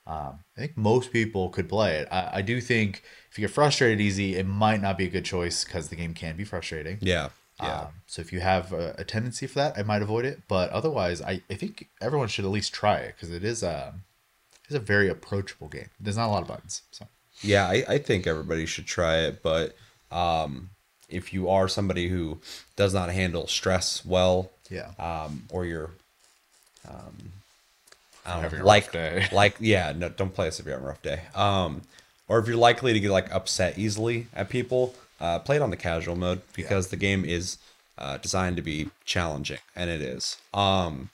um, 0.07 0.39
I 0.57 0.61
think 0.61 0.77
most 0.77 1.13
people 1.13 1.49
could 1.49 1.69
play 1.69 1.97
it. 1.97 2.09
I, 2.11 2.31
I 2.35 2.43
do 2.43 2.61
think 2.61 3.03
if 3.31 3.39
you 3.39 3.43
get 3.43 3.53
frustrated 3.53 4.01
easy, 4.01 4.37
it 4.37 4.47
might 4.47 4.81
not 4.81 4.97
be 4.97 5.07
a 5.07 5.11
good 5.11 5.25
choice 5.25 5.65
because 5.65 5.89
the 5.89 5.97
game 5.97 6.15
can 6.15 6.37
be 6.37 6.45
frustrating. 6.45 6.99
Yeah. 7.01 7.31
Yeah. 7.61 7.81
Um, 7.81 7.87
so 8.07 8.23
if 8.23 8.33
you 8.33 8.39
have 8.39 8.73
a, 8.73 8.95
a 8.99 9.05
tendency 9.05 9.49
for 9.49 9.57
that, 9.57 9.77
I 9.77 9.83
might 9.83 10.01
avoid 10.01 10.25
it. 10.25 10.43
But 10.47 10.71
otherwise, 10.71 11.21
I, 11.21 11.43
I 11.51 11.55
think 11.55 11.89
everyone 12.01 12.29
should 12.29 12.45
at 12.45 12.53
least 12.53 12.73
try 12.73 12.99
it 12.99 13.17
because 13.17 13.33
it 13.33 13.43
is 13.43 13.65
a, 13.65 13.95
it's 14.67 14.77
a 14.77 14.81
very 14.81 15.09
approachable 15.09 15.67
game. 15.67 15.91
There's 15.99 16.17
not 16.17 16.29
a 16.29 16.31
lot 16.31 16.43
of 16.43 16.49
buttons. 16.49 16.83
So 16.93 17.09
Yeah, 17.43 17.67
I, 17.67 17.85
I 17.89 17.99
think 17.99 18.29
everybody 18.29 18.65
should 18.67 18.87
try 18.87 19.19
it, 19.23 19.43
but 19.43 19.75
um, 20.13 20.71
if 21.09 21.33
you 21.33 21.49
are 21.49 21.69
somebody 21.69 22.09
who 22.09 22.39
does 22.77 22.95
not 22.95 23.11
handle 23.11 23.47
stress 23.47 24.05
well, 24.05 24.51
yeah. 24.71 24.91
um, 24.99 25.45
or 25.51 25.65
you're 25.65 25.91
um, 26.89 27.33
I 28.27 28.43
don't 28.43 28.59
know, 28.59 28.65
like 28.65 28.93
day. 28.93 29.27
like 29.33 29.57
yeah, 29.61 29.93
no, 29.97 30.09
don't 30.09 30.35
play 30.35 30.47
this 30.47 30.61
if 30.61 30.67
you're 30.67 30.75
having 30.75 30.87
a 30.87 30.89
rough 30.89 31.03
day. 31.03 31.23
Um, 31.35 31.83
or 32.29 32.39
if 32.39 32.47
you're 32.47 32.57
likely 32.57 32.93
to 32.93 33.01
get 33.01 33.11
like 33.11 33.33
upset 33.35 33.79
easily 33.79 34.27
at 34.35 34.49
people, 34.49 34.95
uh, 35.21 35.39
play 35.39 35.57
it 35.57 35.63
on 35.63 35.71
the 35.71 35.77
casual 35.77 36.17
mode 36.17 36.43
because 36.55 36.89
the 36.89 36.97
game 36.97 37.25
is 37.25 37.59
uh, 37.97 38.19
designed 38.19 38.57
to 38.57 38.63
be 38.63 38.91
challenging, 39.05 39.59
and 39.75 39.91
it 39.91 40.01
is. 40.01 40.37
Um, 40.53 41.11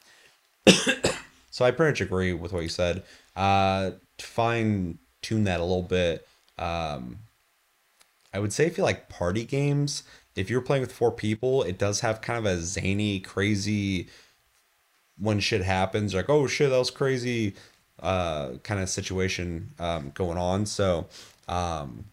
so 1.50 1.64
I 1.64 1.70
pretty 1.70 1.92
much 1.92 2.00
agree 2.00 2.32
with 2.32 2.52
what 2.52 2.62
you 2.62 2.68
said. 2.68 3.02
Uh, 3.36 3.92
to 4.18 4.26
fine 4.26 4.98
tune 5.22 5.44
that 5.44 5.60
a 5.60 5.64
little 5.64 5.82
bit, 5.82 6.26
um, 6.58 7.18
I 8.34 8.40
would 8.40 8.52
say 8.52 8.66
if 8.66 8.76
you 8.76 8.84
like 8.84 9.08
party 9.08 9.44
games, 9.44 10.02
if 10.36 10.50
you're 10.50 10.60
playing 10.60 10.82
with 10.82 10.92
four 10.92 11.12
people, 11.12 11.62
it 11.62 11.78
does 11.78 12.00
have 12.00 12.20
kind 12.20 12.38
of 12.38 12.46
a 12.46 12.60
zany, 12.60 13.20
crazy 13.20 14.08
when 15.18 15.40
shit 15.40 15.62
happens, 15.62 16.14
like, 16.14 16.28
oh 16.28 16.46
shit, 16.46 16.70
that 16.70 16.78
was 16.78 16.90
crazy 16.90 17.54
uh 18.02 18.54
kind 18.64 18.80
of 18.80 18.88
situation 18.88 19.70
um 19.78 20.10
going 20.14 20.36
on. 20.36 20.66
So 20.66 21.06
um 21.48 22.06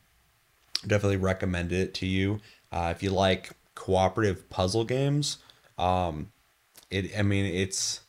definitely 0.85 1.17
recommend 1.17 1.71
it 1.71 1.93
to 1.95 2.05
you. 2.05 2.39
Uh 2.71 2.93
if 2.95 3.01
you 3.03 3.09
like 3.11 3.51
cooperative 3.75 4.49
puzzle 4.49 4.83
games, 4.85 5.37
um 5.77 6.31
it 6.91 7.17
I 7.17 7.23
mean 7.23 7.45
it's 7.45 8.01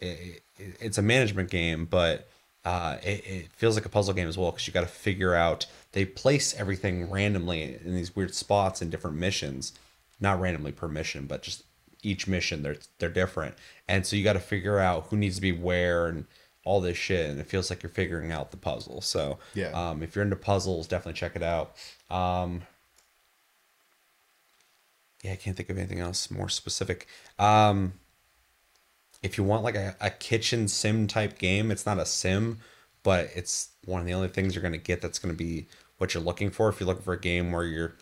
it, 0.00 0.06
it- 0.06 0.42
it's 0.80 0.98
a 0.98 1.02
management 1.02 1.50
game, 1.50 1.86
but 1.86 2.28
uh, 2.64 2.96
it, 3.02 3.26
it 3.26 3.52
feels 3.52 3.74
like 3.76 3.84
a 3.84 3.88
puzzle 3.88 4.14
game 4.14 4.28
as 4.28 4.38
well 4.38 4.52
because 4.52 4.66
you 4.66 4.72
got 4.72 4.82
to 4.82 4.86
figure 4.86 5.34
out. 5.34 5.66
They 5.92 6.04
place 6.04 6.54
everything 6.54 7.10
randomly 7.10 7.62
in 7.84 7.94
these 7.94 8.16
weird 8.16 8.34
spots 8.34 8.80
in 8.82 8.90
different 8.90 9.16
missions, 9.16 9.72
not 10.20 10.40
randomly 10.40 10.72
per 10.72 10.88
mission, 10.88 11.26
but 11.26 11.42
just 11.42 11.64
each 12.02 12.26
mission 12.26 12.62
they're 12.62 12.78
they're 12.98 13.08
different, 13.10 13.54
and 13.88 14.04
so 14.06 14.16
you 14.16 14.24
got 14.24 14.32
to 14.32 14.40
figure 14.40 14.78
out 14.78 15.06
who 15.10 15.16
needs 15.16 15.36
to 15.36 15.42
be 15.42 15.52
where 15.52 16.06
and 16.06 16.24
all 16.64 16.80
this 16.80 16.96
shit, 16.96 17.28
and 17.28 17.40
it 17.40 17.46
feels 17.46 17.70
like 17.70 17.82
you're 17.82 17.90
figuring 17.90 18.30
out 18.32 18.50
the 18.52 18.56
puzzle. 18.56 19.00
So 19.00 19.38
Yeah. 19.54 19.70
um, 19.90 20.02
if 20.02 20.14
you're 20.14 20.24
into 20.24 20.36
puzzles, 20.36 20.86
definitely 20.86 21.18
check 21.18 21.34
it 21.36 21.42
out. 21.42 21.74
Um, 22.08 22.62
yeah, 25.22 25.32
I 25.32 25.36
can't 25.36 25.56
think 25.56 25.70
of 25.70 25.78
anything 25.78 26.00
else 26.00 26.30
more 26.30 26.48
specific. 26.48 27.06
Um, 27.38 27.94
if 29.22 29.38
you 29.38 29.44
want 29.44 29.62
like 29.62 29.76
a, 29.76 29.94
a 30.00 30.10
kitchen 30.10 30.66
sim 30.68 31.06
type 31.06 31.38
game, 31.38 31.70
it's 31.70 31.86
not 31.86 31.98
a 31.98 32.06
sim, 32.06 32.58
but 33.02 33.30
it's 33.34 33.70
one 33.84 34.00
of 34.00 34.06
the 34.06 34.14
only 34.14 34.28
things 34.28 34.54
you're 34.54 34.62
gonna 34.62 34.78
get 34.78 35.00
that's 35.00 35.18
gonna 35.18 35.34
be 35.34 35.66
what 36.02 36.14
you're 36.14 36.22
looking 36.22 36.50
for. 36.50 36.68
If 36.68 36.80
you're 36.80 36.88
looking 36.88 37.04
for 37.04 37.14
a 37.14 37.20
game 37.20 37.52
where 37.52 37.64
you're 37.64 37.92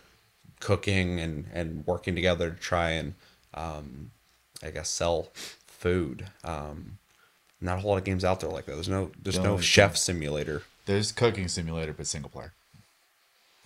cooking 0.59 1.21
and 1.21 1.45
and 1.53 1.87
working 1.87 2.15
together 2.15 2.51
to 2.51 2.57
try 2.57 2.93
and 2.93 3.15
um, 3.53 4.11
I 4.63 4.71
guess 4.71 4.89
sell 4.89 5.29
food. 5.67 6.27
Um, 6.43 6.97
not 7.61 7.77
a 7.77 7.81
whole 7.83 7.91
lot 7.91 7.99
of 7.99 8.05
games 8.05 8.25
out 8.25 8.41
there 8.41 8.49
like 8.49 8.65
that. 8.65 8.73
There's 8.73 8.89
no 8.89 9.11
there's 9.23 9.37
The 9.37 9.43
no 9.43 9.51
only 9.53 9.63
chef 9.63 9.99
simulator. 9.99 10.63
There's 10.87 11.13
cooking 11.13 11.49
simulator, 11.49 11.93
but 11.93 12.07
single 12.07 12.31
player. 12.31 12.53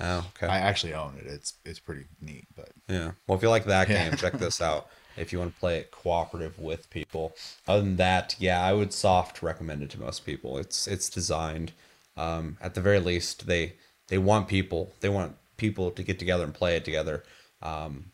Oh, 0.00 0.26
okay. 0.36 0.48
I 0.48 0.58
actually 0.58 0.94
own 0.94 1.16
it. 1.18 1.26
It's 1.26 1.54
it's 1.64 1.78
pretty 1.78 2.06
neat, 2.20 2.46
but 2.56 2.70
Yeah. 2.88 3.12
Well, 3.28 3.36
if 3.36 3.42
you 3.42 3.48
like 3.48 3.66
that 3.66 3.88
Yeah. 3.88 4.04
game, 4.04 4.16
check 4.16 4.38
this 4.38 4.60
out. 4.60 4.88
If 5.16 5.32
you 5.32 5.38
want 5.38 5.54
to 5.54 5.60
play 5.60 5.78
it 5.78 5.92
cooperative 5.92 6.58
with 6.58 6.90
people. 6.90 7.36
Other 7.68 7.82
than 7.82 7.94
that, 7.98 8.34
yeah, 8.40 8.60
I 8.60 8.72
would 8.72 8.92
soft 8.92 9.44
recommend 9.44 9.80
it 9.84 9.90
to 9.90 10.00
most 10.00 10.26
people. 10.26 10.58
It's 10.58 10.88
it's 10.88 11.08
designed, 11.08 11.70
um, 12.16 12.56
at 12.60 12.74
the 12.74 12.80
very 12.80 12.98
least, 12.98 13.46
they 13.46 13.74
they 14.08 14.18
want 14.18 14.48
people. 14.48 14.92
They 15.00 15.08
want 15.08 15.36
people 15.56 15.90
to 15.90 16.02
get 16.02 16.18
together 16.18 16.44
and 16.44 16.54
play 16.54 16.76
it 16.76 16.84
together. 16.84 17.22
Um, 17.62 18.12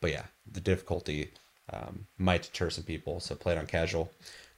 but 0.00 0.10
yeah, 0.10 0.24
the 0.50 0.60
difficulty 0.60 1.30
um, 1.72 2.06
might 2.18 2.42
deter 2.42 2.70
some 2.70 2.84
people, 2.84 3.20
so 3.20 3.34
play 3.34 3.54
it 3.54 3.58
on 3.58 3.66
casual. 3.66 4.10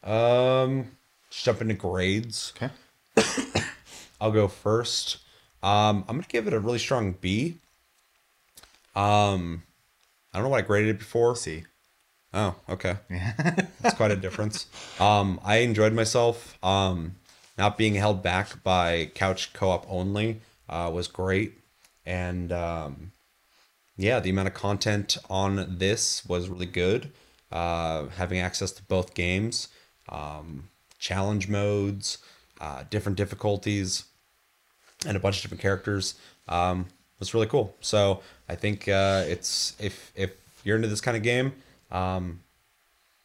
Um, 0.05 0.93
just 1.31 1.45
jump 1.45 1.61
into 1.61 1.75
grades. 1.75 2.53
Okay. 2.57 2.73
I'll 4.21 4.33
go 4.33 4.49
first. 4.49 5.19
Um, 5.63 6.05
I'm 6.09 6.17
gonna 6.17 6.27
give 6.29 6.47
it 6.47 6.53
a 6.53 6.61
really 6.61 6.79
strong 6.79 7.13
B. 7.13 7.57
Um, 8.95 9.63
I 10.33 10.39
don't 10.39 10.45
know 10.45 10.51
what 10.51 10.59
I 10.59 10.67
graded 10.67 10.91
it 10.91 10.99
before. 10.99 11.37
C. 11.37 11.65
Oh, 12.33 12.55
okay. 12.69 12.97
Yeah. 13.11 13.33
That's 13.81 13.97
quite 13.97 14.11
a 14.11 14.17
difference. 14.17 14.67
Um, 15.01 15.41
I 15.45 15.59
enjoyed 15.59 15.93
myself. 15.93 16.63
Um, 16.63 17.17
not 17.61 17.77
being 17.77 17.95
held 17.95 18.23
back 18.23 18.65
by 18.65 19.11
couch 19.15 19.53
co-op 19.53 19.85
only 19.87 20.41
uh, 20.67 20.91
was 20.93 21.07
great, 21.09 21.59
and 22.07 22.51
um, 22.53 23.13
yeah, 23.99 24.19
the 24.19 24.31
amount 24.31 24.49
of 24.49 24.55
content 24.55 25.19
on 25.29 25.77
this 25.79 26.25
was 26.25 26.49
really 26.49 26.65
good. 26.65 27.13
Uh, 27.53 28.07
having 28.17 28.41
access 28.41 28.73
to 28.73 28.83
both 28.85 29.13
games, 29.13 29.69
um, 30.09 30.71
challenge 30.99 31.49
modes, 31.49 32.17
uh, 32.63 32.85
different 32.89 33.19
difficulties, 33.19 34.05
and 35.07 35.15
a 35.15 35.21
bunch 35.21 35.37
of 35.37 35.43
different 35.43 35.61
characters 35.61 36.15
um, 36.49 36.87
was 37.19 37.35
really 37.35 37.47
cool. 37.47 37.75
So 37.83 38.23
I 38.49 38.55
think 38.55 38.89
uh, 38.89 39.25
it's 39.27 39.77
if 39.79 40.13
if 40.17 40.31
you're 40.65 40.77
into 40.77 40.89
this 40.89 41.03
kind 41.03 41.17
of 41.17 41.23
game, 41.23 41.53
um, 41.91 42.41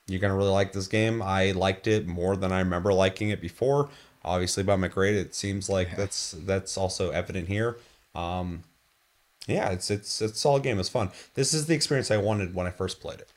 you're 0.07 0.19
gonna 0.19 0.35
really 0.35 0.49
like 0.49 0.73
this 0.73 0.87
game. 0.87 1.21
I 1.21 1.51
liked 1.51 1.87
it 1.87 2.05
more 2.05 2.35
than 2.35 2.51
I 2.51 2.59
remember 2.59 2.91
liking 2.91 3.29
it 3.29 3.39
before. 3.39 3.87
Obviously, 4.25 4.63
by 4.63 4.75
my 4.75 4.87
grade, 4.87 5.15
it 5.15 5.35
seems 5.35 5.69
like 5.69 5.95
that's 5.95 6.31
that's 6.39 6.77
also 6.77 7.11
evident 7.11 7.47
here. 7.47 7.77
Um, 8.15 8.63
yeah, 9.47 9.69
it's 9.69 9.91
it's 9.91 10.21
it's 10.21 10.33
a 10.33 10.39
solid 10.39 10.63
game. 10.63 10.79
It's 10.79 10.89
fun. 10.89 11.11
This 11.35 11.53
is 11.53 11.67
the 11.67 11.75
experience 11.75 12.09
I 12.09 12.17
wanted 12.17 12.55
when 12.55 12.65
I 12.65 12.71
first 12.71 12.99
played 12.99 13.19
it. 13.19 13.29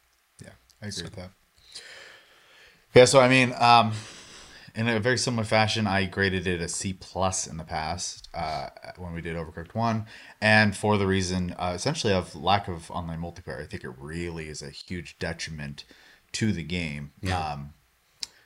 Yeah, 0.43 0.51
I 0.83 0.87
agree 0.87 1.05
with 1.05 1.17
that. 1.17 1.31
Yeah, 2.95 3.05
so 3.05 3.21
I 3.21 3.29
mean, 3.29 3.55
um, 3.59 3.93
in 4.75 4.89
a 4.89 4.99
very 4.99 5.19
similar 5.19 5.45
fashion, 5.45 5.87
I 5.87 6.07
graded 6.07 6.47
it 6.47 6.63
a 6.63 6.69
C 6.69 6.95
plus 6.95 7.47
in 7.47 7.59
the 7.59 7.65
past 7.65 8.29
uh, 8.33 8.71
when 8.97 9.13
we 9.13 9.21
did 9.21 9.37
Overcooked 9.37 9.75
One, 9.75 10.07
and 10.41 10.75
for 10.75 10.97
the 10.97 11.07
reason 11.07 11.55
uh, 11.59 11.73
essentially 11.75 12.15
of 12.15 12.35
lack 12.35 12.67
of 12.67 12.91
online 12.91 13.21
multiplayer. 13.21 13.63
I 13.63 13.67
think 13.67 13.85
it 13.85 13.93
really 13.99 14.49
is 14.49 14.63
a 14.63 14.71
huge 14.71 15.19
detriment 15.19 15.85
to 16.33 16.53
the 16.53 16.63
game. 16.63 17.13
Um, 17.53 17.75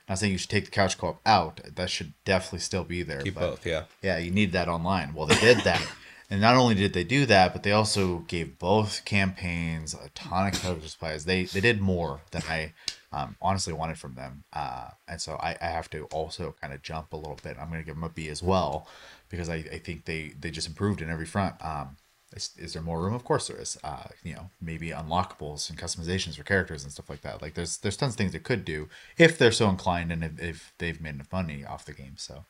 not 0.09 0.19
saying 0.19 0.33
you 0.33 0.38
should 0.38 0.51
take 0.51 0.65
the 0.67 0.71
couch 0.71 0.99
co-op 0.99 1.21
out. 1.25 1.61
That 1.75 1.91
should 1.91 2.12
definitely 2.25 2.61
still 2.61 2.85
be 2.85 3.03
there. 3.03 3.23
Keep 3.23 3.37
both, 3.37 3.67
yeah. 3.67 3.85
yeah, 4.03 4.19
you 4.19 4.31
need 4.31 4.53
that 4.53 4.69
online. 4.69 5.15
Well, 5.15 5.27
they 5.27 5.38
did 5.38 5.59
that. 5.59 5.87
and 6.31 6.41
not 6.41 6.57
only 6.57 6.75
did 6.75 6.93
they 6.93 7.05
do 7.05 7.27
that, 7.27 7.53
but 7.53 7.62
they 7.62 7.73
also 7.73 8.19
gave 8.21 8.59
both 8.59 9.05
campaigns 9.05 9.95
a 9.95 10.09
ton 10.15 10.49
of 10.49 10.55
character 10.55 10.88
supplies. 10.88 11.25
They 11.25 11.45
they 11.45 11.61
did 11.61 11.81
more 11.81 12.21
than 12.31 12.43
I 12.49 12.73
um, 13.12 13.37
honestly 13.41 13.73
wanted 13.73 13.99
from 13.99 14.15
them. 14.15 14.45
Uh, 14.53 14.88
and 15.07 15.21
so 15.21 15.35
I, 15.35 15.57
I 15.61 15.67
have 15.67 15.91
to 15.91 16.05
also 16.07 16.55
kind 16.61 16.73
of 16.73 16.83
jump 16.83 17.12
a 17.12 17.17
little 17.17 17.38
bit. 17.43 17.57
I'm 17.61 17.69
going 17.69 17.81
to 17.81 17.87
give 17.87 17.95
them 17.95 18.05
a 18.05 18.09
B 18.09 18.29
as 18.29 18.43
well 18.43 18.88
because 19.29 19.49
I, 19.49 19.57
I 19.57 19.79
think 19.79 20.05
they, 20.07 20.33
they 20.38 20.51
just 20.51 20.69
improved 20.69 21.01
in 21.01 21.11
every 21.11 21.27
front. 21.27 21.55
Um, 21.65 21.97
is, 22.33 22.51
is 22.59 22.73
there 22.73 22.83
more 22.83 23.01
room? 23.03 23.14
Of 23.14 23.25
course 23.25 23.49
there 23.49 23.59
is. 23.61 23.79
Uh, 23.85 24.05
you 24.25 24.35
know, 24.35 24.51
maybe 24.61 24.90
unlockables 24.90 25.68
and 25.71 25.79
customizations 25.79 26.37
for 26.37 26.42
characters 26.45 26.83
and 26.83 26.92
stuff 26.92 27.11
like 27.11 27.21
that. 27.23 27.42
Like 27.42 27.55
there's 27.55 27.79
there's 27.79 27.97
tons 27.97 28.14
of 28.14 28.16
things 28.18 28.33
they 28.33 28.38
could 28.38 28.64
do 28.64 28.88
if 29.18 29.38
they're 29.38 29.53
so 29.53 29.68
inclined 29.68 30.12
and 30.12 30.25
if, 30.25 30.40
if 30.40 30.73
they've 30.79 31.01
made 31.01 31.14
enough 31.14 31.33
money 31.33 31.64
off 31.64 31.85
the 31.85 31.92
game. 31.92 32.14
So 32.16 32.45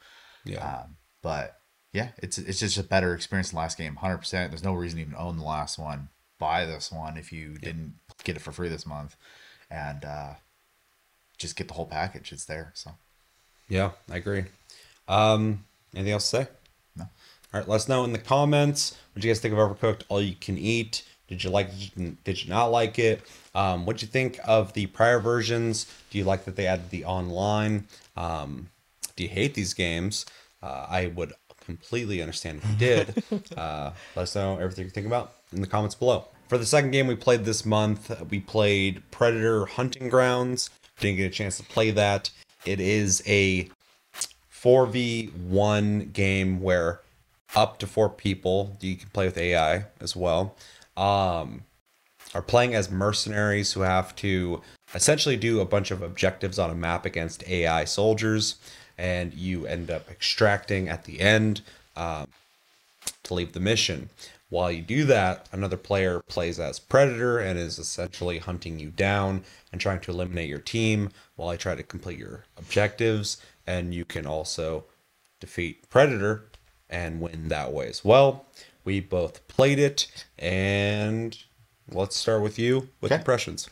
Yeah. 0.45 0.83
um, 0.83 0.97
but 1.23 1.59
yeah, 1.93 2.09
it's 2.19 2.39
it's 2.39 2.61
just 2.61 2.79
a 2.79 2.83
better 2.83 3.15
experience 3.15 3.51
than 3.51 3.57
the 3.57 3.61
last 3.61 3.79
game. 3.79 3.97
Hundred 3.97 4.19
percent. 4.19 4.51
There's 4.51 4.65
no 4.65 4.75
reason 4.75 4.99
to 4.99 5.03
even 5.03 5.17
own 5.17 5.37
the 5.39 5.45
last 5.45 5.79
one. 5.79 6.09
Buy 6.39 6.65
this 6.67 6.91
one 6.91 7.17
if 7.17 7.33
you 7.33 7.57
didn't 7.59 7.95
get 8.25 8.37
it 8.37 8.41
for 8.41 8.51
free 8.53 8.69
this 8.69 8.87
month, 8.87 9.17
and 9.71 10.05
uh, 10.05 10.35
just 11.39 11.55
get 11.57 11.69
the 11.69 11.75
whole 11.75 11.87
package. 11.87 12.33
It's 12.33 12.45
there. 12.47 12.73
So 12.75 12.93
Yeah, 13.69 13.93
I 14.11 14.17
agree. 14.17 14.45
Um, 15.07 15.65
anything 15.95 16.13
else 16.13 16.31
to 16.31 16.37
say? 16.45 16.49
All 17.53 17.61
right, 17.61 17.69
let 17.69 17.77
us 17.77 17.89
know 17.89 18.03
in 18.05 18.15
the 18.15 18.19
comments. 18.19 18.97
What 19.13 19.23
you 19.23 19.31
guys 19.31 19.39
think 19.39 19.53
of 19.53 19.59
Overcooked 19.59 20.05
All 20.09 20.23
You 20.23 20.35
Can 20.35 20.57
Eat? 20.57 21.05
Did 21.29 21.45
you 21.45 21.51
like 21.51 21.69
it? 21.69 22.25
Did 22.25 22.43
you 22.43 22.49
not 22.49 22.67
like 22.67 22.99
it? 22.99 23.21
Um, 23.55 23.85
what 23.85 23.99
do 23.99 24.07
you 24.07 24.11
think 24.11 24.39
of 24.47 24.73
the 24.73 24.87
prior 24.87 25.21
versions? 25.21 25.85
Do 26.09 26.17
you 26.17 26.25
like 26.25 26.47
that 26.47 26.57
they 26.57 26.67
added 26.67 26.89
the 26.89 27.05
online? 27.05 27.89
Um, 28.17 28.71
do 29.17 29.25
you 29.25 29.29
hate 29.29 29.53
these 29.53 29.75
games? 29.75 30.25
Uh, 30.63 30.87
I 30.89 31.07
would 31.09 31.35
completely 31.63 32.23
understand 32.23 32.63
if 32.63 32.71
you 32.71 32.77
did. 32.77 33.55
uh, 33.59 33.91
let 34.17 34.23
us 34.23 34.35
know 34.35 34.57
everything 34.57 34.87
you 34.87 34.91
think 34.91 35.07
about 35.07 35.35
in 35.53 35.61
the 35.61 35.67
comments 35.67 35.95
below. 35.95 36.29
For 36.49 36.57
the 36.57 36.65
second 36.65 36.93
game 36.93 37.07
we 37.07 37.17
played 37.17 37.45
this 37.45 37.67
month, 37.67 38.19
we 38.31 38.41
played 38.41 39.03
Predator 39.11 39.67
Hunting 39.67 40.09
Grounds. 40.09 40.71
Didn't 41.01 41.19
get 41.19 41.27
a 41.27 41.31
chance 41.31 41.59
to 41.59 41.65
play 41.65 41.91
that. 41.91 42.31
It 42.65 42.81
is 42.81 43.23
a 43.27 43.69
4v1 44.55 46.15
game 46.15 46.63
where 46.63 47.01
up 47.55 47.79
to 47.79 47.87
four 47.87 48.09
people, 48.09 48.77
you 48.81 48.97
can 48.97 49.09
play 49.11 49.27
with 49.27 49.37
AI 49.37 49.85
as 50.01 50.17
well, 50.17 50.57
um, 50.97 51.63
are 52.35 52.43
playing 52.43 52.75
as 52.75 52.91
mercenaries 52.91 53.73
who 53.73 53.81
have 53.81 54.15
to 54.17 54.63
essentially 54.95 55.37
do 55.37 55.61
a 55.61 55.65
bunch 55.65 55.91
of 55.91 56.03
objectives 56.03 56.59
on 56.59 56.71
a 56.71 56.75
map 56.75 57.05
against 57.05 57.47
AI 57.49 57.85
soldiers, 57.85 58.57
and 58.97 59.35
you 59.35 59.67
end 59.67 59.91
up 59.91 60.11
extracting 60.11 60.89
at 60.89 61.05
the 61.05 61.21
end 61.21 61.63
um, 61.97 62.27
to 63.23 63.35
leave 63.35 63.53
the 63.53 63.61
mission. 63.61 64.09
While 64.49 64.71
you 64.71 64.83
do 64.83 65.05
that, 65.05 65.49
another 65.51 65.79
player 65.79 66.21
plays 66.29 66.61
as 66.61 66.79
Predator 66.79 67.39
and 67.39 67.59
is 67.59 67.79
essentially 67.79 68.39
hunting 68.39 68.79
you 68.79 68.91
down 68.91 69.45
and 69.73 69.81
trying 69.81 70.01
to 70.01 70.11
eliminate 70.11 70.49
your 70.51 70.59
team 70.59 71.11
while 71.37 71.49
I 71.49 71.57
try 71.57 71.75
to 71.75 71.83
complete 71.83 72.19
your 72.19 72.45
objectives. 72.59 73.39
And 73.67 73.95
you 73.95 74.05
can 74.05 74.27
also 74.27 74.85
defeat 75.41 75.89
Predator 75.89 76.45
and 76.93 77.21
win 77.21 77.49
that 77.49 77.73
way 77.73 77.89
as 77.89 78.05
well. 78.05 78.45
We 78.85 79.01
both 79.01 79.47
played 79.49 79.81
it, 79.81 80.07
and 80.39 81.37
let's 81.91 82.15
start 82.17 82.43
with 82.43 82.59
you 82.59 82.89
with 83.01 83.11
Okay. 83.11 83.19
impressions. 83.21 83.69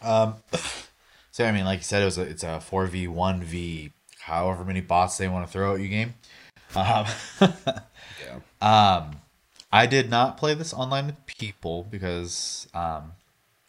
so 0.00 1.44
I 1.44 1.52
mean, 1.52 1.64
like 1.64 1.80
you 1.80 1.84
said, 1.84 2.02
it 2.02 2.06
was 2.06 2.18
a, 2.18 2.22
it's 2.22 2.42
a 2.44 2.60
four 2.60 2.86
v 2.86 3.06
one 3.08 3.42
v 3.42 3.92
however 4.20 4.64
many 4.64 4.80
bots 4.80 5.18
they 5.18 5.28
want 5.28 5.46
to 5.46 5.52
throw 5.52 5.74
at 5.74 5.80
you 5.80 5.88
game. 5.88 6.14
Um, 6.74 7.06
Yeah. 7.40 8.38
Um, 8.62 9.16
I 9.72 9.86
did 9.86 10.08
not 10.08 10.36
play 10.36 10.54
this 10.54 10.72
online 10.72 11.06
with 11.06 11.26
people 11.26 11.82
because, 11.90 12.68
um, 12.74 13.12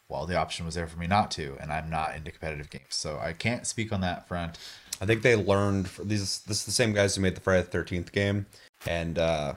well, 0.08 0.28
the 0.28 0.36
option 0.38 0.68
was 0.68 0.76
there 0.76 0.86
for 0.86 1.00
me 1.00 1.08
not 1.08 1.32
to, 1.32 1.58
and 1.60 1.72
I'm 1.72 1.90
not 1.90 2.16
into 2.16 2.30
competitive 2.30 2.70
games, 2.70 2.90
so 2.90 3.18
I 3.20 3.34
can't 3.34 3.66
speak 3.66 3.92
on 3.92 4.02
that 4.02 4.28
front. 4.28 4.60
I 5.04 5.06
think 5.06 5.22
they 5.22 5.36
learned 5.36 5.90
these. 6.02 6.40
This 6.40 6.60
is 6.60 6.66
the 6.66 6.72
same 6.72 6.94
guys 6.94 7.14
who 7.16 7.22
made 7.22 7.36
the 7.36 7.42
Friday 7.42 7.64
the 7.64 7.68
Thirteenth 7.68 8.14
game, 8.14 8.46
and 8.88 9.20
uh, 9.20 9.56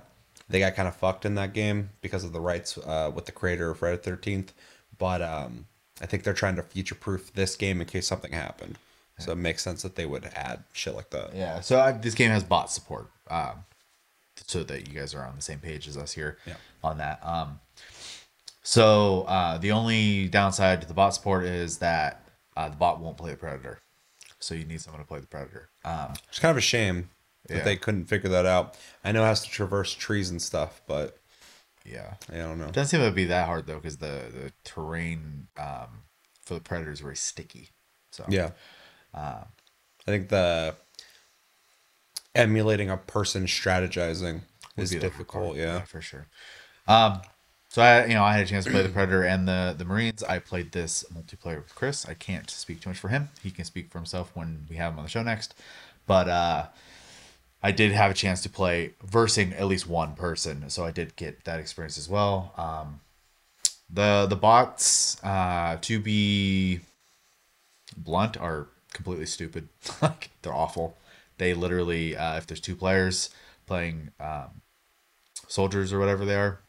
they 0.49 0.59
got 0.59 0.75
kind 0.75 0.89
of 0.89 0.97
fucked 0.97 1.25
in 1.25 1.37
that 1.37 1.53
game 1.53 1.91
because 2.01 2.25
of 2.25 2.33
the 2.33 2.41
rights 2.41 2.77
uh, 2.79 3.13
with 3.15 3.27
the 3.27 3.33
creator 3.33 3.71
of 3.71 3.79
Friday 3.79 3.97
the 3.97 4.03
Thirteenth. 4.03 4.53
But 4.99 5.23
um, 5.23 5.67
I 6.03 6.07
think 6.07 6.25
they're 6.25 6.35
trying 6.35 6.57
to 6.57 6.65
future-proof 6.65 7.33
this 7.35 7.55
game 7.55 7.81
in 7.81 7.87
case 7.87 8.09
something 8.09 8.33
happened. 8.33 8.77
So 9.19 9.31
it 9.33 9.37
makes 9.37 9.63
sense 9.63 9.83
that 9.83 9.95
they 9.95 10.05
would 10.05 10.25
add 10.35 10.65
shit 10.73 10.97
like 10.97 11.11
that. 11.11 11.31
Yeah, 11.35 11.61
so 11.61 11.79
I, 11.81 11.93
this 11.93 12.15
game 12.15 12.31
has 12.33 12.43
bot 12.43 12.71
support, 12.73 13.07
um, 13.31 13.65
so 14.49 14.65
that 14.65 14.89
you 14.89 14.99
guys 14.99 15.15
are 15.15 15.25
on 15.25 15.37
the 15.37 15.43
same 15.43 15.61
page 15.61 15.87
as 15.87 15.97
us 15.97 16.13
here 16.13 16.39
Yeah. 16.45 16.57
on 16.83 16.99
that. 16.99 17.25
Um, 17.25 17.61
so 18.63 19.23
uh, 19.23 19.59
the 19.59 19.71
only 19.73 20.29
downside 20.29 20.81
to 20.83 20.89
the 20.89 20.93
bot 20.95 21.15
support 21.15 21.45
is 21.45 21.79
that 21.79 22.29
uh, 22.57 22.69
the 22.69 22.77
bot 22.77 23.01
won't 23.01 23.17
play 23.17 23.31
the 23.31 23.37
predator, 23.37 23.79
so 24.47 24.55
you 24.55 24.65
need 24.65 24.81
someone 24.81 25.03
to 25.03 25.07
play 25.09 25.19
the 25.21 25.27
predator. 25.27 25.69
Um, 25.85 26.15
It's 26.29 26.39
kind 26.39 26.51
of 26.53 26.57
a 26.57 26.61
shame 26.61 27.11
that 27.49 27.59
Yeah. 27.59 27.65
they 27.65 27.77
couldn't 27.77 28.07
figure 28.07 28.31
that 28.31 28.47
out. 28.47 28.77
I 29.05 29.13
know 29.13 29.23
it 29.25 29.27
has 29.27 29.43
to 29.45 29.51
traverse 29.51 29.93
trees 29.93 30.31
and 30.31 30.41
stuff, 30.41 30.81
but 30.87 31.19
yeah, 31.85 32.15
I 32.33 32.37
don't 32.39 32.59
know. 32.59 32.69
doesn't 32.71 32.89
seem 32.99 33.01
to 33.09 33.15
be 33.15 33.25
that 33.27 33.47
hard 33.47 33.67
though, 33.67 33.77
because 33.77 33.99
the 33.99 34.31
the 34.33 34.53
terrain 34.65 35.49
um, 35.57 36.05
for 36.45 36.55
the 36.55 36.61
predator 36.61 36.91
is 36.93 37.01
very 37.01 37.17
sticky. 37.17 37.71
So 38.13 38.25
Yeah. 38.29 38.51
I 39.15 39.45
think 40.05 40.29
the 40.29 40.77
emulating 42.35 42.91
a 42.91 42.97
person 42.97 43.47
strategizing 43.47 44.43
is 44.77 44.91
be 44.91 44.99
the 44.99 45.07
hard 45.07 45.13
difficult. 45.13 45.45
part. 45.47 45.57
Yeah. 45.57 45.83
for 45.85 46.01
sure. 46.01 46.27
Um, 46.87 47.23
so 47.69 47.83
I, 47.83 48.07
you 48.07 48.15
know, 48.15 48.25
I 48.25 48.33
had 48.33 48.45
a 48.45 48.49
chance 48.49 48.65
to 48.65 48.71
play 48.71 48.83
the 48.83 48.89
Predator 48.89 49.23
and 49.23 49.47
the 49.47 49.75
the 49.77 49.85
Marines. 49.85 50.23
I 50.23 50.39
played 50.39 50.73
this 50.73 51.05
multiplayer 51.13 51.63
with 51.63 51.75
Chris. 51.75 52.07
I 52.07 52.15
can't 52.15 52.49
speak 52.51 52.81
too 52.81 52.91
much 52.91 52.99
for 52.99 53.09
him. 53.09 53.31
He 53.43 53.51
can 53.51 53.65
speak 53.65 53.91
for 53.91 53.99
himself 53.99 54.31
when 54.35 54.67
we 54.69 54.77
have 54.77 54.93
him 54.93 54.99
on 54.99 55.05
the 55.05 55.11
show 55.11 55.23
next. 55.23 55.55
But 56.07 56.29
uh, 56.29 56.67
I 57.63 57.73
did 57.73 57.93
have 57.93 58.11
a 58.11 58.15
chance 58.15 58.43
to 58.43 58.49
play 58.49 58.95
versing 59.05 59.53
at 59.55 59.67
least 59.67 59.89
one 59.89 60.15
person, 60.15 60.71
so 60.71 60.85
I 60.85 60.91
did 60.91 61.17
get 61.17 61.45
that 61.45 61.59
experience 61.61 61.99
as 61.99 62.09
well. 62.09 62.53
Um, 62.57 63.01
the 63.91 64.27
the 64.29 64.37
bots, 64.37 65.23
uh, 65.25 65.79
to 65.81 66.01
be 66.01 66.81
blunt, 67.97 68.37
are 68.37 68.69
completely 68.93 69.27
stupid. 69.27 69.69
like 70.03 70.31
they're 70.43 70.55
awful. 70.55 70.97
They 71.39 71.53
literally, 71.53 72.17
uh, 72.17 72.39
if 72.39 72.47
there's 72.47 72.61
two 72.61 72.77
players 72.77 73.31
playing 73.67 74.11
um, 74.21 74.63
soldiers 75.49 75.93
or 75.93 75.99
whatever 75.99 76.25
they 76.25 76.37
are. 76.37 76.61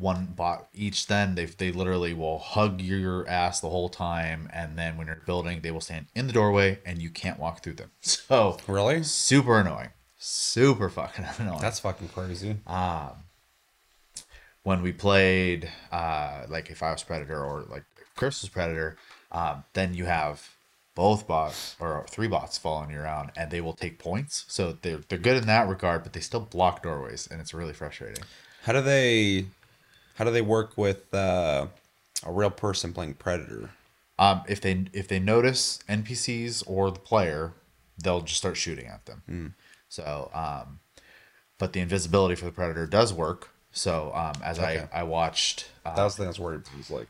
One 0.00 0.26
bot 0.34 0.68
each. 0.74 1.06
Then 1.06 1.34
they 1.34 1.44
they 1.44 1.70
literally 1.70 2.14
will 2.14 2.38
hug 2.38 2.80
your 2.80 3.28
ass 3.28 3.60
the 3.60 3.68
whole 3.70 3.88
time, 3.90 4.48
and 4.52 4.76
then 4.78 4.96
when 4.96 5.06
you're 5.06 5.22
building, 5.26 5.60
they 5.60 5.70
will 5.70 5.80
stand 5.82 6.06
in 6.14 6.26
the 6.26 6.32
doorway, 6.32 6.78
and 6.86 7.00
you 7.02 7.10
can't 7.10 7.38
walk 7.38 7.62
through 7.62 7.74
them. 7.74 7.90
So 8.00 8.56
Really? 8.66 9.02
super 9.02 9.60
annoying, 9.60 9.90
super 10.18 10.88
fucking 10.88 11.26
annoying. 11.38 11.60
That's 11.60 11.80
fucking 11.80 12.08
crazy. 12.08 12.56
um 12.66 13.12
when 14.62 14.82
we 14.82 14.92
played 14.92 15.70
uh 15.92 16.44
like 16.48 16.70
if 16.70 16.82
I 16.82 16.92
was 16.92 17.02
Predator 17.02 17.42
or 17.44 17.62
like 17.68 17.84
Chris 18.16 18.42
was 18.42 18.50
Predator, 18.50 18.96
um, 19.32 19.64
then 19.72 19.94
you 19.94 20.04
have 20.06 20.48
both 20.94 21.26
bots 21.26 21.76
or 21.80 22.04
three 22.10 22.28
bots 22.28 22.58
following 22.58 22.90
you 22.90 23.00
around 23.00 23.30
and 23.36 23.50
they 23.50 23.60
will 23.60 23.72
take 23.72 23.98
points. 23.98 24.44
So 24.48 24.72
they're 24.82 25.00
they're 25.08 25.18
good 25.18 25.36
in 25.38 25.46
that 25.46 25.68
regard, 25.68 26.02
but 26.02 26.12
they 26.12 26.20
still 26.20 26.40
block 26.40 26.82
doorways 26.82 27.26
and 27.30 27.40
it's 27.40 27.54
really 27.54 27.72
frustrating. 27.72 28.22
How 28.64 28.72
do 28.72 28.82
they 28.82 29.46
how 30.20 30.24
do 30.26 30.30
they 30.30 30.42
work 30.42 30.76
with 30.76 31.14
uh, 31.14 31.66
a 32.26 32.30
real 32.30 32.50
person 32.50 32.92
playing 32.92 33.14
Predator? 33.14 33.70
Um, 34.18 34.42
if 34.46 34.60
they 34.60 34.84
if 34.92 35.08
they 35.08 35.18
notice 35.18 35.78
NPCs 35.88 36.62
or 36.66 36.90
the 36.90 36.98
player, 36.98 37.54
they'll 37.96 38.20
just 38.20 38.36
start 38.36 38.58
shooting 38.58 38.86
at 38.86 39.06
them. 39.06 39.54
So, 39.88 40.30
um, 40.34 40.80
but 41.56 41.72
the 41.72 41.80
invisibility 41.80 42.34
for 42.34 42.44
the 42.44 42.52
predator 42.52 42.86
does 42.86 43.14
work. 43.14 43.48
So, 43.72 44.12
um, 44.14 44.34
as 44.44 44.58
Okay. 44.58 44.88
I 44.92 45.00
I 45.00 45.02
watched, 45.04 45.70
uh, 45.86 45.94
That 45.96 46.04
was 46.04 46.16
the 46.16 46.18
thing 46.18 46.26
I 46.26 46.28
was 46.28 46.38
worried 46.38 46.60
about. 46.66 46.76
Was 46.76 46.90
like 46.90 47.08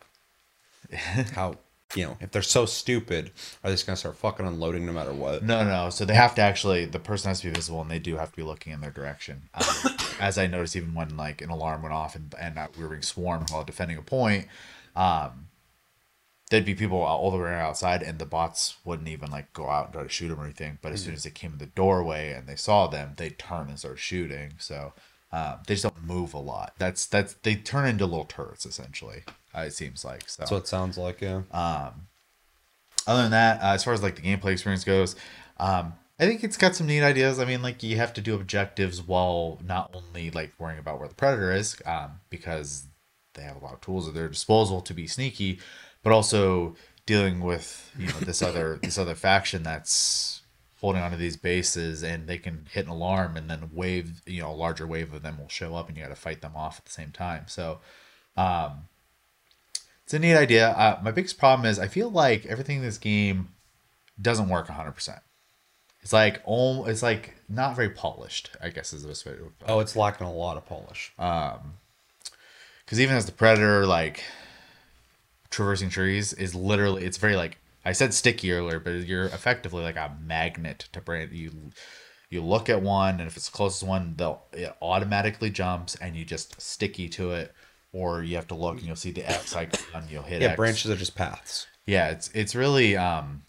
how 1.34 1.56
you 1.96 2.04
know 2.04 2.16
if 2.20 2.30
they're 2.30 2.42
so 2.42 2.64
stupid, 2.64 3.32
are 3.64 3.70
they 3.70 3.74
just 3.74 3.88
gonna 3.88 3.96
start 3.96 4.18
fucking 4.18 4.46
unloading 4.46 4.86
no 4.86 4.92
matter 4.92 5.12
what? 5.12 5.42
No, 5.42 5.64
no. 5.64 5.90
So 5.90 6.04
they 6.04 6.14
have 6.14 6.36
to 6.36 6.42
actually, 6.42 6.84
the 6.84 7.00
person 7.00 7.26
has 7.30 7.40
to 7.40 7.48
be 7.48 7.54
visible, 7.54 7.80
and 7.82 7.90
they 7.90 7.98
do 7.98 8.18
have 8.18 8.30
to 8.30 8.36
be 8.36 8.44
looking 8.44 8.72
in 8.72 8.80
their 8.80 8.92
direction. 8.92 9.48
Um, 9.54 9.64
as 10.20 10.38
I 10.38 10.46
noticed, 10.46 10.76
even 10.76 10.94
when 10.94 11.16
like 11.16 11.42
an 11.42 11.50
alarm 11.50 11.82
went 11.82 11.94
off 11.94 12.14
and 12.14 12.34
and 12.40 12.58
we 12.76 12.84
were 12.84 12.90
being 12.90 13.02
swarmed 13.02 13.50
while 13.50 13.64
defending 13.64 13.96
a 13.96 14.02
point, 14.02 14.46
um, 14.94 15.48
there'd 16.50 16.64
be 16.64 16.74
people 16.74 16.98
all 16.98 17.30
the 17.30 17.38
way 17.38 17.54
outside, 17.54 18.02
and 18.02 18.18
the 18.18 18.26
bots 18.26 18.76
wouldn't 18.84 19.08
even 19.08 19.30
like 19.30 19.52
go 19.52 19.68
out 19.68 19.86
and 19.86 19.94
try 19.94 20.02
to 20.02 20.08
shoot 20.08 20.28
them 20.28 20.40
or 20.40 20.44
anything. 20.44 20.78
But 20.82 20.92
as 20.92 21.02
soon 21.02 21.14
as 21.14 21.22
they 21.22 21.30
came 21.30 21.52
in 21.52 21.58
the 21.58 21.66
doorway 21.66 22.32
and 22.32 22.46
they 22.46 22.56
saw 22.56 22.86
them, 22.86 23.14
they 23.16 23.30
turn 23.30 23.68
and 23.68 23.78
start 23.78 23.98
shooting. 23.98 24.54
So 24.58 24.92
um, 25.32 25.60
they 25.66 25.74
just 25.74 25.84
don't 25.84 26.04
move 26.04 26.34
a 26.34 26.38
lot. 26.38 26.74
That's 26.78 27.06
that's 27.06 27.34
they 27.34 27.54
turn 27.54 27.88
into 27.88 28.04
little 28.04 28.24
turrets 28.24 28.66
essentially. 28.66 29.22
Uh, 29.54 29.60
it 29.62 29.72
seems 29.72 30.04
like 30.04 30.28
so. 30.28 30.42
That's 30.42 30.50
what 30.50 30.58
it 30.58 30.68
sounds 30.68 30.98
like. 30.98 31.20
Yeah. 31.20 31.42
other 33.06 33.22
than 33.22 33.30
that, 33.30 33.62
uh, 33.62 33.74
as 33.74 33.84
far 33.84 33.94
as 33.94 34.02
like 34.02 34.16
the 34.16 34.22
gameplay 34.22 34.52
experience 34.52 34.84
goes, 34.84 35.16
um, 35.58 35.94
I 36.20 36.26
think 36.26 36.44
it's 36.44 36.58
got 36.58 36.76
some 36.76 36.86
neat 36.86 37.02
ideas. 37.02 37.40
I 37.40 37.46
mean, 37.46 37.62
like 37.62 37.82
you 37.82 37.96
have 37.96 38.12
to 38.12 38.20
do 38.20 38.34
objectives 38.34 39.00
while 39.00 39.58
not 39.64 39.90
only 39.94 40.30
like 40.30 40.52
worrying 40.58 40.78
about 40.78 40.98
where 40.98 41.08
the 41.08 41.14
predator 41.14 41.50
is, 41.50 41.80
um, 41.86 42.20
because 42.28 42.84
they 43.32 43.42
have 43.42 43.56
a 43.56 43.64
lot 43.64 43.72
of 43.72 43.80
tools 43.80 44.06
at 44.06 44.12
their 44.12 44.28
disposal 44.28 44.82
to 44.82 44.92
be 44.92 45.06
sneaky, 45.06 45.60
but 46.02 46.12
also 46.12 46.76
dealing 47.06 47.40
with 47.40 47.90
you 47.98 48.06
know 48.06 48.20
this 48.20 48.42
other 48.42 48.78
this 48.82 48.98
other 48.98 49.14
faction 49.14 49.62
that's 49.62 50.42
holding 50.80 51.00
onto 51.00 51.16
these 51.16 51.38
bases 51.38 52.02
and 52.02 52.26
they 52.26 52.38
can 52.38 52.66
hit 52.70 52.84
an 52.84 52.90
alarm 52.90 53.36
and 53.36 53.48
then 53.48 53.70
wave 53.72 54.20
you 54.26 54.42
know 54.42 54.50
a 54.50 54.52
larger 54.52 54.86
wave 54.86 55.14
of 55.14 55.22
them 55.22 55.38
will 55.38 55.48
show 55.48 55.74
up 55.74 55.88
and 55.88 55.96
you 55.96 56.02
got 56.02 56.10
to 56.10 56.14
fight 56.14 56.42
them 56.42 56.52
off 56.54 56.78
at 56.78 56.84
the 56.84 56.90
same 56.90 57.12
time. 57.12 57.44
So 57.46 57.80
um, 58.36 58.88
it's 60.04 60.12
a 60.12 60.18
neat 60.18 60.36
idea. 60.36 60.68
Uh, 60.68 61.00
my 61.02 61.12
biggest 61.12 61.38
problem 61.38 61.64
is 61.64 61.78
I 61.78 61.88
feel 61.88 62.10
like 62.10 62.44
everything 62.44 62.76
in 62.76 62.82
this 62.82 62.98
game 62.98 63.54
doesn't 64.20 64.50
work 64.50 64.68
100%. 64.68 65.20
It's 66.02 66.12
like 66.12 66.42
oh, 66.46 66.84
it's 66.86 67.02
like 67.02 67.34
not 67.48 67.76
very 67.76 67.90
polished. 67.90 68.50
I 68.62 68.70
guess 68.70 68.92
is 68.92 69.02
the 69.02 69.08
best 69.08 69.26
way 69.26 69.32
to. 69.32 69.52
Oh, 69.68 69.80
it's 69.80 69.96
lacking 69.96 70.26
a 70.26 70.32
lot 70.32 70.56
of 70.56 70.66
polish. 70.66 71.12
Um, 71.18 71.74
Because 72.84 73.00
even 73.00 73.16
as 73.16 73.26
the 73.26 73.32
predator, 73.32 73.86
like 73.86 74.22
traversing 75.50 75.90
trees 75.90 76.32
is 76.32 76.54
literally 76.54 77.04
it's 77.04 77.18
very 77.18 77.36
like 77.36 77.58
I 77.84 77.92
said 77.92 78.12
sticky 78.14 78.52
earlier, 78.52 78.78
but 78.78 78.90
you're 79.06 79.26
effectively 79.26 79.82
like 79.82 79.96
a 79.96 80.16
magnet 80.24 80.88
to 80.92 81.00
brand. 81.00 81.32
You 81.32 81.52
you 82.28 82.42
look 82.42 82.68
at 82.68 82.80
one, 82.82 83.18
and 83.18 83.28
if 83.28 83.36
it's 83.36 83.48
the 83.50 83.56
closest 83.56 83.82
one, 83.82 84.14
they'll 84.16 84.42
it 84.52 84.74
automatically 84.80 85.50
jumps, 85.50 85.96
and 85.96 86.16
you 86.16 86.24
just 86.24 86.60
sticky 86.60 87.08
to 87.10 87.32
it. 87.32 87.52
Or 87.92 88.22
you 88.22 88.36
have 88.36 88.46
to 88.48 88.54
look, 88.54 88.78
and 88.78 88.86
you'll 88.86 88.94
see 88.94 89.10
the 89.10 89.28
X 89.28 89.56
icon. 89.56 90.04
You'll 90.08 90.22
hit 90.22 90.42
yeah, 90.42 90.50
X. 90.50 90.56
branches 90.56 90.90
are 90.92 90.96
just 90.96 91.16
paths. 91.16 91.66
Yeah, 91.86 92.10
it's 92.10 92.30
it's 92.34 92.54
really 92.54 92.96
um 92.96 93.42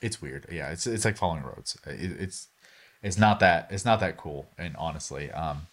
it's 0.00 0.20
weird. 0.22 0.46
Yeah, 0.50 0.70
it's 0.70 0.86
it's 0.86 1.04
like 1.04 1.16
following 1.16 1.42
roads. 1.42 1.76
It, 1.86 2.12
it's 2.20 2.48
it's 3.02 3.18
not 3.18 3.40
that 3.40 3.68
it's 3.70 3.84
not 3.84 4.00
that 4.00 4.16
cool 4.16 4.46
and 4.58 4.76
honestly 4.76 5.30
um 5.30 5.66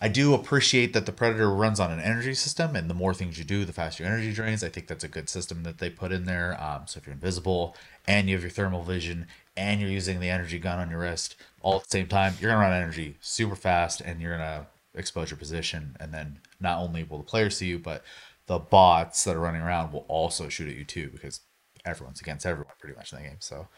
I 0.00 0.08
do 0.08 0.34
appreciate 0.34 0.92
that 0.92 1.06
the 1.06 1.12
Predator 1.12 1.48
runs 1.48 1.80
on 1.80 1.90
an 1.90 2.00
energy 2.00 2.34
system, 2.34 2.76
and 2.76 2.90
the 2.90 2.94
more 2.94 3.14
things 3.14 3.38
you 3.38 3.44
do, 3.44 3.64
the 3.64 3.72
faster 3.72 4.02
your 4.02 4.12
energy 4.12 4.32
drains. 4.32 4.62
I 4.62 4.68
think 4.68 4.86
that's 4.86 5.04
a 5.04 5.08
good 5.08 5.30
system 5.30 5.62
that 5.62 5.78
they 5.78 5.88
put 5.88 6.12
in 6.12 6.24
there. 6.26 6.60
Um, 6.62 6.82
so 6.86 6.98
if 6.98 7.06
you're 7.06 7.14
invisible 7.14 7.74
and 8.06 8.28
you 8.28 8.34
have 8.34 8.42
your 8.42 8.50
thermal 8.50 8.82
vision 8.82 9.28
and 9.56 9.80
you're 9.80 9.88
using 9.88 10.20
the 10.20 10.28
energy 10.28 10.58
gun 10.58 10.78
on 10.78 10.90
your 10.90 10.98
wrist 11.00 11.36
all 11.62 11.76
at 11.76 11.84
the 11.84 11.90
same 11.90 12.06
time, 12.06 12.34
you're 12.38 12.50
gonna 12.50 12.60
run 12.60 12.72
energy 12.72 13.16
super 13.20 13.56
fast, 13.56 14.02
and 14.02 14.20
you're 14.20 14.36
gonna 14.36 14.66
expose 14.94 15.30
your 15.30 15.38
position. 15.38 15.96
And 15.98 16.12
then 16.12 16.38
not 16.60 16.78
only 16.80 17.04
will 17.04 17.18
the 17.18 17.24
player 17.24 17.48
see 17.48 17.66
you, 17.66 17.78
but 17.78 18.04
the 18.46 18.58
bots 18.58 19.24
that 19.24 19.36
are 19.36 19.40
running 19.40 19.62
around 19.62 19.92
will 19.92 20.04
also 20.08 20.50
shoot 20.50 20.68
at 20.68 20.76
you 20.76 20.84
too, 20.84 21.08
because 21.10 21.40
everyone's 21.84 22.20
against 22.20 22.46
everyone 22.46 22.72
pretty 22.78 22.96
much 22.96 23.12
in 23.12 23.18
the 23.18 23.24
game. 23.24 23.36
So 23.40 23.68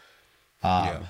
yeah. 0.63 1.03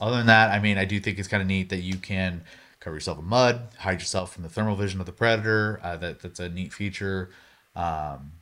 other 0.00 0.16
than 0.16 0.26
that, 0.26 0.50
I 0.50 0.58
mean, 0.58 0.78
I 0.78 0.84
do 0.84 1.00
think 1.00 1.18
it's 1.18 1.28
kind 1.28 1.42
of 1.42 1.46
neat 1.46 1.68
that 1.70 1.80
you 1.80 1.96
can 1.96 2.44
cover 2.80 2.96
yourself 2.96 3.18
in 3.18 3.24
mud, 3.24 3.68
hide 3.78 4.00
yourself 4.00 4.34
from 4.34 4.42
the 4.42 4.48
thermal 4.48 4.76
vision 4.76 5.00
of 5.00 5.06
the 5.06 5.12
predator. 5.12 5.80
Uh, 5.82 5.96
that 5.96 6.20
that's 6.20 6.40
a 6.40 6.48
neat 6.48 6.72
feature. 6.72 7.30
Um, 7.74 8.32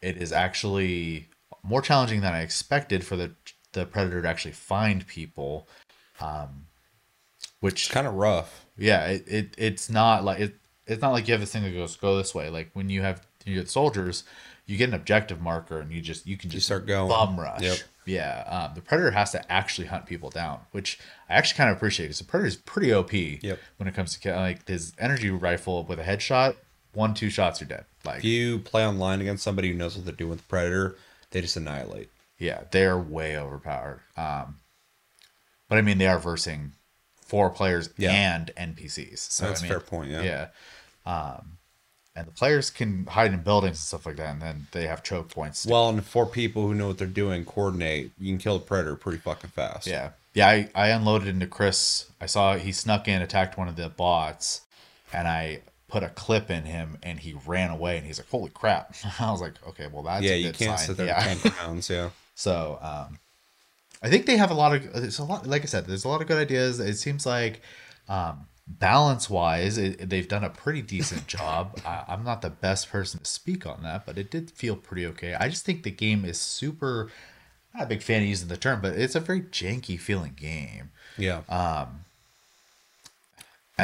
it 0.00 0.16
is 0.16 0.32
actually 0.32 1.28
more 1.62 1.82
challenging 1.82 2.20
than 2.20 2.32
I 2.32 2.40
expected 2.40 3.04
for 3.04 3.16
the 3.16 3.32
the 3.72 3.86
predator 3.86 4.22
to 4.22 4.28
actually 4.28 4.52
find 4.52 5.06
people. 5.06 5.68
Um, 6.20 6.66
which 7.60 7.90
kind 7.90 8.06
of 8.06 8.14
rough. 8.14 8.66
yeah, 8.76 9.06
it, 9.06 9.24
it 9.26 9.54
it's 9.56 9.90
not 9.90 10.24
like 10.24 10.40
it. 10.40 10.56
It's 10.86 11.00
not 11.00 11.12
like 11.12 11.26
you 11.26 11.32
have 11.32 11.40
this 11.40 11.52
thing 11.52 11.62
that 11.62 11.70
goes 11.70 11.96
go 11.96 12.16
this 12.16 12.34
way. 12.34 12.50
Like 12.50 12.70
when 12.74 12.90
you 12.90 13.02
have 13.02 13.26
you 13.44 13.58
have 13.58 13.70
soldiers, 13.70 14.24
you 14.66 14.76
get 14.76 14.88
an 14.88 14.94
objective 14.94 15.40
marker 15.40 15.78
and 15.80 15.92
you 15.92 16.00
just 16.00 16.26
you 16.26 16.36
can 16.36 16.50
just 16.50 16.66
start 16.66 16.86
going. 16.86 17.08
bum 17.08 17.38
rush. 17.38 17.62
Yep. 17.62 17.78
Yeah, 18.06 18.44
um, 18.68 18.74
the 18.74 18.82
predator 18.82 19.12
has 19.12 19.32
to 19.32 19.50
actually 19.52 19.86
hunt 19.86 20.04
people 20.04 20.28
down, 20.28 20.60
which 20.72 20.98
I 21.28 21.34
actually 21.34 21.56
kind 21.56 21.70
of 21.70 21.76
appreciate 21.76 22.06
because 22.06 22.18
the 22.18 22.24
predator 22.26 22.48
is 22.48 22.56
pretty 22.56 22.92
OP. 22.92 23.12
Yep. 23.14 23.58
When 23.78 23.88
it 23.88 23.94
comes 23.94 24.18
to 24.18 24.34
like 24.36 24.68
his 24.68 24.92
energy 24.98 25.30
rifle 25.30 25.84
with 25.84 25.98
a 25.98 26.02
headshot, 26.02 26.56
one 26.92 27.14
two 27.14 27.30
shots 27.30 27.62
are 27.62 27.64
dead. 27.64 27.86
Like 28.04 28.18
If 28.18 28.24
you 28.24 28.58
play 28.58 28.86
online 28.86 29.22
against 29.22 29.42
somebody 29.42 29.68
who 29.68 29.74
knows 29.74 29.96
what 29.96 30.04
they're 30.04 30.14
doing 30.14 30.30
with 30.30 30.40
the 30.40 30.48
Predator, 30.48 30.96
they 31.30 31.40
just 31.40 31.56
annihilate. 31.56 32.10
Yeah, 32.38 32.64
they're 32.72 32.98
way 32.98 33.38
overpowered. 33.38 34.00
Um, 34.18 34.56
but 35.70 35.78
I 35.78 35.80
mean, 35.82 35.96
they 35.96 36.06
are 36.06 36.18
versing 36.18 36.72
four 37.22 37.48
players 37.48 37.88
Yeah. 37.96 38.10
and 38.12 38.50
NPCs. 38.56 39.18
So 39.18 39.46
That's 39.46 39.62
I 39.62 39.66
a 39.66 39.68
mean, 39.70 39.70
fair 39.70 39.80
point, 39.80 40.10
yeah. 40.10 40.22
Yeah. 40.22 40.48
Um, 41.10 41.53
and 42.16 42.26
the 42.26 42.32
players 42.32 42.70
can 42.70 43.06
hide 43.06 43.32
in 43.32 43.40
buildings 43.40 43.76
and 43.78 43.78
stuff 43.78 44.06
like 44.06 44.16
that, 44.16 44.30
and 44.30 44.42
then 44.42 44.66
they 44.72 44.86
have 44.86 45.02
choke 45.02 45.28
points. 45.30 45.66
Well, 45.66 45.88
and 45.88 46.04
for 46.04 46.26
people 46.26 46.66
who 46.66 46.74
know 46.74 46.88
what 46.88 46.98
they're 46.98 47.06
doing, 47.08 47.44
coordinate, 47.44 48.12
you 48.18 48.32
can 48.32 48.38
kill 48.38 48.56
a 48.56 48.60
Predator 48.60 48.96
pretty 48.96 49.18
fucking 49.18 49.50
fast. 49.50 49.86
yeah, 49.86 50.10
yeah. 50.32 50.48
I, 50.48 50.68
I 50.74 50.88
unloaded 50.88 51.28
into 51.28 51.46
Chris. 51.46 52.06
I 52.20 52.26
saw 52.26 52.56
he 52.56 52.70
snuck 52.72 53.08
in, 53.08 53.20
attacked 53.22 53.58
one 53.58 53.68
of 53.68 53.76
the 53.76 53.88
bots, 53.88 54.62
and 55.12 55.26
I 55.26 55.62
put 55.88 56.02
a 56.02 56.08
clip 56.08 56.50
in 56.50 56.64
him, 56.64 56.98
and 57.02 57.18
he 57.20 57.34
ran 57.46 57.70
away. 57.70 57.96
And 57.98 58.06
he's 58.06 58.18
like, 58.18 58.28
"Holy 58.30 58.50
crap!" 58.50 58.94
I 59.20 59.30
was 59.30 59.40
like, 59.40 59.54
"Okay, 59.68 59.88
well 59.92 60.02
that's 60.04 60.24
Yeah, 60.24 60.32
a 60.32 60.36
you 60.36 60.52
can't 60.52 60.78
sign." 60.78 60.86
sit 60.88 60.96
there 60.96 61.06
yeah. 61.06 61.20
tank 61.34 61.58
rounds. 61.60 61.90
Yeah. 61.90 62.10
So 62.36 62.78
um, 62.80 63.18
I 64.02 64.08
think 64.08 64.26
they 64.26 64.36
have 64.36 64.50
a 64.50 64.54
lot 64.54 64.74
of 64.74 64.84
It's 65.04 65.18
a 65.18 65.24
lot 65.24 65.46
like 65.46 65.62
I 65.62 65.66
said 65.66 65.86
there's 65.86 66.04
a 66.04 66.08
lot 66.08 66.20
of 66.20 66.28
good 66.28 66.38
ideas. 66.38 66.78
It 66.80 66.96
seems 66.96 67.26
like 67.26 67.60
um, 68.08 68.46
balance 68.66 69.28
wise 69.28 69.76
it, 69.76 70.08
they've 70.08 70.28
done 70.28 70.44
a 70.44 70.50
pretty 70.50 70.82
decent 70.82 71.26
job. 71.36 71.78
I, 71.84 72.04
I'm 72.08 72.24
not 72.24 72.42
the 72.42 72.50
best 72.50 72.90
person 72.90 73.20
to 73.20 73.26
speak 73.26 73.66
on 73.66 73.82
that, 73.82 74.06
but 74.06 74.18
it 74.18 74.30
did 74.30 74.50
feel 74.50 74.76
pretty 74.76 75.06
okay. 75.06 75.34
I 75.34 75.48
just 75.48 75.64
think 75.64 75.82
the 75.82 75.90
game 75.90 76.24
is 76.24 76.40
super. 76.40 77.10
Not 77.74 77.84
a 77.84 77.86
big 77.86 78.02
fan 78.02 78.22
of 78.22 78.28
using 78.28 78.48
the 78.48 78.56
term, 78.56 78.80
but 78.80 78.94
it's 78.94 79.16
a 79.16 79.20
very 79.20 79.40
janky 79.42 79.98
feeling 79.98 80.34
game. 80.36 80.90
Yeah. 81.18 81.42
And 81.48 81.88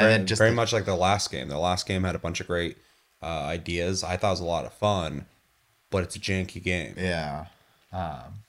very, 0.03 0.13
then 0.13 0.27
just 0.27 0.39
very 0.39 0.51
the- 0.51 0.57
much 0.57 0.73
like 0.73 0.85
the 0.85 0.95
last 0.95 1.31
game. 1.31 1.49
The 1.49 1.59
last 1.59 1.87
game 1.87 2.05
had 2.05 2.15
a 2.15 2.19
bunch 2.21 2.41
of 2.41 2.47
great 2.47 2.77
uh, 3.23 3.27
ideas. 3.27 4.05
I 4.05 4.17
thought 4.17 4.29
it 4.29 4.31
was 4.33 4.41
a 4.41 4.45
lot 4.45 4.65
of 4.65 4.73
fun, 4.73 5.27
but 5.91 6.05
it's 6.05 6.15
a 6.17 6.21
janky 6.21 6.63
game. 6.63 6.95
Yeah. 6.97 7.47
Um, 7.93 8.45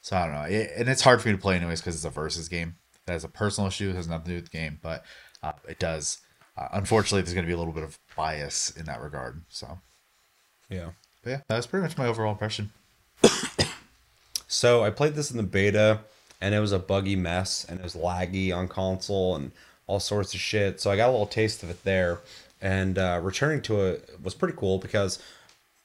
so 0.00 0.16
I 0.16 0.24
don't 0.26 0.34
know, 0.34 0.42
it, 0.42 0.70
and 0.76 0.88
it's 0.88 1.02
hard 1.02 1.20
for 1.20 1.28
me 1.28 1.34
to 1.34 1.40
play 1.40 1.56
anyways 1.56 1.80
because 1.80 1.94
it's 1.94 2.04
a 2.04 2.10
versus 2.10 2.48
game. 2.48 2.76
That 3.06 3.12
has 3.14 3.24
a 3.24 3.28
personal 3.28 3.68
issue. 3.68 3.90
It 3.90 3.96
has 3.96 4.08
nothing 4.08 4.24
to 4.24 4.30
do 4.30 4.34
with 4.36 4.50
the 4.50 4.56
game, 4.56 4.78
but 4.82 5.04
uh, 5.42 5.52
it 5.68 5.78
does. 5.78 6.18
Uh, 6.56 6.68
unfortunately, 6.72 7.20
there's 7.22 7.34
going 7.34 7.44
to 7.44 7.48
be 7.48 7.52
a 7.54 7.58
little 7.58 7.72
bit 7.72 7.82
of 7.82 7.98
bias 8.16 8.70
in 8.70 8.86
that 8.86 9.00
regard. 9.02 9.42
So, 9.48 9.78
Yeah. 10.70 10.90
but 11.22 11.30
yeah, 11.30 11.40
that 11.48 11.56
was 11.56 11.66
pretty 11.66 11.82
much 11.82 11.98
my 11.98 12.06
overall 12.06 12.32
impression. 12.32 12.72
So 14.46 14.84
I 14.84 14.90
played 14.90 15.14
this 15.14 15.30
in 15.32 15.36
the 15.36 15.42
beta, 15.42 16.00
and 16.40 16.54
it 16.54 16.60
was 16.60 16.70
a 16.70 16.78
buggy 16.78 17.16
mess, 17.16 17.64
and 17.68 17.80
it 17.80 17.82
was 17.82 17.94
laggy 17.96 18.54
on 18.54 18.68
console 18.68 19.34
and 19.34 19.50
all 19.86 19.98
sorts 19.98 20.32
of 20.34 20.38
shit. 20.40 20.80
So 20.80 20.90
I 20.92 20.96
got 20.96 21.08
a 21.08 21.10
little 21.12 21.26
taste 21.26 21.62
of 21.64 21.70
it 21.70 21.82
there, 21.82 22.20
and 22.60 22.96
uh, 22.98 23.18
returning 23.22 23.62
to 23.62 23.80
it 23.86 24.08
was 24.22 24.34
pretty 24.34 24.54
cool 24.56 24.78
because 24.78 25.18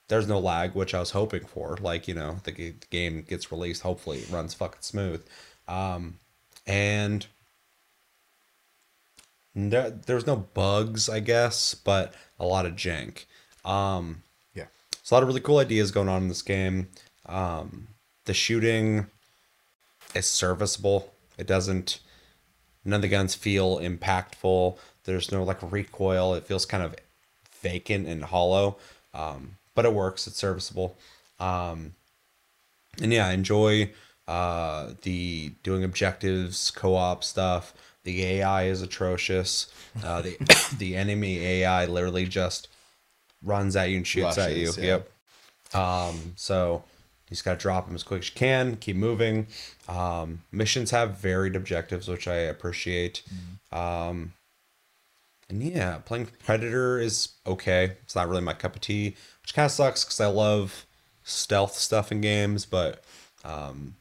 there's 0.07 0.27
no 0.27 0.37
lag, 0.39 0.75
which 0.75 0.93
I 0.93 0.99
was 0.99 1.11
hoping 1.11 1.45
for. 1.45 1.77
Like 1.81 2.07
you 2.07 2.13
know, 2.13 2.41
the, 2.43 2.51
the 2.51 2.73
game 2.91 3.25
gets 3.27 3.51
released, 3.51 3.81
hopefully 3.81 4.19
it 4.19 4.29
runs 4.29 4.53
fucking 4.53 4.81
smooth, 4.81 5.25
um, 5.67 6.19
and 6.69 7.25
there, 9.55 9.89
there's 9.89 10.27
no 10.27 10.35
bugs, 10.35 11.09
I 11.09 11.19
guess, 11.19 11.73
but 11.73 12.13
a 12.39 12.45
lot 12.45 12.65
of 12.67 12.73
jank. 12.73 13.25
Um, 13.65 14.23
Yeah. 14.53 14.65
there's 14.91 15.11
a 15.11 15.13
lot 15.15 15.23
of 15.23 15.27
really 15.27 15.41
cool 15.41 15.57
ideas 15.57 15.91
going 15.91 16.07
on 16.07 16.23
in 16.23 16.27
this 16.29 16.43
game. 16.43 16.89
Um, 17.25 17.87
the 18.25 18.33
shooting 18.35 19.07
is 20.13 20.27
serviceable. 20.27 21.11
It 21.37 21.47
doesn't. 21.47 21.99
None 22.85 22.97
of 22.97 23.01
the 23.01 23.07
guns 23.07 23.33
feel 23.35 23.79
impactful. 23.79 24.77
There's 25.03 25.31
no 25.31 25.43
like 25.43 25.59
recoil. 25.71 26.35
It 26.35 26.45
feels 26.45 26.65
kind 26.65 26.83
of 26.83 26.95
vacant 27.61 28.07
and 28.07 28.23
hollow. 28.23 28.77
Um, 29.13 29.57
but 29.73 29.85
it 29.85 29.93
works. 29.93 30.27
It's 30.27 30.37
serviceable. 30.37 30.97
Um, 31.39 31.95
and 33.01 33.11
yeah, 33.11 33.27
I 33.27 33.31
enjoy 33.33 33.91
uh, 34.29 34.93
the 35.01 35.51
doing 35.63 35.83
objectives, 35.83 36.69
co-op 36.69 37.23
stuff. 37.23 37.73
The 38.03 38.23
AI 38.23 38.65
is 38.65 38.83
atrocious. 38.83 39.73
Uh, 40.03 40.21
the 40.21 40.37
the 40.77 40.95
enemy 40.95 41.43
AI 41.43 41.87
literally 41.87 42.25
just 42.25 42.67
runs 43.43 43.75
at 43.75 43.89
you 43.89 43.97
and 43.97 44.07
shoots 44.07 44.37
at 44.37 44.55
you. 44.55 44.71
Yeah. 44.77 44.99
Yep. 45.73 45.75
Um, 45.75 46.33
so 46.35 46.83
you 47.27 47.33
just 47.33 47.43
gotta 47.43 47.57
drop 47.57 47.87
them 47.87 47.95
as 47.95 48.03
quick 48.03 48.19
as 48.19 48.29
you 48.29 48.35
can. 48.35 48.75
Keep 48.75 48.97
moving. 48.97 49.47
Um, 49.87 50.43
missions 50.51 50.91
have 50.91 51.17
varied 51.17 51.55
objectives, 51.55 52.07
which 52.07 52.27
I 52.27 52.35
appreciate. 52.35 53.23
Um, 53.71 54.33
and 55.49 55.63
yeah, 55.63 55.97
playing 56.05 56.27
Predator 56.45 56.99
is 56.99 57.29
okay. 57.47 57.95
It's 58.03 58.15
not 58.15 58.29
really 58.29 58.43
my 58.43 58.53
cup 58.53 58.75
of 58.75 58.81
tea, 58.81 59.15
which 59.41 59.55
kind 59.55 59.65
of 59.65 59.71
sucks 59.71 60.05
because 60.05 60.21
I 60.21 60.27
love 60.27 60.85
stealth 61.23 61.73
stuff 61.73 62.11
in 62.11 62.21
games, 62.21 62.67
but 62.67 63.03
um, 63.43 63.95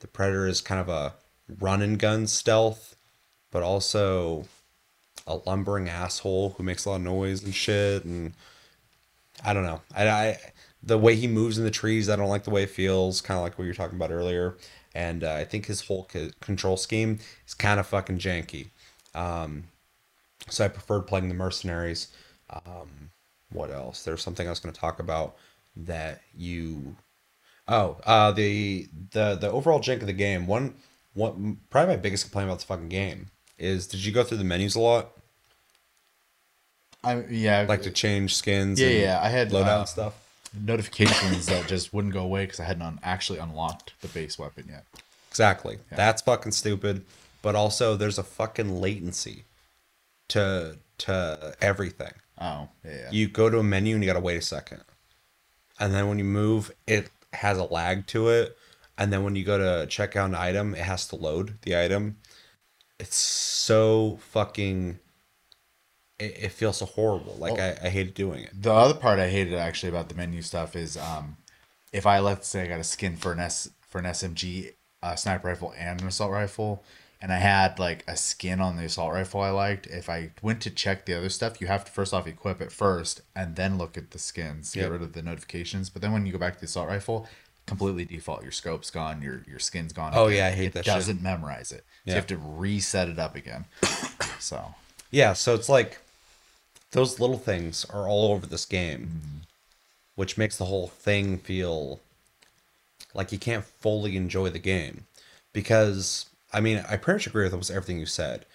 the 0.00 0.08
Predator 0.08 0.46
is 0.46 0.60
kind 0.60 0.80
of 0.80 0.88
a 0.88 1.14
run 1.58 1.82
and 1.82 1.98
gun 1.98 2.26
stealth, 2.26 2.96
but 3.50 3.62
also 3.62 4.46
a 5.26 5.36
lumbering 5.46 5.88
asshole 5.88 6.50
who 6.50 6.62
makes 6.62 6.84
a 6.84 6.90
lot 6.90 6.96
of 6.96 7.02
noise 7.02 7.42
and 7.42 7.54
shit. 7.54 8.04
And 8.04 8.32
I 9.44 9.52
don't 9.52 9.64
know. 9.64 9.80
I, 9.94 10.08
I 10.08 10.38
the 10.82 10.98
way 10.98 11.14
he 11.14 11.28
moves 11.28 11.58
in 11.58 11.64
the 11.64 11.70
trees, 11.70 12.08
I 12.08 12.16
don't 12.16 12.28
like 12.28 12.44
the 12.44 12.50
way 12.50 12.62
it 12.64 12.70
feels. 12.70 13.20
Kind 13.20 13.38
of 13.38 13.42
like 13.42 13.58
what 13.58 13.64
you 13.64 13.70
were 13.70 13.74
talking 13.74 13.96
about 13.96 14.10
earlier. 14.10 14.56
And 14.94 15.22
uh, 15.22 15.34
I 15.34 15.44
think 15.44 15.66
his 15.66 15.82
whole 15.82 16.08
c- 16.12 16.32
control 16.40 16.76
scheme 16.76 17.20
is 17.46 17.54
kind 17.54 17.78
of 17.78 17.86
fucking 17.86 18.18
janky. 18.18 18.68
Um, 19.14 19.64
so 20.48 20.64
I 20.64 20.68
preferred 20.68 21.02
playing 21.02 21.28
the 21.28 21.34
mercenaries. 21.34 22.08
Um, 22.50 23.10
what 23.52 23.70
else? 23.70 24.04
There's 24.04 24.22
something 24.22 24.46
I 24.46 24.50
was 24.50 24.60
going 24.60 24.74
to 24.74 24.80
talk 24.80 24.98
about 24.98 25.36
that 25.76 26.22
you. 26.34 26.96
Oh, 27.68 27.98
uh, 28.04 28.32
the 28.32 28.88
the 29.12 29.36
the 29.36 29.50
overall 29.50 29.80
jank 29.80 30.00
of 30.00 30.06
the 30.06 30.12
game. 30.12 30.46
One, 30.46 30.74
one 31.14 31.58
probably 31.70 31.94
my 31.96 32.00
biggest 32.00 32.24
complaint 32.24 32.48
about 32.48 32.60
the 32.60 32.66
fucking 32.66 32.88
game 32.88 33.28
is 33.58 33.86
did 33.86 34.04
you 34.04 34.12
go 34.12 34.24
through 34.24 34.38
the 34.38 34.44
menus 34.44 34.74
a 34.74 34.80
lot? 34.80 35.10
I 37.02 37.24
yeah, 37.30 37.64
Like 37.68 37.82
to 37.82 37.90
change 37.90 38.34
skins? 38.34 38.80
yeah, 38.80 38.88
and 38.88 38.98
yeah. 39.00 39.20
I 39.22 39.28
had 39.28 39.50
loadout 39.50 39.66
uh, 39.66 39.84
stuff. 39.86 40.14
notifications 40.58 41.46
that 41.46 41.66
just 41.68 41.94
wouldn't 41.94 42.12
go 42.12 42.20
away 42.22 42.44
because 42.44 42.60
I 42.60 42.64
hadn't 42.64 42.82
un- 42.82 43.00
actually 43.02 43.38
unlocked 43.38 43.94
the 44.02 44.08
base 44.08 44.38
weapon 44.38 44.66
yet. 44.68 44.84
Exactly. 45.30 45.78
That's 45.90 46.22
fucking 46.22 46.52
stupid. 46.52 47.04
But 47.42 47.54
also, 47.54 47.96
there's 47.96 48.18
a 48.18 48.22
fucking 48.22 48.80
latency 48.80 49.44
to 50.28 50.76
to 50.98 51.54
everything. 51.62 52.12
Oh, 52.38 52.68
yeah. 52.84 52.90
yeah. 53.04 53.10
You 53.10 53.28
go 53.28 53.48
to 53.48 53.58
a 53.58 53.62
menu 53.62 53.94
and 53.94 54.04
you 54.04 54.08
gotta 54.10 54.20
wait 54.20 54.36
a 54.36 54.42
second, 54.42 54.82
and 55.78 55.94
then 55.94 56.08
when 56.08 56.18
you 56.18 56.24
move, 56.24 56.70
it 56.86 57.08
has 57.32 57.58
a 57.58 57.64
lag 57.64 58.06
to 58.08 58.28
it, 58.28 58.56
and 58.98 59.12
then 59.12 59.24
when 59.24 59.36
you 59.36 59.44
go 59.44 59.58
to 59.58 59.86
check 59.86 60.16
out 60.16 60.28
an 60.28 60.34
item, 60.34 60.74
it 60.74 60.82
has 60.82 61.06
to 61.08 61.16
load 61.16 61.58
the 61.62 61.76
item. 61.76 62.18
It's 62.98 63.16
so 63.16 64.18
fucking. 64.30 64.98
It, 66.18 66.36
it 66.38 66.52
feels 66.52 66.78
so 66.78 66.86
horrible. 66.86 67.34
Like 67.38 67.58
I, 67.58 67.78
I 67.82 67.88
hated 67.88 68.14
doing 68.14 68.44
it. 68.44 68.50
The 68.62 68.72
other 68.72 68.94
part 68.94 69.18
I 69.18 69.30
hated 69.30 69.54
actually 69.54 69.88
about 69.88 70.08
the 70.08 70.14
menu 70.14 70.42
stuff 70.42 70.76
is 70.76 70.96
um, 70.96 71.38
if 71.92 72.06
I 72.06 72.18
let's 72.18 72.46
say 72.46 72.62
I 72.62 72.66
got 72.66 72.80
a 72.80 72.84
skin 72.84 73.16
for 73.16 73.32
an 73.32 73.40
S 73.40 73.70
for 73.88 73.98
an 73.98 74.04
SMG, 74.04 74.74
a 75.02 75.16
sniper 75.16 75.48
rifle, 75.48 75.72
and 75.78 76.00
an 76.00 76.08
assault 76.08 76.30
rifle, 76.30 76.84
and 77.22 77.32
I 77.32 77.36
had 77.38 77.78
like 77.78 78.04
a 78.08 78.16
skin 78.16 78.60
on 78.60 78.76
the 78.76 78.84
assault 78.84 79.12
rifle 79.12 79.40
I 79.40 79.50
liked. 79.50 79.86
If 79.86 80.08
I 80.08 80.30
went 80.42 80.60
to 80.62 80.70
check 80.70 81.04
the 81.04 81.14
other 81.14 81.28
stuff, 81.28 81.60
you 81.60 81.66
have 81.66 81.84
to 81.84 81.92
first 81.92 82.14
off 82.14 82.26
equip 82.26 82.60
it 82.60 82.72
first 82.72 83.20
and 83.36 83.56
then 83.56 83.76
look 83.78 83.96
at 83.98 84.10
the 84.12 84.18
skins, 84.18 84.74
Yep. 84.74 84.84
get 84.84 84.92
rid 84.92 85.02
of 85.02 85.12
the 85.12 85.22
notifications. 85.22 85.90
But 85.90 86.02
then 86.02 86.12
when 86.12 86.24
you 86.26 86.32
go 86.32 86.38
back 86.38 86.54
to 86.54 86.60
the 86.60 86.66
assault 86.66 86.88
rifle, 86.88 87.28
completely 87.66 88.04
default. 88.04 88.42
Your 88.42 88.52
scope's 88.52 88.90
gone. 88.90 89.22
Your 89.22 89.42
your 89.46 89.58
skin's 89.58 89.92
gone. 89.92 90.12
Oh, 90.14 90.26
again. 90.26 90.38
yeah, 90.38 90.46
I 90.48 90.50
hate 90.52 90.66
it 90.66 90.72
that. 90.74 90.80
It 90.80 90.90
doesn't 90.90 91.22
memorize 91.22 91.70
it. 91.72 91.84
So 91.84 91.84
Yeah. 92.06 92.12
you 92.12 92.16
have 92.16 92.26
to 92.28 92.36
reset 92.38 93.08
it 93.08 93.18
up 93.18 93.36
again. 93.36 93.66
so 94.40 94.74
Yeah, 95.10 95.34
so 95.34 95.54
it's 95.54 95.68
like 95.68 95.98
those 96.92 97.20
little 97.20 97.38
things 97.38 97.84
are 97.84 98.08
all 98.08 98.32
over 98.32 98.46
this 98.46 98.64
game, 98.64 99.00
mm-hmm. 99.22 99.36
which 100.16 100.36
makes 100.38 100.56
the 100.56 100.64
whole 100.64 100.88
thing 100.88 101.38
feel 101.38 102.00
like 103.14 103.30
you 103.30 103.38
can't 103.38 103.64
fully 103.64 104.16
enjoy 104.16 104.48
the 104.50 104.58
game. 104.58 105.06
Because, 105.52 106.26
I 106.52 106.60
mean, 106.60 106.84
I 106.88 106.96
pretty 106.96 107.16
much 107.16 107.26
agree 107.26 107.44
with 107.44 107.52
almost 107.52 107.70
everything 107.70 107.98
you 107.98 108.06
said. 108.06 108.46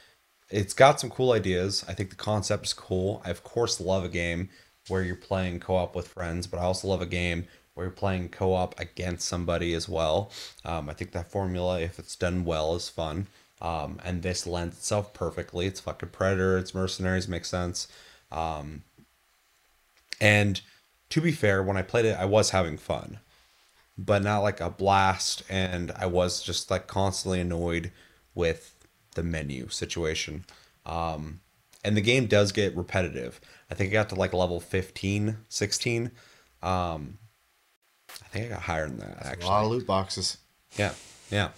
It's 0.50 0.74
got 0.74 1.00
some 1.00 1.10
cool 1.10 1.32
ideas. 1.32 1.84
I 1.88 1.94
think 1.94 2.10
the 2.10 2.16
concept 2.16 2.66
is 2.66 2.74
cool. 2.74 3.22
I, 3.26 3.32
of 3.32 3.44
course, 3.44 3.80
love 3.80 4.04
a 4.04 4.10
game 4.10 4.50
where 4.88 5.04
you're 5.04 5.16
playing 5.16 5.60
co 5.60 5.76
op 5.76 5.96
with 5.96 6.08
friends, 6.08 6.48
but 6.48 6.60
I 6.60 6.64
also 6.64 6.88
love 6.88 7.02
a 7.02 7.08
game 7.08 7.46
where 7.74 7.86
you're 7.86 7.92
playing 7.92 8.30
co 8.30 8.54
op 8.54 8.80
against 8.80 9.28
somebody 9.28 9.74
as 9.74 9.90
well. 9.90 10.32
Um, 10.64 10.90
I 10.90 10.94
think 10.94 11.12
that 11.14 11.32
formula, 11.32 11.80
if 11.82 11.98
it's 12.00 12.16
done 12.16 12.46
well, 12.46 12.76
is 12.76 12.90
fun. 12.90 13.28
Um, 13.62 14.00
and 14.04 14.22
this 14.22 14.46
lends 14.46 14.78
itself 14.78 15.14
perfectly. 15.14 15.66
It's 15.66 15.80
fucking 15.80 16.10
Predator, 16.10 16.58
it's 16.58 16.76
Mercenaries, 16.76 17.28
makes 17.28 17.50
sense. 17.50 17.88
Um, 18.32 18.84
and 20.20 20.62
to 21.10 21.22
be 21.22 21.32
fair, 21.32 21.64
when 21.64 21.78
I 21.78 21.82
played 21.82 22.06
it, 22.06 22.18
I 22.20 22.26
was 22.26 22.50
having 22.50 22.78
fun, 22.78 23.20
but 23.98 24.24
not 24.24 24.40
like 24.40 24.60
a 24.60 24.70
blast. 24.70 25.44
And 25.50 25.92
I 25.92 26.06
was 26.06 26.42
just 26.42 26.70
like 26.72 26.88
constantly 26.88 27.40
annoyed 27.40 27.92
with 28.34 28.76
the 29.16 29.24
menu 29.24 29.70
situation. 29.70 30.46
Um, 30.86 31.40
and 31.84 31.96
the 31.96 32.02
game 32.02 32.26
does 32.26 32.52
get 32.52 32.76
repetitive. 32.76 33.40
I 33.70 33.76
think 33.76 33.92
I 33.92 33.94
got 33.94 34.10
to 34.10 34.16
like 34.16 34.34
level 34.34 34.60
15, 34.60 35.38
16. 35.50 36.12
Um, 36.62 37.18
I 38.10 38.28
think 38.28 38.46
I 38.46 38.50
got 38.50 38.62
higher 38.62 38.88
than 38.88 39.00
that 39.00 39.18
a 39.22 39.28
actually. 39.28 39.46
lot 39.50 39.66
of 39.66 39.72
loot 39.72 39.88
boxes. 39.88 40.38
Yeah, 40.78 40.94
yeah. 41.32 41.50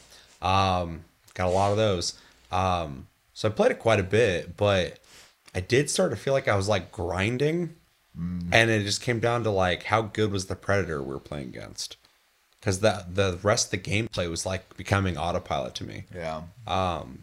Um, 0.41 1.06
got 1.34 1.47
a 1.47 1.52
lot 1.52 1.71
of 1.71 1.78
those. 1.78 2.13
Um, 2.52 3.08
so 3.34 3.47
I 3.47 3.52
played 3.52 3.71
it 3.71 3.80
quite 3.80 4.00
a 4.00 4.04
bit, 4.04 4.58
but 4.58 5.00
I 5.54 5.60
did 5.60 5.89
start 5.89 6.12
to 6.12 6.17
feel 6.17 6.34
like 6.34 6.47
I 6.47 6.56
was 6.56 6.67
like 6.67 6.91
grinding, 6.91 7.76
and 8.52 8.69
it 8.71 8.84
just 8.84 9.02
came 9.02 9.19
down 9.19 9.43
to 9.43 9.52
like 9.52 9.84
how 9.84 10.02
good 10.02 10.32
was 10.32 10.47
the 10.47 10.56
predator 10.56 11.02
we 11.02 11.10
were 11.13 11.19
playing 11.19 11.50
against, 11.50 11.97
because 12.67 12.82
the 12.82 13.06
the 13.13 13.39
rest 13.43 13.73
of 13.73 13.82
the 13.82 13.89
gameplay 13.89 14.30
was 14.30 14.45
like 14.45 14.75
becoming 14.75 15.17
autopilot 15.17 15.73
to 15.75 15.86
me. 15.86 16.03
Yeah. 16.13 16.41
Um, 16.67 17.19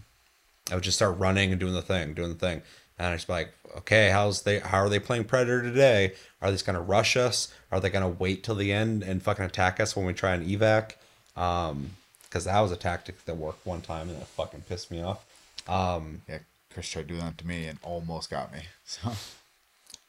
I 0.70 0.74
would 0.74 0.82
just 0.82 0.96
start 0.96 1.18
running 1.18 1.50
and 1.50 1.60
doing 1.60 1.74
the 1.74 1.82
thing, 1.82 2.14
doing 2.14 2.30
the 2.30 2.34
thing. 2.34 2.62
And 2.98 3.08
I 3.08 3.14
just 3.16 3.26
be 3.26 3.34
like, 3.34 3.52
okay, 3.76 4.08
how's 4.08 4.40
they 4.40 4.60
how 4.60 4.78
are 4.78 4.88
they 4.88 4.98
playing 4.98 5.24
Predator 5.24 5.60
today? 5.60 6.14
Are 6.40 6.50
they 6.50 6.56
gonna 6.62 6.80
rush 6.80 7.18
us? 7.18 7.52
Are 7.70 7.78
they 7.78 7.90
gonna 7.90 8.08
wait 8.08 8.42
till 8.42 8.54
the 8.54 8.72
end 8.72 9.02
and 9.02 9.22
fucking 9.22 9.44
attack 9.44 9.80
us 9.80 9.94
when 9.94 10.06
we 10.06 10.14
try 10.14 10.32
an 10.32 10.48
evac? 10.48 10.92
Um, 11.36 11.90
because 12.22 12.46
that 12.46 12.58
was 12.60 12.72
a 12.72 12.76
tactic 12.76 13.22
that 13.26 13.36
worked 13.36 13.66
one 13.66 13.82
time 13.82 14.08
and 14.08 14.18
it 14.18 14.26
fucking 14.28 14.62
pissed 14.62 14.90
me 14.90 15.02
off. 15.02 15.26
Um, 15.68 16.22
Yeah. 16.26 16.38
Chris 16.72 16.88
tried 16.88 17.06
doing 17.06 17.20
that 17.20 17.36
to 17.38 17.46
me 17.46 17.66
and 17.66 17.78
almost 17.82 18.30
got 18.30 18.50
me. 18.50 18.60
So 18.86 19.12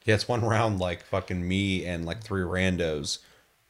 Yeah, 0.06 0.14
it's 0.14 0.26
one 0.28 0.42
round 0.42 0.78
like 0.78 1.02
fucking 1.04 1.46
me 1.46 1.84
and 1.84 2.06
like 2.06 2.22
three 2.22 2.42
randos 2.42 3.18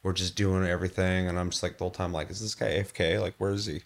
were 0.07 0.13
just 0.13 0.35
doing 0.35 0.65
everything, 0.65 1.27
and 1.27 1.37
I'm 1.37 1.49
just 1.51 1.61
like 1.61 1.77
the 1.77 1.83
whole 1.83 1.91
time 1.91 2.13
like, 2.13 2.29
is 2.31 2.41
this 2.41 2.55
guy 2.55 2.67
AFK? 2.67 3.21
Like, 3.21 3.35
where 3.37 3.51
is 3.51 3.65
he? 3.65 3.81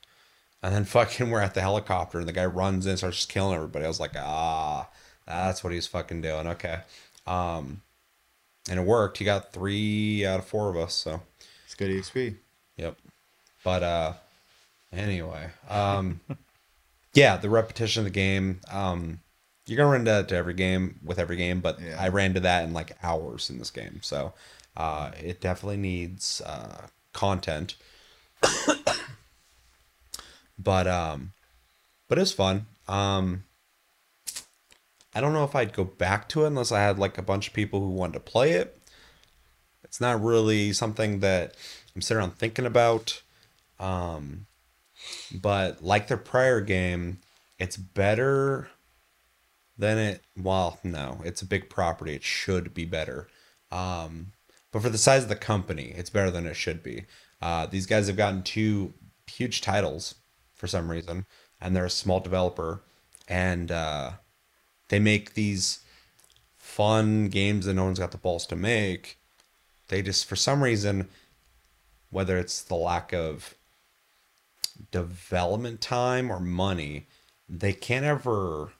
And 0.64 0.74
then 0.74 0.86
fucking 0.86 1.30
we're 1.30 1.42
at 1.42 1.56
the 1.56 1.62
helicopter, 1.62 2.20
and 2.20 2.28
the 2.28 2.34
guy 2.34 2.46
runs 2.46 2.86
in, 2.86 2.92
and 2.92 2.98
starts 3.00 3.18
just 3.18 3.30
killing 3.30 3.56
everybody. 3.56 3.84
I 3.84 3.90
was 3.90 4.00
like, 4.00 4.16
ah, 4.16 4.88
that's 5.28 5.64
what 5.64 5.74
he's 5.74 5.88
fucking 5.88 6.22
doing. 6.22 6.48
Okay, 6.48 6.80
um, 7.28 7.82
and 8.70 8.80
it 8.80 8.86
worked. 8.86 9.18
He 9.18 9.26
got 9.26 9.52
three 9.52 10.26
out 10.26 10.40
of 10.40 10.46
four 10.46 10.70
of 10.70 10.78
us. 10.78 10.94
So, 10.94 11.22
it's 11.66 11.76
good 11.76 11.90
EXP. 11.90 12.36
yep. 12.78 12.98
But 13.64 13.84
uh, 13.84 14.14
anyway, 14.94 15.50
um, 15.70 16.20
yeah, 17.14 17.38
the 17.38 17.50
repetition 17.50 18.02
of 18.02 18.06
the 18.06 18.12
game. 18.12 18.62
Um, 18.72 19.20
you're 19.68 19.78
gonna 19.78 19.90
run 19.90 20.02
into 20.02 20.12
that 20.12 20.28
to 20.30 20.36
every 20.36 20.54
game 20.56 21.00
with 21.04 21.18
every 21.20 21.38
game, 21.38 21.62
but 21.62 21.80
Yeah. 21.80 21.96
I 22.00 22.10
ran 22.10 22.34
to 22.34 22.40
that 22.42 22.64
in 22.66 22.74
like 22.74 22.98
hours 23.04 23.50
in 23.50 23.58
this 23.60 23.72
game. 23.72 24.00
So 24.04 24.34
uh, 24.76 25.12
it 25.20 25.42
definitely 25.42 25.78
needs 25.78 26.42
uh, 26.42 26.88
content. 27.14 27.76
but 30.60 30.88
um, 30.88 31.34
but 32.08 32.18
it 32.18 32.22
was 32.22 32.34
fun. 32.34 32.66
Um, 32.88 33.44
I 35.14 35.20
don't 35.22 35.34
know 35.34 35.44
if 35.44 35.56
I'd 35.56 35.74
go 35.74 35.84
back 35.84 36.30
to 36.30 36.44
it 36.44 36.48
unless 36.48 36.72
I 36.72 36.80
had 36.80 36.98
like 36.98 37.18
a 37.18 37.24
bunch 37.24 37.48
of 37.48 37.54
people 37.54 37.82
who 37.82 37.90
wanted 37.90 38.14
to 38.14 38.20
play 38.22 38.52
it. 38.52 38.78
It's 39.84 40.00
not 40.00 40.24
really 40.24 40.72
something 40.72 41.20
that 41.20 41.56
I'm 41.96 42.02
sitting 42.02 42.20
around 42.20 42.38
thinking 42.38 42.66
about. 42.66 43.22
Um, 43.80 44.46
but 45.34 45.84
like 45.84 46.08
their 46.08 46.18
prior 46.18 46.62
game, 46.62 47.20
it's 47.60 47.76
better 47.76 48.70
than 49.78 49.98
it. 49.98 50.22
Well, 50.38 50.80
no, 50.84 51.20
it's 51.26 51.42
a 51.42 51.46
big 51.48 51.70
property. 51.70 52.16
It 52.16 52.24
should 52.24 52.74
be 52.74 52.86
better. 52.86 53.28
Um, 53.72 54.34
but 54.72 54.82
for 54.82 54.90
the 54.90 54.98
size 54.98 55.24
of 55.24 55.30
the 55.30 55.36
company, 55.36 55.94
it's 55.96 56.10
better 56.10 56.32
than 56.32 56.46
it 56.46 56.56
should 56.56 56.82
be. 56.82 57.06
Uh, 57.42 57.66
these 57.66 57.86
guys 57.86 58.08
have 58.08 58.18
gotten 58.18 58.44
two 58.44 58.94
huge 59.28 59.62
titles 59.62 60.16
for 60.54 60.68
some 60.68 60.90
reason, 60.90 61.26
and 61.60 61.76
they're 61.76 61.86
a 61.86 61.90
small 61.90 62.20
developer, 62.20 62.82
and 63.28 63.72
uh, 63.72 64.12
they 64.90 65.00
make 65.00 65.34
these 65.34 65.80
fun 66.58 67.28
games 67.28 67.66
that 67.66 67.74
no 67.74 67.86
one's 67.86 68.00
got 68.00 68.12
the 68.12 68.18
balls 68.18 68.46
to 68.48 68.56
make. 68.56 69.18
They 69.90 70.02
just, 70.02 70.26
for 70.26 70.36
some 70.36 70.64
reason, 70.64 71.10
whether 72.12 72.38
it's 72.38 72.62
the 72.62 72.76
lack 72.76 73.14
of 73.14 73.56
development 74.92 75.82
time 75.82 76.32
or 76.32 76.40
money, 76.40 77.08
they 77.50 77.74
can't 77.74 78.06
ever 78.06 78.72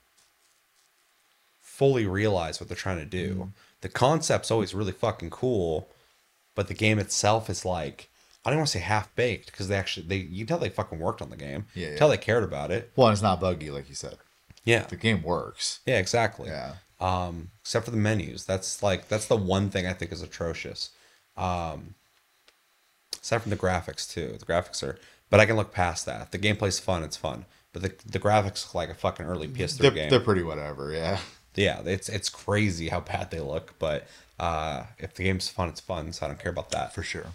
fully 1.62 2.06
realize 2.06 2.60
what 2.60 2.70
they're 2.70 2.78
trying 2.78 3.00
to 3.00 3.06
do. 3.06 3.36
Mm. 3.36 3.50
The 3.82 3.90
concept's 3.90 4.52
always 4.52 4.74
really 4.74 4.92
fucking 4.92 5.30
cool, 5.32 5.90
but 6.56 6.68
the 6.68 6.74
game 6.74 7.00
itself 7.00 7.50
is 7.50 7.66
like 7.66 8.10
I 8.46 8.50
don't 8.50 8.58
want 8.60 8.68
to 8.70 8.74
say 8.74 8.84
half 8.84 9.14
baked 9.16 9.48
because 9.52 9.68
they 9.68 9.76
actually 9.76 10.08
they 10.08 10.18
you 10.18 10.40
can 10.40 10.48
tell 10.48 10.60
they 10.60 10.70
fucking 10.70 11.00
worked 11.00 11.22
on 11.22 11.30
the 11.30 11.38
game. 11.38 11.66
Yeah, 11.76 11.92
You 11.92 11.98
tell 11.98 12.10
they 12.10 12.18
cared 12.18 12.44
about 12.44 12.72
it. 12.72 12.92
Well, 12.96 13.10
it's 13.10 13.22
not 13.22 13.40
buggy 13.40 13.72
like 13.72 13.90
you 13.90 13.96
said. 13.96 14.18
Yeah. 14.64 14.84
The 14.84 14.96
game 14.96 15.24
works. 15.24 15.80
Yeah, 15.86 15.98
exactly. 16.00 16.50
Yeah. 16.50 16.74
Um, 17.00 17.50
except 17.62 17.86
for 17.86 17.92
the 17.92 17.98
menus. 17.98 18.46
That's 18.46 18.84
like 18.84 19.08
that's 19.08 19.26
the 19.28 19.36
one 19.36 19.70
thing 19.70 19.88
I 19.88 19.94
think 19.94 20.12
is 20.12 20.22
atrocious. 20.22 20.92
Um, 21.38 21.96
aside 23.22 23.40
from 23.42 23.50
the 23.50 23.56
graphics 23.58 24.12
too. 24.12 24.36
The 24.40 24.46
graphics 24.46 24.84
are, 24.84 25.00
but 25.30 25.40
I 25.40 25.46
can 25.46 25.56
look 25.56 25.74
past 25.74 26.06
that. 26.06 26.32
The 26.32 26.38
gameplay's 26.40 26.80
fun. 26.80 27.04
It's 27.04 27.18
fun, 27.18 27.46
but 27.74 27.82
the 27.82 27.94
the 28.06 28.20
graphics 28.20 28.66
look 28.66 28.76
like 28.76 28.90
a 28.90 28.94
fucking 28.94 29.26
early 29.26 29.48
PS3 29.48 29.78
They're, 29.78 29.92
game. 29.92 30.10
they're 30.12 30.20
pretty 30.20 30.44
whatever. 30.44 30.92
Yeah. 30.92 31.20
Yeah, 31.56 31.82
it's 31.86 32.10
it's 32.10 32.30
crazy 32.30 32.90
how 32.90 33.02
bad 33.02 33.32
they 33.32 33.40
look. 33.40 33.76
But 33.80 34.08
uh, 34.40 34.84
if 34.98 35.14
the 35.14 35.24
game's 35.24 35.50
fun, 35.50 35.70
it's 35.70 35.82
fun. 35.82 36.14
So 36.14 36.26
I 36.26 36.30
don't 36.30 36.40
care 36.40 36.52
about 36.52 36.72
that. 36.72 36.94
For 36.94 37.04
sure. 37.04 37.28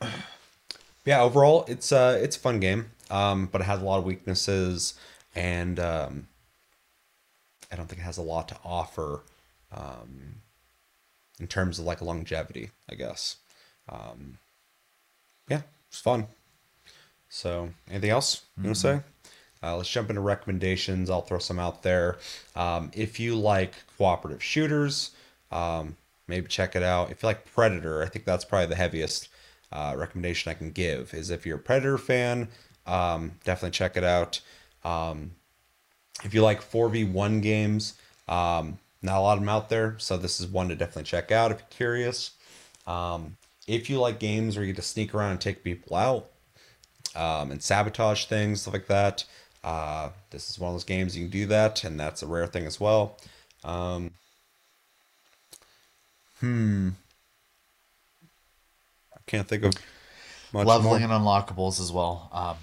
yeah, 1.04 1.20
overall, 1.20 1.64
it's 1.68 1.92
uh, 1.92 2.18
it's 2.22 2.36
a 2.36 2.40
fun 2.40 2.60
game. 2.60 2.86
Um, 3.10 3.46
but 3.46 3.60
it 3.60 3.64
has 3.64 3.82
a 3.82 3.84
lot 3.84 3.98
of 3.98 4.04
weaknesses, 4.04 4.94
and 5.34 5.78
um, 5.78 6.28
I 7.70 7.76
don't 7.76 7.86
think 7.86 8.00
it 8.00 8.04
has 8.04 8.16
a 8.16 8.22
lot 8.22 8.48
to 8.48 8.56
offer, 8.64 9.20
um, 9.70 10.36
in 11.38 11.46
terms 11.46 11.78
of 11.78 11.84
like 11.84 12.00
longevity. 12.00 12.70
I 12.90 12.94
guess. 12.94 13.36
Um, 13.88 14.38
yeah, 15.48 15.62
it's 15.88 16.00
fun. 16.00 16.28
So, 17.28 17.70
anything 17.90 18.10
else 18.10 18.42
you 18.56 18.64
want 18.64 18.76
to 18.76 18.80
say? 18.80 19.00
Uh, 19.64 19.76
let's 19.76 19.88
jump 19.88 20.10
into 20.10 20.20
recommendations. 20.20 21.08
I'll 21.08 21.22
throw 21.22 21.38
some 21.38 21.58
out 21.58 21.82
there. 21.82 22.18
Um, 22.54 22.90
if 22.92 23.18
you 23.18 23.34
like 23.34 23.72
cooperative 23.96 24.42
shooters, 24.42 25.12
um, 25.50 25.96
maybe 26.28 26.48
check 26.48 26.76
it 26.76 26.82
out. 26.82 27.10
If 27.10 27.22
you 27.22 27.28
like 27.28 27.50
Predator, 27.50 28.02
I 28.02 28.06
think 28.06 28.26
that's 28.26 28.44
probably 28.44 28.66
the 28.66 28.74
heaviest 28.74 29.30
uh, 29.72 29.94
recommendation 29.96 30.50
I 30.50 30.54
can 30.54 30.70
give. 30.70 31.14
Is 31.14 31.30
if 31.30 31.46
you're 31.46 31.56
a 31.56 31.60
Predator 31.60 31.96
fan, 31.96 32.48
um, 32.86 33.32
definitely 33.44 33.70
check 33.70 33.96
it 33.96 34.04
out. 34.04 34.40
Um, 34.84 35.30
if 36.22 36.34
you 36.34 36.42
like 36.42 36.60
4v1 36.60 37.40
games, 37.40 37.94
um, 38.28 38.78
not 39.00 39.18
a 39.18 39.20
lot 39.20 39.34
of 39.34 39.40
them 39.40 39.48
out 39.48 39.70
there, 39.70 39.96
so 39.98 40.18
this 40.18 40.40
is 40.40 40.46
one 40.46 40.68
to 40.68 40.76
definitely 40.76 41.04
check 41.04 41.32
out 41.32 41.50
if 41.50 41.58
you're 41.58 41.66
curious. 41.70 42.32
Um, 42.86 43.38
if 43.66 43.88
you 43.88 43.98
like 43.98 44.18
games 44.18 44.56
where 44.56 44.64
you 44.64 44.74
get 44.74 44.82
to 44.82 44.86
sneak 44.86 45.14
around 45.14 45.32
and 45.32 45.40
take 45.40 45.64
people 45.64 45.96
out, 45.96 46.30
and 47.14 47.62
sabotage 47.62 48.26
things, 48.26 48.62
stuff 48.62 48.74
like 48.74 48.88
that. 48.88 49.24
Uh, 49.64 50.10
this 50.30 50.50
is 50.50 50.58
one 50.58 50.68
of 50.68 50.74
those 50.74 50.84
games 50.84 51.16
you 51.16 51.24
can 51.24 51.30
do 51.30 51.46
that, 51.46 51.84
and 51.84 51.98
that's 51.98 52.22
a 52.22 52.26
rare 52.26 52.46
thing 52.46 52.66
as 52.66 52.78
well. 52.78 53.16
Um, 53.64 54.10
hmm. 56.38 56.90
I 59.14 59.18
can't 59.26 59.48
think 59.48 59.64
of 59.64 59.74
much 60.52 60.66
Leveling 60.66 61.00
more. 61.02 61.14
and 61.14 61.24
unlockables 61.24 61.80
as 61.80 61.90
well. 61.90 62.28
Um, 62.30 62.56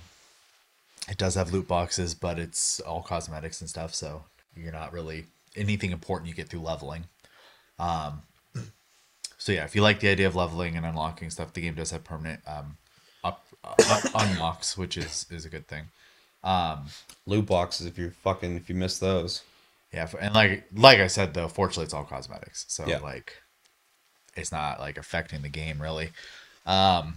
it 1.09 1.17
does 1.17 1.33
have 1.33 1.51
loot 1.51 1.67
boxes, 1.67 2.13
but 2.13 2.37
it's 2.37 2.79
all 2.81 3.01
cosmetics 3.01 3.61
and 3.61 3.69
stuff, 3.69 3.95
so 3.95 4.23
you're 4.55 4.71
not 4.71 4.93
really 4.93 5.25
anything 5.55 5.91
important 5.91 6.29
you 6.29 6.35
get 6.35 6.49
through 6.49 6.61
leveling. 6.61 7.05
Um, 7.79 8.21
so 9.39 9.51
yeah, 9.51 9.63
if 9.63 9.75
you 9.75 9.81
like 9.81 10.01
the 10.01 10.09
idea 10.09 10.27
of 10.27 10.35
leveling 10.35 10.77
and 10.77 10.85
unlocking 10.85 11.31
stuff, 11.31 11.51
the 11.53 11.61
game 11.61 11.73
does 11.73 11.89
have 11.89 12.03
permanent 12.03 12.41
um, 12.45 12.77
up, 13.23 13.43
uh, 13.63 13.75
unlocks, 14.13 14.77
which 14.77 14.97
is 14.97 15.25
is 15.31 15.45
a 15.45 15.49
good 15.49 15.67
thing. 15.67 15.85
Loot 17.25 17.45
boxes, 17.45 17.85
if 17.85 17.97
you're 17.97 18.11
fucking 18.11 18.55
if 18.55 18.69
you 18.69 18.75
miss 18.75 18.97
those. 18.99 19.43
Yeah, 19.93 20.07
and 20.19 20.33
like 20.33 20.65
like 20.73 20.99
I 20.99 21.07
said 21.07 21.33
though, 21.33 21.47
fortunately 21.47 21.83
it's 21.85 21.93
all 21.93 22.05
cosmetics, 22.05 22.65
so 22.67 22.87
Yeah. 22.87 22.99
like 22.99 23.33
it's 24.35 24.51
not 24.51 24.79
like 24.79 24.97
affecting 24.97 25.41
the 25.41 25.49
game 25.49 25.81
really. 25.81 26.11
Um, 26.65 27.15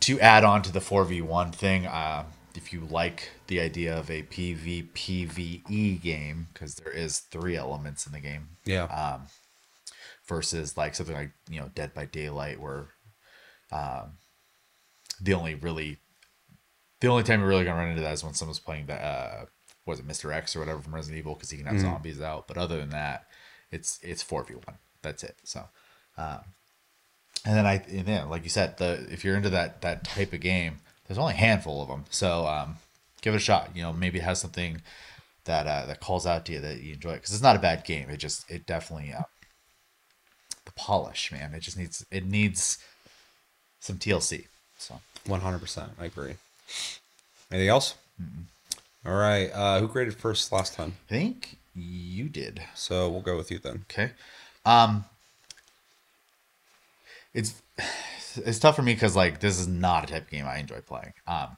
to 0.00 0.20
add 0.20 0.44
on 0.44 0.62
to 0.62 0.72
the 0.72 0.80
four 0.80 1.04
v 1.04 1.20
one 1.22 1.52
thing, 1.52 1.86
uh, 1.86 2.24
if 2.54 2.72
you 2.72 2.80
like 2.80 3.30
the 3.46 3.60
idea 3.60 3.96
of 3.96 4.10
a 4.10 4.22
PvPvE 4.22 6.00
game, 6.02 6.48
because 6.52 6.76
there 6.76 6.92
is 6.92 7.18
three 7.20 7.56
elements 7.56 8.06
in 8.06 8.12
the 8.12 8.20
game, 8.20 8.48
Yeah. 8.64 8.84
Um, 8.84 9.26
versus 10.26 10.76
like 10.76 10.94
something 10.94 11.14
like 11.16 11.32
you 11.50 11.60
know 11.60 11.70
Dead 11.74 11.92
by 11.94 12.06
Daylight, 12.06 12.60
where 12.60 12.86
um, 13.72 14.18
the 15.20 15.34
only 15.34 15.54
really 15.54 15.98
the 17.00 17.08
only 17.08 17.22
time 17.22 17.40
you're 17.40 17.48
really 17.48 17.64
gonna 17.64 17.78
run 17.78 17.90
into 17.90 18.02
that 18.02 18.12
is 18.14 18.24
when 18.24 18.34
someone's 18.34 18.58
playing 18.58 18.86
the 18.86 18.94
uh, 18.94 19.46
was 19.86 19.98
it 19.98 20.08
Mr. 20.08 20.32
X 20.34 20.56
or 20.56 20.60
whatever 20.60 20.80
from 20.80 20.94
Resident 20.94 21.18
Evil 21.18 21.34
because 21.34 21.50
he 21.50 21.58
can 21.58 21.66
have 21.66 21.76
zombies 21.80 22.20
out. 22.20 22.48
But 22.48 22.56
other 22.56 22.78
than 22.78 22.90
that, 22.90 23.26
it's 23.70 23.98
it's 24.02 24.22
four 24.22 24.44
v 24.44 24.54
one. 24.54 24.78
That's 25.02 25.22
it. 25.22 25.36
So, 25.44 25.64
um, 26.16 26.40
and 27.44 27.56
then 27.56 27.66
I 27.66 27.84
and 27.88 28.06
then 28.06 28.30
like 28.30 28.44
you 28.44 28.50
said, 28.50 28.78
the 28.78 29.06
if 29.10 29.24
you're 29.24 29.36
into 29.36 29.50
that 29.50 29.82
that 29.82 30.04
type 30.04 30.32
of 30.32 30.40
game, 30.40 30.78
there's 31.06 31.18
only 31.18 31.34
a 31.34 31.36
handful 31.36 31.82
of 31.82 31.88
them. 31.88 32.04
So 32.10 32.46
um, 32.46 32.76
give 33.20 33.34
it 33.34 33.38
a 33.38 33.40
shot. 33.40 33.70
You 33.74 33.82
know, 33.82 33.92
maybe 33.92 34.18
it 34.18 34.24
has 34.24 34.40
something 34.40 34.80
that 35.44 35.66
uh, 35.66 35.84
that 35.86 36.00
calls 36.00 36.26
out 36.26 36.46
to 36.46 36.52
you 36.52 36.60
that 36.60 36.80
you 36.80 36.94
enjoy 36.94 37.14
because 37.14 37.32
it's 37.32 37.42
not 37.42 37.56
a 37.56 37.60
bad 37.60 37.84
game. 37.84 38.08
It 38.08 38.16
just 38.16 38.50
it 38.50 38.64
definitely 38.66 39.12
uh, 39.12 39.24
the 40.64 40.72
polish, 40.72 41.30
man. 41.30 41.52
It 41.54 41.60
just 41.60 41.76
needs 41.76 42.06
it 42.10 42.24
needs 42.24 42.78
some 43.80 43.98
TLC. 43.98 44.46
So 44.78 45.00
One 45.26 45.40
hundred 45.40 45.60
percent. 45.60 45.90
I 46.00 46.06
agree. 46.06 46.36
Anything 47.50 47.68
else? 47.68 47.94
All 49.06 49.14
right. 49.14 49.50
Uh, 49.52 49.80
who 49.80 49.88
graded 49.88 50.14
first 50.14 50.50
last 50.50 50.74
time? 50.74 50.94
I 51.06 51.08
think 51.08 51.58
you 51.74 52.28
did. 52.28 52.62
So 52.74 53.08
we'll 53.08 53.20
go 53.20 53.36
with 53.36 53.50
you 53.50 53.58
then. 53.58 53.84
Okay. 53.90 54.12
Um 54.64 55.04
it's 57.34 57.60
it's 58.36 58.58
tough 58.58 58.76
for 58.76 58.82
me 58.82 58.94
because 58.94 59.16
like 59.16 59.40
this 59.40 59.58
is 59.58 59.68
not 59.68 60.04
a 60.04 60.12
type 60.12 60.22
of 60.24 60.30
game 60.30 60.46
I 60.46 60.58
enjoy 60.58 60.80
playing. 60.80 61.12
Um 61.26 61.56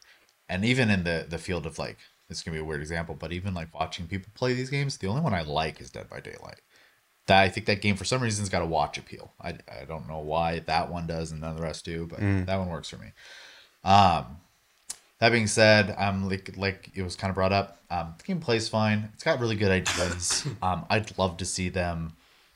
and 0.48 0.64
even 0.64 0.90
in 0.90 1.04
the 1.04 1.26
the 1.28 1.38
field 1.38 1.66
of 1.66 1.78
like 1.78 1.98
it's 2.28 2.42
gonna 2.42 2.56
be 2.56 2.60
a 2.60 2.64
weird 2.64 2.80
example, 2.80 3.14
but 3.18 3.32
even 3.32 3.54
like 3.54 3.72
watching 3.72 4.06
people 4.08 4.30
play 4.34 4.54
these 4.54 4.70
games, 4.70 4.96
the 4.96 5.06
only 5.06 5.20
one 5.20 5.34
I 5.34 5.42
like 5.42 5.80
is 5.80 5.90
Dead 5.90 6.08
by 6.08 6.20
Daylight. 6.20 6.60
That 7.26 7.42
I 7.42 7.48
think 7.48 7.66
that 7.66 7.80
game 7.82 7.96
for 7.96 8.04
some 8.04 8.22
reason's 8.22 8.48
got 8.48 8.62
a 8.62 8.66
watch 8.66 8.98
appeal. 8.98 9.32
I, 9.40 9.50
I 9.68 9.84
don't 9.86 10.08
know 10.08 10.18
why 10.18 10.60
that 10.60 10.90
one 10.90 11.06
does 11.06 11.30
and 11.30 11.40
none 11.40 11.50
of 11.50 11.56
the 11.56 11.62
rest 11.62 11.84
do, 11.84 12.06
but 12.06 12.20
that 12.46 12.56
one 12.56 12.68
works 12.68 12.88
for 12.88 12.96
me. 12.96 13.12
Um 13.84 14.38
that 15.18 15.30
being 15.30 15.46
said, 15.46 15.94
um, 15.98 16.28
like 16.28 16.56
like 16.56 16.90
it 16.94 17.02
was 17.02 17.16
kind 17.16 17.30
of 17.30 17.34
brought 17.34 17.52
up, 17.52 17.80
um, 17.90 18.14
the 18.18 18.24
game 18.24 18.40
plays 18.40 18.68
fine. 18.68 19.10
It's 19.14 19.24
got 19.24 19.40
really 19.40 19.56
good 19.56 19.70
ideas. 19.70 20.46
um, 20.62 20.84
I'd 20.90 21.16
love 21.18 21.36
to 21.38 21.44
see 21.44 21.68
them 21.68 22.12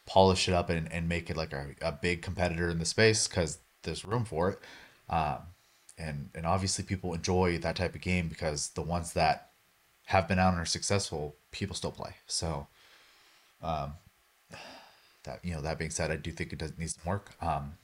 polish 0.06 0.48
it 0.48 0.54
up 0.54 0.70
and, 0.70 0.92
and 0.92 1.08
make 1.08 1.30
it 1.30 1.36
like 1.36 1.52
a, 1.52 1.68
a 1.80 1.92
big 1.92 2.20
competitor 2.22 2.68
in 2.68 2.78
the 2.78 2.84
space 2.84 3.28
because 3.28 3.58
there's 3.82 4.04
room 4.04 4.24
for 4.24 4.50
it. 4.50 4.58
Um, 5.08 5.38
and 5.96 6.30
and 6.34 6.46
obviously 6.46 6.84
people 6.84 7.14
enjoy 7.14 7.58
that 7.58 7.76
type 7.76 7.94
of 7.94 8.00
game 8.00 8.28
because 8.28 8.70
the 8.70 8.82
ones 8.82 9.12
that 9.14 9.50
have 10.06 10.26
been 10.26 10.38
out 10.38 10.52
and 10.52 10.60
are 10.60 10.66
successful, 10.66 11.36
people 11.52 11.76
still 11.76 11.92
play. 11.92 12.16
So, 12.26 12.66
um, 13.62 13.94
that 15.24 15.44
you 15.44 15.54
know 15.54 15.60
that 15.60 15.78
being 15.78 15.90
said, 15.90 16.10
I 16.10 16.16
do 16.16 16.32
think 16.32 16.52
it 16.52 16.58
does 16.58 16.72
needs 16.78 16.96
some 16.96 17.08
work. 17.10 17.30
Um, 17.40 17.74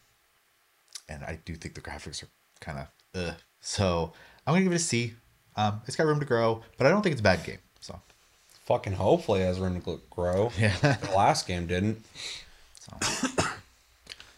and 1.08 1.22
I 1.22 1.38
do 1.44 1.54
think 1.54 1.74
the 1.74 1.80
graphics 1.80 2.22
are 2.22 2.28
kind 2.60 2.78
of 2.80 2.86
uh. 3.20 3.34
So 3.60 4.12
I'm 4.46 4.54
gonna 4.54 4.62
give 4.64 4.72
it 4.72 4.76
a 4.76 4.78
C. 4.78 5.14
Um, 5.56 5.80
it's 5.86 5.96
got 5.96 6.06
room 6.06 6.20
to 6.20 6.26
grow, 6.26 6.62
but 6.78 6.86
I 6.86 6.90
don't 6.90 7.02
think 7.02 7.12
it's 7.12 7.20
a 7.20 7.24
bad 7.24 7.42
game. 7.44 7.58
So 7.80 7.98
Fucking 8.66 8.92
hopefully 8.94 9.40
it 9.42 9.46
has 9.46 9.58
room 9.60 9.80
to 9.80 10.00
grow. 10.10 10.50
Yeah. 10.58 10.76
the 10.76 11.12
last 11.16 11.46
game 11.46 11.66
didn't. 11.66 12.04
so 12.80 12.96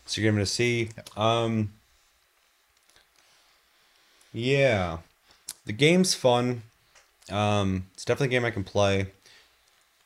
So 0.07 0.21
you're 0.21 0.29
giving 0.31 0.41
it 0.41 0.45
a 0.45 0.47
C. 0.47 0.91
Um. 1.17 1.73
Yeah. 4.33 4.99
the 5.67 5.73
game's 5.73 6.15
fun. 6.15 6.63
Um, 7.31 7.87
it's 7.95 8.05
definitely 8.05 8.35
a 8.37 8.39
game 8.41 8.45
I 8.47 8.51
can 8.51 8.65
play. 8.65 9.09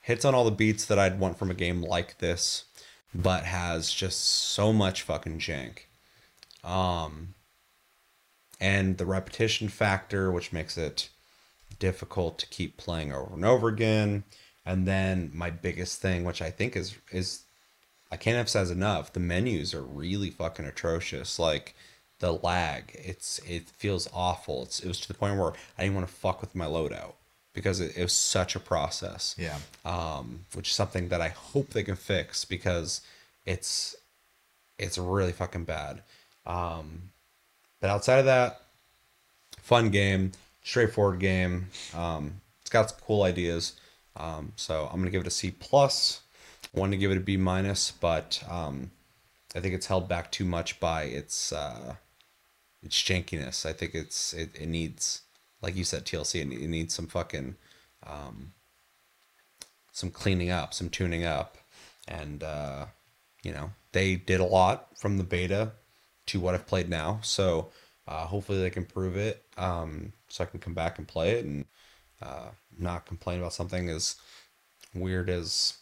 Hits 0.00 0.24
on 0.24 0.34
all 0.34 0.44
the 0.44 0.50
beats 0.50 0.84
that 0.86 0.98
I'd 0.98 1.20
want 1.20 1.38
from 1.38 1.50
a 1.50 1.54
game 1.54 1.82
like 1.82 2.18
this, 2.18 2.64
but 3.14 3.44
has 3.44 3.92
just 3.92 4.20
so 4.20 4.72
much 4.72 5.02
fucking 5.02 5.38
jank. 5.38 5.78
Um, 6.64 7.34
and 8.62 8.96
the 8.96 9.04
repetition 9.04 9.68
factor, 9.68 10.30
which 10.30 10.52
makes 10.52 10.78
it 10.78 11.08
difficult 11.80 12.38
to 12.38 12.46
keep 12.46 12.76
playing 12.76 13.12
over 13.12 13.34
and 13.34 13.44
over 13.44 13.66
again. 13.66 14.22
And 14.64 14.86
then 14.86 15.32
my 15.34 15.50
biggest 15.50 16.00
thing, 16.00 16.22
which 16.22 16.40
I 16.40 16.50
think 16.50 16.76
is 16.76 16.96
is 17.10 17.42
I 18.12 18.16
can't 18.16 18.36
emphasize 18.36 18.70
enough, 18.70 19.12
the 19.12 19.20
menus 19.20 19.74
are 19.74 19.82
really 19.82 20.30
fucking 20.30 20.64
atrocious. 20.64 21.40
Like 21.40 21.74
the 22.20 22.34
lag, 22.34 22.92
it's 22.94 23.40
it 23.40 23.68
feels 23.68 24.08
awful. 24.14 24.62
It's 24.62 24.78
it 24.78 24.86
was 24.86 25.00
to 25.00 25.08
the 25.08 25.14
point 25.14 25.40
where 25.40 25.54
I 25.76 25.82
didn't 25.82 25.96
want 25.96 26.06
to 26.06 26.14
fuck 26.14 26.40
with 26.40 26.54
my 26.54 26.66
loadout 26.66 27.14
because 27.54 27.80
it, 27.80 27.96
it 27.96 28.02
was 28.04 28.12
such 28.12 28.54
a 28.54 28.60
process. 28.60 29.34
Yeah. 29.36 29.58
Um, 29.84 30.46
which 30.54 30.68
is 30.68 30.76
something 30.76 31.08
that 31.08 31.20
I 31.20 31.28
hope 31.30 31.70
they 31.70 31.82
can 31.82 31.96
fix 31.96 32.44
because 32.44 33.00
it's 33.44 33.96
it's 34.78 34.98
really 34.98 35.32
fucking 35.32 35.64
bad. 35.64 36.02
Um, 36.46 37.11
but 37.82 37.90
outside 37.90 38.20
of 38.20 38.26
that, 38.26 38.62
fun 39.60 39.90
game, 39.90 40.30
straightforward 40.62 41.18
game. 41.18 41.66
Um, 41.94 42.40
it's 42.60 42.70
got 42.70 42.88
some 42.88 42.98
cool 43.04 43.24
ideas. 43.24 43.74
Um, 44.14 44.52
so 44.54 44.88
I'm 44.90 45.00
gonna 45.00 45.10
give 45.10 45.22
it 45.22 45.26
a 45.26 45.30
C 45.30 45.50
plus. 45.50 46.20
I 46.74 46.78
wanted 46.78 46.92
to 46.92 46.98
give 46.98 47.10
it 47.10 47.16
a 47.16 47.20
B 47.20 47.36
minus, 47.36 47.90
but 47.90 48.42
um, 48.48 48.92
I 49.56 49.60
think 49.60 49.74
it's 49.74 49.86
held 49.86 50.08
back 50.08 50.30
too 50.30 50.44
much 50.44 50.78
by 50.78 51.04
its 51.04 51.52
uh, 51.52 51.96
its 52.84 52.96
jankiness. 52.96 53.66
I 53.66 53.72
think 53.72 53.96
it's 53.96 54.32
it, 54.32 54.50
it 54.54 54.68
needs, 54.68 55.22
like 55.60 55.74
you 55.74 55.82
said, 55.82 56.06
TLC. 56.06 56.40
It, 56.40 56.62
it 56.62 56.68
needs 56.68 56.94
some 56.94 57.08
fucking 57.08 57.56
um, 58.06 58.52
some 59.90 60.10
cleaning 60.10 60.50
up, 60.50 60.72
some 60.72 60.88
tuning 60.88 61.24
up, 61.24 61.58
and 62.06 62.44
uh, 62.44 62.86
you 63.42 63.52
know 63.52 63.72
they 63.90 64.14
did 64.14 64.38
a 64.38 64.44
lot 64.44 64.96
from 64.96 65.18
the 65.18 65.24
beta 65.24 65.72
to 66.26 66.40
what 66.40 66.54
I've 66.54 66.66
played 66.66 66.88
now. 66.88 67.20
So 67.22 67.68
uh, 68.06 68.26
hopefully 68.26 68.60
they 68.60 68.70
can 68.70 68.84
prove 68.84 69.16
it, 69.16 69.44
um, 69.56 70.12
so 70.28 70.44
I 70.44 70.46
can 70.46 70.60
come 70.60 70.74
back 70.74 70.98
and 70.98 71.06
play 71.06 71.32
it 71.32 71.44
and 71.44 71.64
uh, 72.20 72.48
not 72.78 73.06
complain 73.06 73.40
about 73.40 73.52
something 73.52 73.88
as 73.88 74.16
weird 74.94 75.30
as 75.30 75.78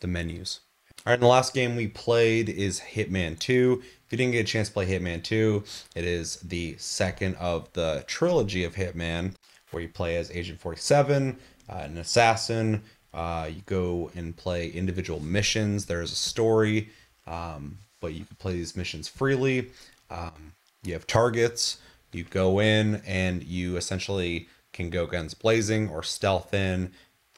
the 0.00 0.06
menus. 0.06 0.60
All 1.06 1.12
right, 1.12 1.14
and 1.14 1.22
the 1.22 1.28
last 1.28 1.54
game 1.54 1.76
we 1.76 1.88
played 1.88 2.48
is 2.48 2.80
Hitman 2.80 3.38
2. 3.38 3.80
If 3.82 4.12
you 4.12 4.18
didn't 4.18 4.32
get 4.32 4.40
a 4.40 4.44
chance 4.44 4.68
to 4.68 4.74
play 4.74 4.86
Hitman 4.86 5.22
2, 5.22 5.64
it 5.96 6.04
is 6.04 6.36
the 6.36 6.76
second 6.78 7.36
of 7.36 7.72
the 7.72 8.04
trilogy 8.06 8.64
of 8.64 8.74
Hitman, 8.74 9.34
where 9.70 9.82
you 9.82 9.88
play 9.88 10.16
as 10.16 10.30
Agent 10.30 10.60
47, 10.60 11.38
uh, 11.70 11.72
an 11.72 11.96
assassin. 11.96 12.82
Uh, 13.14 13.48
you 13.50 13.62
go 13.66 14.10
and 14.14 14.36
play 14.36 14.68
individual 14.68 15.20
missions. 15.20 15.86
There's 15.86 16.12
a 16.12 16.16
story, 16.16 16.90
um, 17.26 17.78
but 18.00 18.14
you 18.14 18.24
can 18.24 18.36
play 18.36 18.54
these 18.54 18.76
missions 18.76 19.08
freely. 19.08 19.70
Um, 20.10 20.52
you 20.82 20.92
have 20.94 21.06
targets. 21.06 21.78
You 22.12 22.24
go 22.24 22.60
in 22.60 23.02
and 23.06 23.42
you 23.44 23.76
essentially 23.76 24.48
can 24.72 24.90
go 24.90 25.06
guns 25.06 25.34
blazing 25.34 25.88
or 25.88 26.02
stealth 26.02 26.52
in. 26.54 26.92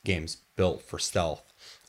Game's 0.05 0.37
built 0.57 0.83
for 0.83 0.99
stealth. 0.99 1.43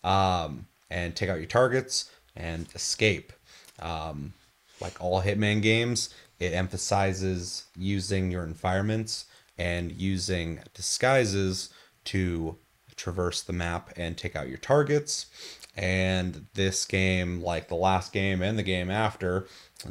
Um, 0.04 0.68
and 0.90 1.16
take 1.16 1.30
out 1.30 1.38
your 1.38 1.48
targets 1.48 2.12
and 2.36 2.68
escape. 2.76 3.34
Um, 3.80 4.34
like 4.80 5.02
all 5.02 5.22
Hitman 5.22 5.62
games, 5.62 6.14
it 6.40 6.54
emphasizes 6.54 7.66
using 7.78 8.32
your 8.32 8.44
environments 8.44 9.26
and 9.58 9.92
using 9.92 10.60
disguises 10.74 11.70
to 12.06 12.58
traverse 12.96 13.42
the 13.42 13.54
map 13.54 13.92
and 13.96 14.18
take 14.18 14.36
out 14.36 14.50
your 14.50 14.58
targets. 14.58 15.28
And 15.76 16.46
this 16.54 16.86
game, 16.86 17.42
like 17.42 17.68
the 17.68 17.76
last 17.76 18.14
game 18.14 18.42
and 18.42 18.58
the 18.60 18.64
game 18.64 18.92
after, 18.92 19.48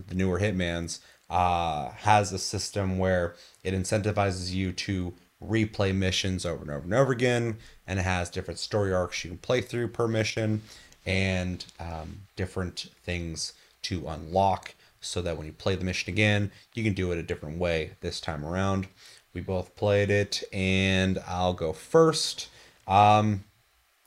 the 0.09 0.15
newer 0.15 0.39
Hitmans, 0.39 1.01
uh, 1.29 1.91
has 1.91 2.33
a 2.33 2.39
system 2.39 2.99
where 2.99 3.35
it 3.65 3.75
incentivizes 3.75 4.53
you 4.53 4.73
to 4.73 5.15
replay 5.43 5.95
missions 5.95 6.47
over 6.47 6.63
and 6.63 6.71
over 6.71 6.85
and 6.85 6.95
over 6.95 7.13
again, 7.13 7.57
and 7.87 7.99
it 7.99 8.03
has 8.03 8.31
different 8.31 8.61
story 8.61 8.93
arcs 8.93 9.25
you 9.25 9.31
can 9.31 9.39
play 9.39 9.61
through 9.61 9.89
per 9.89 10.07
mission 10.07 10.63
and 11.05 11.65
um, 11.81 12.23
different 12.37 12.87
things 13.03 13.55
to 13.83 14.07
unlock 14.09 14.75
so 15.01 15.21
that 15.21 15.37
when 15.37 15.47
you 15.47 15.53
play 15.53 15.75
the 15.75 15.85
mission 15.85 16.13
again, 16.13 16.51
you 16.75 16.85
can 16.85 16.93
do 16.93 17.11
it 17.11 17.19
a 17.19 17.23
different 17.23 17.59
way 17.59 17.91
this 18.01 18.21
time 18.21 18.45
around. 18.45 18.87
We 19.35 19.41
both 19.41 19.75
played 19.75 20.11
it, 20.11 20.43
and 20.53 21.19
I'll 21.27 21.55
go 21.55 21.73
first. 21.73 22.49
Um, 22.87 23.45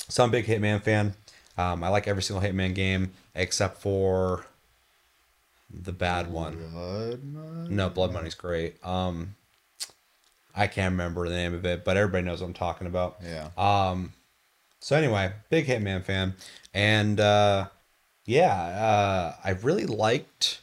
so 0.08 0.24
I'm 0.24 0.30
a 0.30 0.32
big 0.32 0.46
Hitman 0.46 0.82
fan. 0.82 1.16
Um, 1.58 1.84
I 1.84 1.90
like 1.90 2.08
every 2.08 2.24
single 2.24 2.48
Hitman 2.48 2.76
game 2.76 3.14
except 3.34 3.82
for 3.82 4.46
the 5.70 5.92
bad 5.92 6.32
one. 6.32 6.58
Blood 6.72 7.24
Money? 7.24 7.70
No, 7.70 7.90
Blood 7.90 8.14
Money's 8.14 8.36
great. 8.36 8.84
Um, 8.86 9.36
I 10.56 10.68
can't 10.68 10.92
remember 10.92 11.28
the 11.28 11.36
name 11.36 11.54
of 11.54 11.66
it, 11.66 11.84
but 11.84 11.98
everybody 11.98 12.24
knows 12.24 12.42
what 12.42 12.48
I'm 12.48 12.54
talking 12.54 12.88
about. 12.88 13.18
Yeah. 13.24 13.50
Um, 13.58 14.14
so 14.80 14.96
anyway, 14.96 15.34
big 15.50 15.68
Hitman 15.68 16.04
fan, 16.04 16.36
and 16.74 17.20
uh, 17.20 17.68
yeah, 18.26 18.54
uh, 18.54 19.36
I 19.44 19.52
really 19.52 19.86
liked 19.86 20.62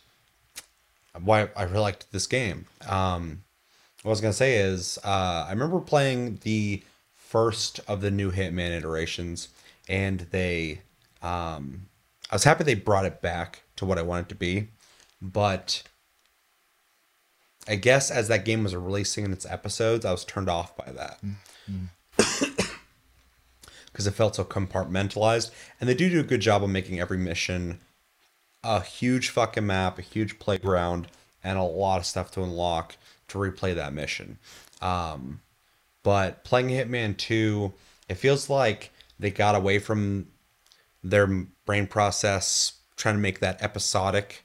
why 1.20 1.48
I 1.56 1.64
really 1.64 1.80
liked 1.80 2.10
this 2.12 2.26
game. 2.26 2.66
Um, 2.88 3.42
what 4.02 4.10
I 4.10 4.12
was 4.12 4.20
gonna 4.20 4.32
say 4.32 4.56
is 4.58 4.98
uh, 5.04 5.46
I 5.46 5.50
remember 5.50 5.80
playing 5.80 6.38
the 6.42 6.82
first 7.14 7.80
of 7.88 8.00
the 8.00 8.10
new 8.10 8.30
Hitman 8.30 8.70
iterations, 8.76 9.48
and 9.88 10.20
they, 10.30 10.82
um, 11.22 11.86
I 12.30 12.34
was 12.34 12.44
happy 12.44 12.64
they 12.64 12.74
brought 12.74 13.06
it 13.06 13.20
back 13.20 13.62
to 13.76 13.84
what 13.84 13.98
I 13.98 14.02
wanted 14.02 14.28
to 14.30 14.34
be, 14.34 14.68
but 15.20 15.82
I 17.68 17.76
guess 17.76 18.10
as 18.10 18.28
that 18.28 18.44
game 18.44 18.64
was 18.64 18.74
releasing 18.74 19.24
in 19.24 19.32
its 19.32 19.46
episodes, 19.46 20.04
I 20.04 20.10
was 20.12 20.24
turned 20.24 20.48
off 20.48 20.76
by 20.76 20.90
that 20.92 21.20
because 23.86 24.06
it 24.06 24.12
felt 24.12 24.36
so 24.36 24.44
compartmentalized. 24.44 25.50
And 25.80 25.88
they 25.88 25.94
do 25.94 26.10
do 26.10 26.20
a 26.20 26.24
good 26.24 26.40
job 26.40 26.64
of 26.64 26.70
making 26.70 27.00
every 27.00 27.18
mission 27.18 27.80
a 28.64 28.80
huge 28.80 29.28
fucking 29.28 29.66
map, 29.66 29.98
a 29.98 30.02
huge 30.02 30.38
playground, 30.38 31.08
and 31.42 31.58
a 31.58 31.62
lot 31.62 31.98
of 31.98 32.06
stuff 32.06 32.30
to 32.32 32.42
unlock 32.42 32.96
to 33.28 33.38
replay 33.38 33.74
that 33.74 33.92
mission. 33.92 34.38
Um, 34.80 35.40
but 36.02 36.44
playing 36.44 36.68
Hitman 36.68 37.16
2, 37.16 37.72
it 38.08 38.14
feels 38.14 38.50
like 38.50 38.92
they 39.22 39.30
got 39.30 39.54
away 39.54 39.78
from 39.78 40.26
their 41.02 41.26
brain 41.66 41.86
process 41.86 42.74
trying 42.96 43.14
to 43.14 43.20
make 43.20 43.40
that 43.40 43.62
episodic 43.62 44.44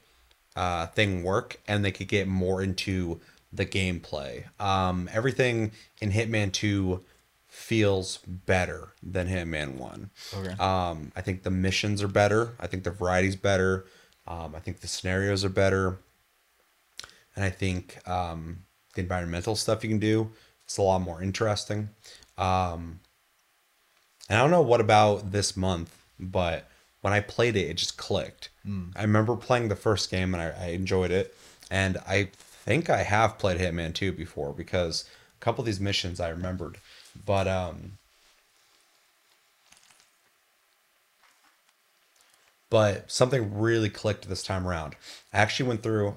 uh, 0.56 0.86
thing 0.86 1.22
work 1.22 1.60
and 1.68 1.84
they 1.84 1.92
could 1.92 2.08
get 2.08 2.26
more 2.26 2.62
into 2.62 3.20
the 3.52 3.66
gameplay. 3.66 4.44
Um, 4.60 5.08
everything 5.12 5.72
in 6.00 6.12
Hitman 6.12 6.52
2 6.52 7.02
feels 7.46 8.18
better 8.18 8.92
than 9.02 9.28
Hitman 9.28 9.76
1. 9.76 10.10
Okay. 10.36 10.54
Um, 10.58 11.12
I 11.16 11.20
think 11.20 11.42
the 11.42 11.50
missions 11.50 12.02
are 12.02 12.08
better. 12.08 12.54
I 12.60 12.66
think 12.66 12.84
the 12.84 12.90
variety's 12.90 13.36
better. 13.36 13.86
Um, 14.26 14.54
I 14.54 14.58
think 14.58 14.80
the 14.80 14.88
scenarios 14.88 15.44
are 15.44 15.50
better. 15.50 15.98
And 17.36 17.44
I 17.44 17.50
think 17.50 17.98
um, 18.08 18.64
the 18.94 19.00
environmental 19.00 19.54
stuff 19.54 19.84
you 19.84 19.90
can 19.90 19.98
do 19.98 20.30
it's 20.68 20.76
a 20.76 20.82
lot 20.82 21.00
more 21.00 21.22
interesting. 21.22 21.88
Um, 22.36 23.00
and 24.28 24.38
I 24.38 24.42
don't 24.42 24.50
know 24.50 24.62
what 24.62 24.80
about 24.80 25.32
this 25.32 25.56
month, 25.56 25.96
but 26.18 26.68
when 27.00 27.12
I 27.12 27.20
played 27.20 27.56
it, 27.56 27.70
it 27.70 27.74
just 27.74 27.96
clicked. 27.96 28.50
I 28.96 29.02
remember 29.02 29.36
playing 29.36 29.68
the 29.68 29.76
first 29.76 30.10
game 30.10 30.34
and 30.34 30.42
I, 30.42 30.66
I 30.66 30.66
enjoyed 30.68 31.10
it. 31.10 31.34
And 31.70 31.98
I 32.06 32.30
think 32.34 32.90
I 32.90 33.02
have 33.02 33.38
played 33.38 33.58
Hitman 33.58 33.94
2 33.94 34.12
before 34.12 34.52
because 34.52 35.04
a 35.36 35.44
couple 35.44 35.62
of 35.62 35.66
these 35.66 35.80
missions 35.80 36.20
I 36.20 36.28
remembered. 36.28 36.78
But 37.24 37.46
um 37.48 37.98
but 42.70 43.10
something 43.10 43.58
really 43.58 43.88
clicked 43.88 44.28
this 44.28 44.42
time 44.42 44.66
around. 44.66 44.96
I 45.32 45.38
actually 45.38 45.68
went 45.68 45.82
through 45.82 46.16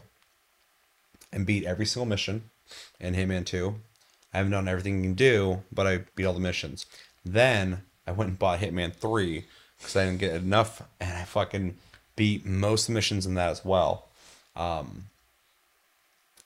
and 1.32 1.45
beat 1.45 1.64
every 1.64 1.86
single 1.86 2.07
mission 2.07 2.49
in 2.99 3.14
Hitman 3.14 3.45
2. 3.45 3.76
I 4.34 4.38
haven't 4.38 4.51
done 4.51 4.68
everything 4.68 4.97
you 4.97 5.09
can 5.09 5.14
do, 5.14 5.64
but 5.72 5.88
I 5.88 5.99
beat 6.16 6.26
all 6.26 6.34
the 6.34 6.39
missions. 6.39 6.86
Then 7.24 7.84
I 8.08 8.12
went 8.12 8.30
and 8.30 8.39
bought 8.39 8.60
Hitman 8.60 8.93
3 8.93 9.45
because 9.78 9.95
I 9.95 10.06
didn't 10.06 10.20
get 10.20 10.36
enough, 10.36 10.82
and 10.99 11.18
I 11.18 11.24
fucking 11.24 11.78
beat 12.16 12.45
most 12.45 12.89
missions 12.89 13.26
in 13.26 13.36
that 13.36 13.49
as 13.49 13.66
well. 13.66 14.08
Um, 14.56 15.06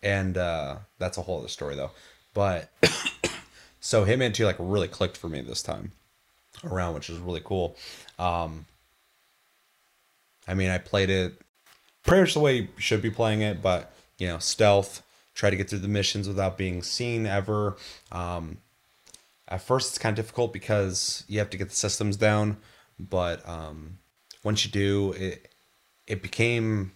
and 0.02 0.38
uh, 0.38 0.78
that's 1.00 1.18
a 1.18 1.22
whole 1.22 1.40
other 1.40 1.48
story 1.48 1.76
though. 1.76 1.92
But 2.34 2.70
so 3.80 4.06
Hitman 4.06 4.34
2 4.34 4.46
like 4.46 4.58
really 4.60 4.88
clicked 4.88 5.18
for 5.18 5.28
me 5.28 5.42
this 5.42 5.64
time 5.64 5.92
around, 6.64 6.94
which 6.94 7.10
is 7.10 7.18
really 7.18 7.42
cool. 7.44 7.76
Um, 8.20 8.66
I 10.48 10.54
mean, 10.54 10.70
I 10.70 10.78
played 10.78 11.10
it 11.10 11.42
pretty 12.06 12.22
much 12.22 12.34
the 12.36 12.40
way 12.40 12.56
you 12.58 12.68
should 12.78 13.02
be 13.02 13.10
playing 13.10 13.42
it, 13.42 13.62
but 13.62 13.92
you 14.18 14.28
know, 14.28 14.38
stealth, 14.38 15.02
try 15.34 15.50
to 15.50 15.56
get 15.56 15.70
through 15.70 15.80
the 15.80 15.88
missions 15.88 16.28
without 16.28 16.58
being 16.58 16.84
seen 16.84 17.26
ever. 17.26 17.76
Um, 18.12 18.58
at 19.48 19.62
first, 19.62 19.90
it's 19.90 19.98
kind 19.98 20.18
of 20.18 20.24
difficult 20.24 20.54
because 20.54 21.24
you 21.28 21.40
have 21.40 21.50
to 21.52 21.58
get 21.58 21.70
the 21.70 21.76
systems 21.76 22.18
down, 22.18 22.58
but 23.00 23.48
um, 23.48 24.00
once 24.44 24.66
you 24.66 24.72
do, 24.72 25.12
it 25.14 25.54
it 26.08 26.22
became 26.22 26.92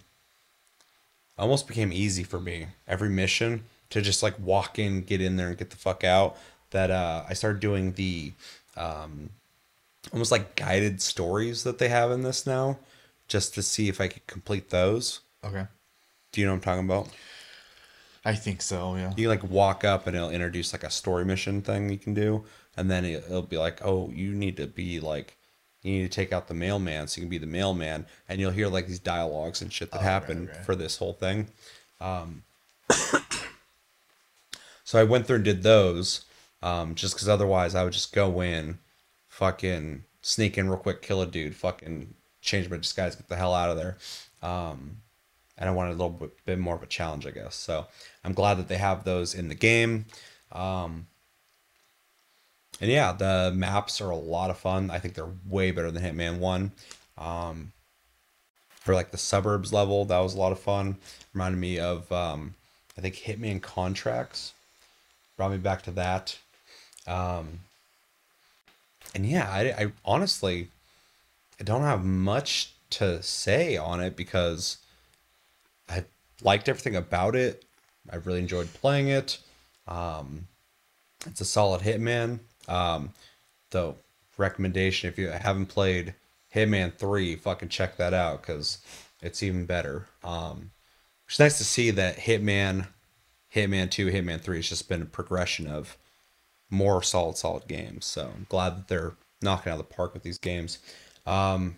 almost 1.38 1.66
became 1.66 1.92
easy 1.92 2.22
for 2.22 2.38
me 2.38 2.66
every 2.86 3.08
mission 3.08 3.64
to 3.88 4.00
just 4.00 4.22
like 4.22 4.38
walk 4.38 4.78
in, 4.78 5.02
get 5.02 5.20
in 5.20 5.36
there, 5.36 5.48
and 5.48 5.58
get 5.58 5.70
the 5.70 5.76
fuck 5.76 6.04
out. 6.04 6.36
That 6.70 6.90
uh, 6.90 7.24
I 7.28 7.34
started 7.34 7.60
doing 7.60 7.92
the 7.92 8.32
um, 8.76 9.30
almost 10.12 10.32
like 10.32 10.54
guided 10.56 11.02
stories 11.02 11.64
that 11.64 11.78
they 11.78 11.88
have 11.88 12.10
in 12.10 12.22
this 12.22 12.46
now, 12.46 12.78
just 13.28 13.54
to 13.54 13.62
see 13.62 13.88
if 13.88 14.00
I 14.00 14.08
could 14.08 14.26
complete 14.26 14.70
those. 14.70 15.20
Okay. 15.44 15.66
Do 16.32 16.40
you 16.40 16.46
know 16.46 16.52
what 16.52 16.56
I'm 16.56 16.62
talking 16.62 16.84
about? 16.84 17.08
I 18.24 18.34
think 18.34 18.60
so. 18.62 18.96
Yeah. 18.96 19.12
You 19.16 19.28
like 19.28 19.42
walk 19.44 19.84
up 19.84 20.06
and 20.06 20.14
it'll 20.16 20.30
introduce 20.30 20.72
like 20.72 20.84
a 20.84 20.90
story 20.90 21.24
mission 21.24 21.62
thing 21.62 21.88
you 21.88 21.98
can 21.98 22.12
do, 22.14 22.44
and 22.76 22.90
then 22.90 23.04
it, 23.04 23.24
it'll 23.26 23.42
be 23.42 23.56
like, 23.58 23.80
oh, 23.84 24.10
you 24.14 24.32
need 24.32 24.56
to 24.58 24.66
be 24.66 25.00
like, 25.00 25.36
you 25.82 25.92
need 25.92 26.02
to 26.02 26.14
take 26.14 26.30
out 26.32 26.46
the 26.48 26.54
mailman 26.54 27.08
so 27.08 27.18
you 27.18 27.22
can 27.26 27.30
be 27.30 27.38
the 27.38 27.46
mailman, 27.46 28.04
and 28.28 28.38
you'll 28.40 28.50
hear 28.50 28.68
like 28.68 28.86
these 28.86 28.98
dialogues 28.98 29.62
and 29.62 29.72
shit 29.72 29.90
that 29.92 29.98
Oh, 29.98 30.00
right, 30.00 30.10
happen 30.10 30.46
right. 30.48 30.56
for 30.66 30.74
this 30.76 30.98
whole 30.98 31.14
thing. 31.14 31.48
Um, 32.00 32.42
so 34.84 34.98
I 34.98 35.04
went 35.04 35.26
through 35.26 35.36
and 35.36 35.44
did 35.44 35.62
those, 35.62 36.24
um, 36.62 36.94
just 36.94 37.14
because 37.14 37.28
otherwise 37.28 37.74
I 37.74 37.84
would 37.84 37.92
just 37.92 38.12
go 38.12 38.40
in, 38.42 38.78
fucking 39.28 40.04
sneak 40.22 40.58
in 40.58 40.68
real 40.68 40.78
quick, 40.78 41.00
kill 41.02 41.22
a 41.22 41.26
dude, 41.26 41.56
fucking 41.56 42.12
change 42.42 42.68
my 42.68 42.76
disguise, 42.76 43.16
get 43.16 43.28
the 43.28 43.36
hell 43.36 43.54
out 43.54 43.70
of 43.70 43.76
there. 43.76 43.96
Um, 44.42 44.98
and 45.60 45.68
I 45.68 45.72
wanted 45.72 45.90
a 45.90 45.92
little 45.92 46.10
bit, 46.10 46.44
bit 46.46 46.58
more 46.58 46.74
of 46.74 46.82
a 46.82 46.86
challenge, 46.86 47.26
I 47.26 47.30
guess. 47.30 47.54
So 47.54 47.86
I'm 48.24 48.32
glad 48.32 48.54
that 48.54 48.68
they 48.68 48.78
have 48.78 49.04
those 49.04 49.34
in 49.34 49.48
the 49.48 49.54
game. 49.54 50.06
Um, 50.50 51.06
and 52.80 52.90
yeah, 52.90 53.12
the 53.12 53.52
maps 53.54 54.00
are 54.00 54.10
a 54.10 54.16
lot 54.16 54.50
of 54.50 54.58
fun. 54.58 54.90
I 54.90 54.98
think 54.98 55.14
they're 55.14 55.28
way 55.48 55.70
better 55.70 55.90
than 55.90 56.02
Hitman 56.02 56.38
One. 56.38 56.72
Um, 57.18 57.72
for 58.70 58.94
like 58.94 59.10
the 59.10 59.18
suburbs 59.18 59.72
level, 59.72 60.06
that 60.06 60.18
was 60.18 60.34
a 60.34 60.38
lot 60.38 60.52
of 60.52 60.58
fun. 60.58 60.96
Reminded 61.34 61.58
me 61.58 61.78
of 61.78 62.10
um, 62.10 62.54
I 62.96 63.02
think 63.02 63.16
Hitman 63.16 63.60
Contracts. 63.60 64.54
Brought 65.36 65.52
me 65.52 65.58
back 65.58 65.82
to 65.82 65.90
that. 65.92 66.38
Um, 67.06 67.60
and 69.14 69.26
yeah, 69.26 69.50
I, 69.50 69.84
I 69.84 69.92
honestly 70.04 70.68
I 71.60 71.64
don't 71.64 71.82
have 71.82 72.04
much 72.04 72.72
to 72.90 73.22
say 73.22 73.76
on 73.76 74.00
it 74.00 74.16
because 74.16 74.78
liked 76.42 76.68
everything 76.68 76.96
about 76.96 77.36
it. 77.36 77.64
I 78.10 78.16
really 78.16 78.40
enjoyed 78.40 78.72
playing 78.74 79.08
it. 79.08 79.38
Um, 79.86 80.46
it's 81.26 81.40
a 81.40 81.44
solid 81.44 81.82
Hitman. 81.82 82.40
Um, 82.68 83.12
though 83.70 83.96
recommendation 84.36 85.08
if 85.08 85.18
you 85.18 85.28
haven't 85.28 85.66
played 85.66 86.14
Hitman 86.54 86.94
Three, 86.94 87.36
fucking 87.36 87.68
check 87.68 87.96
that 87.96 88.14
out 88.14 88.42
because 88.42 88.78
it's 89.22 89.42
even 89.42 89.66
better. 89.66 90.06
Um, 90.24 90.70
it's 91.26 91.38
nice 91.38 91.58
to 91.58 91.64
see 91.64 91.90
that 91.92 92.16
Hitman, 92.18 92.86
Hitman 93.54 93.90
Two, 93.90 94.06
Hitman 94.06 94.40
Three 94.40 94.56
has 94.56 94.68
just 94.68 94.88
been 94.88 95.02
a 95.02 95.06
progression 95.06 95.66
of 95.66 95.96
more 96.70 97.02
solid, 97.02 97.36
solid 97.36 97.66
games. 97.68 98.06
So 98.06 98.30
I'm 98.34 98.46
glad 98.48 98.76
that 98.76 98.88
they're 98.88 99.12
knocking 99.42 99.72
out 99.72 99.80
of 99.80 99.88
the 99.88 99.94
park 99.94 100.14
with 100.14 100.22
these 100.22 100.38
games. 100.38 100.78
Um, 101.26 101.76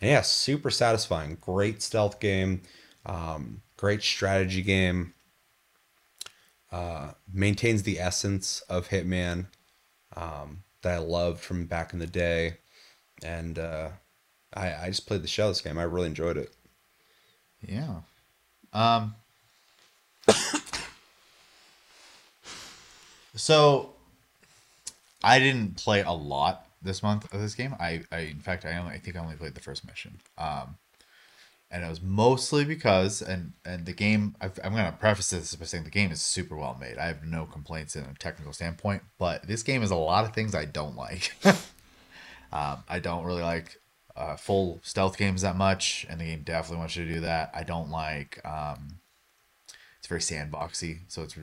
yeah, 0.00 0.22
super 0.22 0.70
satisfying. 0.70 1.38
Great 1.40 1.82
stealth 1.82 2.20
game. 2.20 2.62
Um, 3.06 3.62
great 3.76 4.02
strategy 4.02 4.62
game. 4.62 5.14
Uh, 6.72 7.12
maintains 7.32 7.84
the 7.84 8.00
essence 8.00 8.60
of 8.68 8.88
Hitman 8.88 9.46
um, 10.16 10.64
that 10.82 10.94
I 10.94 10.98
loved 10.98 11.40
from 11.40 11.66
back 11.66 11.92
in 11.92 11.98
the 11.98 12.06
day. 12.06 12.58
And 13.22 13.58
uh, 13.58 13.90
I, 14.52 14.74
I 14.74 14.86
just 14.88 15.06
played 15.06 15.22
the 15.22 15.28
shell 15.28 15.48
this 15.48 15.60
game. 15.60 15.78
I 15.78 15.84
really 15.84 16.08
enjoyed 16.08 16.36
it. 16.36 16.52
Yeah. 17.66 18.00
Um. 18.72 19.14
so, 23.34 23.90
I 25.22 25.38
didn't 25.38 25.76
play 25.76 26.02
a 26.02 26.10
lot 26.12 26.66
this 26.82 27.02
month 27.02 27.32
of 27.32 27.40
this 27.40 27.54
game. 27.54 27.74
I, 27.78 28.02
I 28.10 28.18
in 28.18 28.40
fact, 28.40 28.64
I 28.64 28.76
only, 28.76 28.92
I 28.92 28.98
think 28.98 29.16
I 29.16 29.20
only 29.20 29.36
played 29.36 29.54
the 29.54 29.60
first 29.60 29.86
mission. 29.86 30.18
Um, 30.36 30.76
and 31.70 31.84
it 31.84 31.88
was 31.88 32.00
mostly 32.00 32.64
because, 32.64 33.22
and 33.22 33.52
and 33.64 33.86
the 33.86 33.92
game, 33.92 34.36
I've, 34.40 34.58
I'm 34.62 34.72
gonna 34.72 34.96
preface 34.98 35.30
this 35.30 35.54
by 35.56 35.64
saying 35.64 35.84
the 35.84 35.90
game 35.90 36.12
is 36.12 36.20
super 36.20 36.56
well 36.56 36.76
made. 36.80 36.98
I 36.98 37.06
have 37.06 37.24
no 37.24 37.46
complaints 37.46 37.96
in 37.96 38.04
a 38.04 38.14
technical 38.18 38.52
standpoint, 38.52 39.02
but 39.18 39.46
this 39.46 39.62
game 39.62 39.82
is 39.82 39.90
a 39.90 39.96
lot 39.96 40.24
of 40.24 40.34
things 40.34 40.54
I 40.54 40.64
don't 40.64 40.96
like. 40.96 41.32
Um, 42.52 42.84
I 42.88 43.00
don't 43.00 43.24
really 43.24 43.42
like 43.42 43.78
uh, 44.14 44.36
full 44.36 44.80
stealth 44.82 45.18
games 45.18 45.42
that 45.42 45.56
much, 45.56 46.06
and 46.08 46.20
the 46.20 46.24
game 46.24 46.42
definitely 46.42 46.78
wants 46.78 46.96
you 46.96 47.04
to 47.04 47.14
do 47.14 47.20
that. 47.20 47.50
I 47.54 47.62
don't 47.64 47.90
like. 47.90 48.40
Um, 48.46 49.00
it's 49.98 50.08
very 50.08 50.20
sandboxy, 50.20 51.00
so 51.08 51.22
it's. 51.22 51.36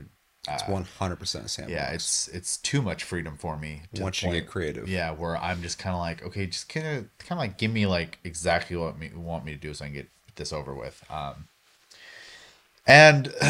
Uh, 0.47 0.53
It's 0.53 0.63
100% 0.63 1.45
a 1.45 1.47
sandbox. 1.47 1.71
yeah, 1.71 1.91
it's 1.91 2.27
it's 2.27 2.57
too 2.57 2.81
much 2.81 3.03
freedom 3.05 3.37
for 3.37 3.57
me. 3.57 3.83
Once 3.97 4.21
you 4.21 4.31
get 4.31 4.47
creative. 4.47 4.89
Yeah, 4.89 5.11
where 5.11 5.37
I'm 5.37 5.61
just 5.61 5.79
kind 5.79 5.93
of 5.95 5.99
like, 6.01 6.21
okay, 6.25 6.45
just 6.47 6.67
kind 6.67 6.85
of 6.85 7.17
kind 7.17 7.31
of 7.33 7.37
like 7.37 7.57
give 7.57 7.71
me 7.71 7.85
like 7.85 8.19
exactly 8.23 8.75
what 8.75 8.97
me 8.99 9.09
want 9.15 9.45
me 9.45 9.53
to 9.53 9.57
do 9.59 9.73
so 9.73 9.85
I 9.85 9.87
can 9.87 9.95
get 9.95 10.09
this 10.35 10.51
over 10.51 10.73
with. 10.73 11.01
Um, 11.09 11.47
and 12.85 13.33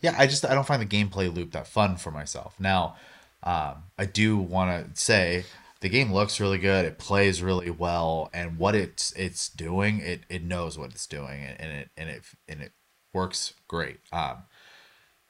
yeah, 0.00 0.14
I 0.18 0.26
just 0.26 0.44
I 0.44 0.54
don't 0.54 0.66
find 0.66 0.82
the 0.82 0.86
gameplay 0.86 1.34
loop 1.34 1.52
that 1.52 1.66
fun 1.66 1.96
for 1.96 2.10
myself. 2.10 2.54
Now, 2.58 2.96
um, 3.42 3.84
I 3.98 4.04
do 4.04 4.36
want 4.36 4.94
to 4.94 5.00
say 5.00 5.44
the 5.80 5.88
game 5.88 6.12
looks 6.12 6.40
really 6.40 6.58
good. 6.58 6.84
It 6.84 6.98
plays 6.98 7.42
really 7.42 7.70
well, 7.70 8.28
and 8.34 8.58
what 8.58 8.74
it's 8.74 9.12
it's 9.12 9.48
doing, 9.48 10.00
it 10.00 10.20
it 10.28 10.42
knows 10.42 10.76
what 10.78 10.90
it's 10.90 11.06
doing, 11.06 11.40
and, 11.44 11.60
and 11.60 11.72
it 11.72 11.90
and 11.96 12.10
it 12.10 12.22
and 12.48 12.60
it 12.60 12.72
works 13.14 13.54
great. 13.68 14.00
Um, 14.12 14.42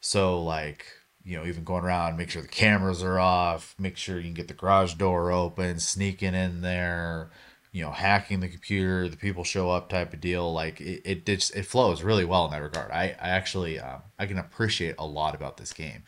so 0.00 0.42
like 0.42 0.86
you 1.24 1.36
know, 1.36 1.44
even 1.44 1.62
going 1.62 1.84
around, 1.84 2.16
make 2.16 2.30
sure 2.30 2.40
the 2.40 2.48
cameras 2.48 3.02
are 3.02 3.18
off, 3.18 3.74
make 3.78 3.98
sure 3.98 4.16
you 4.16 4.24
can 4.24 4.32
get 4.32 4.48
the 4.48 4.54
garage 4.54 4.94
door 4.94 5.30
open, 5.30 5.78
sneaking 5.78 6.32
in 6.34 6.62
there, 6.62 7.30
you 7.70 7.82
know, 7.82 7.90
hacking 7.90 8.40
the 8.40 8.48
computer, 8.48 9.10
the 9.10 9.16
people 9.16 9.44
show 9.44 9.70
up 9.70 9.90
type 9.90 10.14
of 10.14 10.22
deal. 10.22 10.50
Like 10.52 10.80
it, 10.80 11.02
it 11.04 11.26
just 11.26 11.54
it 11.54 11.66
flows 11.66 12.02
really 12.02 12.24
well 12.24 12.46
in 12.46 12.52
that 12.52 12.62
regard. 12.62 12.90
I 12.90 13.14
I 13.20 13.28
actually 13.28 13.78
um, 13.78 14.02
I 14.18 14.24
can 14.26 14.38
appreciate 14.38 14.94
a 14.98 15.06
lot 15.06 15.34
about 15.34 15.58
this 15.58 15.72
game, 15.72 16.04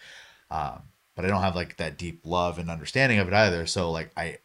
um, 0.51 0.84
but 1.14 1.26
I 1.26 1.28
don't 1.28 1.43
have 1.43 1.57
like 1.57 1.76
that 1.76 1.99
deep 1.99 2.22
love 2.24 2.59
and 2.59 2.70
understanding 2.70 3.18
of 3.18 3.28
it 3.28 3.34
either. 3.34 3.66
So 3.66 3.91
like 3.91 4.11
I, 4.16 4.38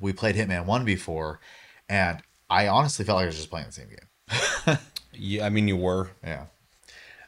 we 0.00 0.14
played 0.14 0.34
Hitman 0.34 0.64
One 0.64 0.86
before, 0.86 1.40
and 1.90 2.22
I 2.48 2.68
honestly 2.68 3.04
felt 3.04 3.16
like 3.16 3.24
I 3.24 3.26
was 3.26 3.36
just 3.36 3.50
playing 3.50 3.66
the 3.66 3.72
same 3.72 3.88
game. 3.88 4.78
Yeah, 5.16 5.46
I 5.46 5.48
mean, 5.48 5.68
you 5.68 5.76
were. 5.76 6.10
Yeah. 6.24 6.46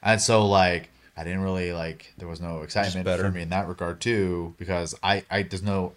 And 0.03 0.21
so 0.21 0.45
like 0.45 0.91
I 1.17 1.25
didn't 1.25 1.41
really 1.41 1.73
like 1.73 2.13
there 2.19 2.29
was 2.29 2.41
no 2.41 2.63
excitement 2.63 3.07
for 3.09 3.31
me 3.31 3.43
in 3.43 3.51
that 3.51 3.69
regard 3.69 4.01
too 4.01 4.55
because 4.59 4.95
I 5.03 5.25
I 5.31 5.43
there's 5.43 5.63
no 5.63 5.95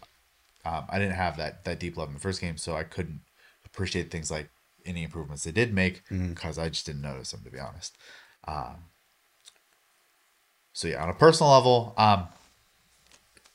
um, 0.66 0.86
I 0.90 1.00
didn't 1.00 1.16
have 1.16 1.38
that 1.38 1.66
that 1.66 1.80
deep 1.80 1.98
love 1.98 2.08
in 2.08 2.14
the 2.14 2.20
first 2.20 2.42
game 2.42 2.58
so 2.58 2.76
I 2.76 2.84
couldn't 2.84 3.22
appreciate 3.66 4.12
things 4.12 4.32
like 4.32 4.50
any 4.86 5.04
improvements 5.04 5.44
they 5.44 5.52
did 5.52 5.74
make 5.74 6.04
because 6.10 6.58
I 6.58 6.70
just 6.70 6.86
didn't 6.86 7.02
notice 7.02 7.32
them 7.32 7.42
to 7.44 7.52
be 7.52 7.60
honest. 7.60 7.98
Um, 8.48 8.86
so 10.74 10.88
yeah, 10.88 11.04
on 11.04 11.10
a 11.10 11.14
personal 11.14 11.52
level, 11.52 11.94
um, 11.98 12.28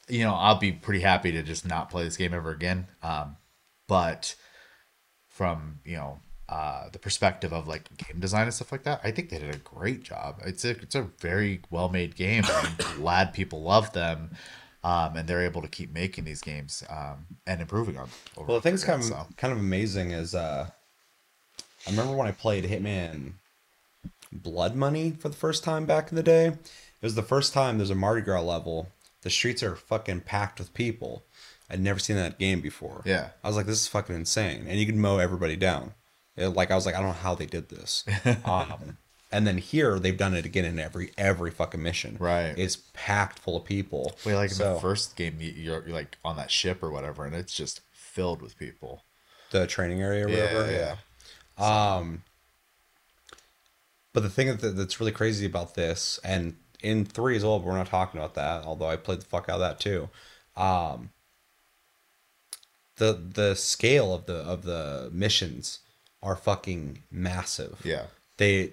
you 0.08 0.22
know, 0.22 0.34
I'll 0.34 0.58
be 0.58 0.72
pretty 0.72 1.00
happy 1.00 1.32
to 1.32 1.42
just 1.42 1.66
not 1.66 1.88
play 1.90 2.04
this 2.04 2.16
game 2.18 2.34
ever 2.34 2.50
again. 2.50 2.86
Um, 3.02 3.36
but 3.86 4.34
from 5.28 5.80
you 5.84 5.96
know 5.96 6.20
uh, 6.48 6.88
the 6.92 6.98
perspective 6.98 7.52
of 7.52 7.66
like 7.66 7.84
game 7.96 8.20
design 8.20 8.44
and 8.44 8.54
stuff 8.54 8.72
like 8.72 8.82
that, 8.84 9.00
I 9.02 9.10
think 9.10 9.30
they 9.30 9.38
did 9.38 9.54
a 9.54 9.58
great 9.58 10.02
job. 10.02 10.40
It's 10.44 10.64
a 10.64 10.70
it's 10.70 10.94
a 10.94 11.02
very 11.20 11.60
well 11.70 11.88
made 11.88 12.16
game. 12.16 12.44
I'm 12.46 12.72
glad 12.96 13.32
people 13.32 13.62
love 13.62 13.92
them, 13.92 14.30
um, 14.82 15.16
and 15.16 15.26
they're 15.26 15.44
able 15.44 15.62
to 15.62 15.68
keep 15.68 15.92
making 15.92 16.24
these 16.24 16.42
games 16.42 16.84
um, 16.90 17.26
and 17.46 17.60
improving 17.60 17.96
on. 17.96 18.08
over 18.36 18.46
Well, 18.46 18.58
the 18.58 18.62
thing's 18.62 18.82
again, 18.82 19.00
kind 19.00 19.12
of 19.12 19.26
so. 19.28 19.34
kind 19.36 19.52
of 19.52 19.58
amazing 19.58 20.10
is 20.10 20.34
uh, 20.34 20.68
I 21.86 21.90
remember 21.90 22.14
when 22.14 22.26
I 22.26 22.32
played 22.32 22.64
Hitman 22.64 23.34
Blood 24.32 24.74
Money 24.74 25.12
for 25.18 25.28
the 25.28 25.36
first 25.36 25.64
time 25.64 25.86
back 25.86 26.10
in 26.10 26.16
the 26.16 26.22
day. 26.22 26.46
It 26.48 27.06
was 27.06 27.14
the 27.14 27.22
first 27.22 27.52
time 27.52 27.78
there's 27.78 27.90
a 27.90 27.94
Mardi 27.94 28.22
Gras 28.22 28.40
level. 28.42 28.88
The 29.22 29.30
streets 29.30 29.62
are 29.62 29.76
fucking 29.76 30.20
packed 30.22 30.58
with 30.58 30.74
people. 30.74 31.24
I'd 31.70 31.80
never 31.80 31.98
seen 31.98 32.16
that 32.16 32.38
game 32.38 32.60
before. 32.60 33.02
Yeah. 33.06 33.30
I 33.42 33.48
was 33.48 33.56
like, 33.56 33.66
this 33.66 33.80
is 33.80 33.88
fucking 33.88 34.14
insane, 34.14 34.66
and 34.68 34.78
you 34.78 34.84
can 34.86 34.98
mow 34.98 35.18
everybody 35.18 35.56
down. 35.56 35.94
It- 36.36 36.48
like 36.48 36.70
I 36.70 36.74
was 36.74 36.86
like, 36.86 36.94
I 36.94 36.98
don't 36.98 37.08
know 37.08 37.12
how 37.14 37.34
they 37.34 37.46
did 37.46 37.68
this. 37.68 38.04
um, 38.44 38.98
and 39.32 39.46
then 39.46 39.58
here 39.58 39.98
they've 39.98 40.16
done 40.16 40.34
it 40.34 40.44
again 40.44 40.64
in 40.64 40.78
every 40.78 41.10
every 41.18 41.50
fucking 41.50 41.82
mission. 41.82 42.16
Right. 42.20 42.54
It's 42.56 42.76
packed 42.92 43.38
full 43.38 43.56
of 43.56 43.64
people. 43.64 44.14
Wait, 44.24 44.34
like 44.36 44.52
in 44.52 44.58
the 44.58 44.78
first 44.80 45.16
game, 45.16 45.36
you- 45.40 45.52
you're, 45.52 45.84
you're 45.86 45.94
like 45.94 46.18
on 46.24 46.36
that 46.36 46.50
ship 46.50 46.82
or 46.82 46.90
whatever, 46.90 47.24
and 47.24 47.34
it's 47.34 47.54
just 47.54 47.80
filled 47.92 48.42
with 48.42 48.56
people. 48.58 49.02
the 49.50 49.66
training 49.66 50.02
area 50.02 50.26
or 50.26 50.28
Yeah, 50.30 50.42
whatever. 50.54 50.72
yeah. 50.72 50.96
Yeah. 51.58 51.96
Um 51.96 52.22
But 54.12 54.22
the 54.22 54.30
thing 54.30 54.48
that, 54.56 54.76
that's 54.76 55.00
really 55.00 55.12
crazy 55.12 55.46
about 55.46 55.74
this, 55.74 56.18
and 56.24 56.56
in 56.82 57.04
three 57.04 57.36
as 57.36 57.44
well, 57.44 57.58
but 57.58 57.66
we're 57.68 57.76
not 57.78 57.86
talking 57.86 58.20
about 58.20 58.34
that. 58.34 58.64
Although 58.64 58.88
I 58.88 58.96
played 58.96 59.20
the 59.20 59.24
fuck 59.26 59.48
out 59.48 59.54
of 59.54 59.60
that 59.60 59.80
too. 59.80 60.08
Um, 60.56 61.10
the 62.96 63.12
the 63.34 63.54
scale 63.56 64.14
of 64.14 64.26
the 64.26 64.36
of 64.36 64.62
the 64.62 65.08
missions 65.12 65.80
are 66.24 66.36
fucking 66.36 67.02
massive. 67.10 67.80
Yeah. 67.84 68.06
They 68.38 68.72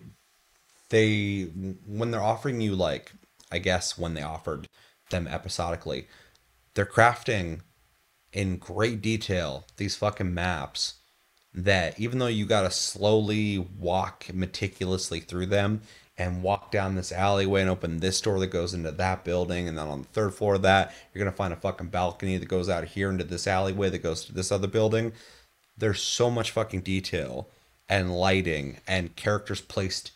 they 0.90 1.44
when 1.86 2.12
they're 2.12 2.24
offering 2.24 2.62
you 2.62 2.76
like 2.76 3.12
I 3.52 3.60
guess 3.60 3.98
when 3.98 4.14
they 4.14 4.24
offered 4.24 4.68
them 5.10 5.28
episodically, 5.28 6.08
they're 6.74 6.86
crafting 6.86 7.62
in 8.32 8.58
great 8.58 9.02
detail 9.02 9.66
these 9.78 9.96
fucking 9.96 10.34
maps 10.34 10.96
that 11.54 12.00
even 12.00 12.20
though 12.20 12.28
you 12.28 12.46
got 12.46 12.62
to 12.62 12.72
slowly 12.72 13.58
walk 13.58 14.28
meticulously 14.34 15.20
through 15.20 15.46
them 15.46 15.82
and 16.18 16.44
walk 16.44 16.72
down 16.72 16.96
this 16.96 17.12
alleyway 17.12 17.62
and 17.62 17.70
open 17.70 18.00
this 18.00 18.22
door 18.22 18.40
that 18.40 18.48
goes 18.48 18.74
into 18.74 18.92
that 18.92 19.26
building 19.26 19.68
and 19.68 19.78
then 19.78 19.88
on 19.88 20.04
the 20.04 20.08
third 20.10 20.34
floor 20.34 20.56
of 20.56 20.62
that 20.62 20.94
you're 21.14 21.22
going 21.22 21.32
to 21.32 21.38
find 21.38 21.52
a 21.52 21.58
fucking 21.58 21.88
balcony 21.88 22.38
that 22.38 22.48
goes 22.48 22.70
out 22.70 22.86
here 22.86 23.10
into 23.10 23.24
this 23.24 23.48
alleyway 23.48 23.90
that 23.90 24.04
goes 24.04 24.24
to 24.24 24.34
this 24.34 24.52
other 24.52 24.68
building 24.68 25.12
there's 25.82 26.02
so 26.02 26.32
much 26.32 26.52
fucking 26.52 26.80
detail 26.82 27.48
and 27.90 28.16
lighting 28.18 28.78
and 28.88 29.16
characters 29.18 29.60
placed 29.60 30.12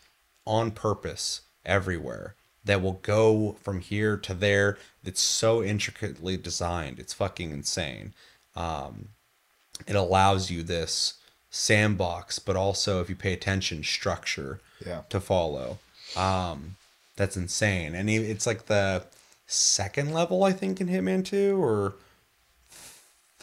on 0.46 0.72
purpose 0.72 1.42
everywhere 1.66 2.36
that 2.64 2.82
will 2.82 3.00
go 3.02 3.56
from 3.62 3.82
here 3.82 4.16
to 4.16 4.34
there 4.34 4.78
it's 5.04 5.22
so 5.22 5.62
intricately 5.62 6.38
designed 6.38 6.98
it's 7.00 7.14
fucking 7.14 7.52
insane 7.52 8.14
um, 8.56 9.10
it 9.86 9.96
allows 9.96 10.50
you 10.50 10.64
this 10.64 11.16
sandbox, 11.50 12.38
but 12.40 12.56
also 12.56 13.02
if 13.02 13.10
you 13.10 13.16
pay 13.16 13.34
attention, 13.34 13.84
structure 13.84 14.60
Yeah. 14.86 15.02
to 15.10 15.20
follow. 15.20 15.80
Um, 16.16 16.76
that's 17.18 17.38
insane, 17.38 17.96
and 17.96 18.10
it's 18.10 18.46
like 18.46 18.66
the 18.66 19.04
second 19.48 20.14
level, 20.14 20.44
I 20.44 20.52
think, 20.54 20.80
in 20.82 20.88
Hitman 20.88 21.24
Two 21.26 21.62
or 21.62 21.96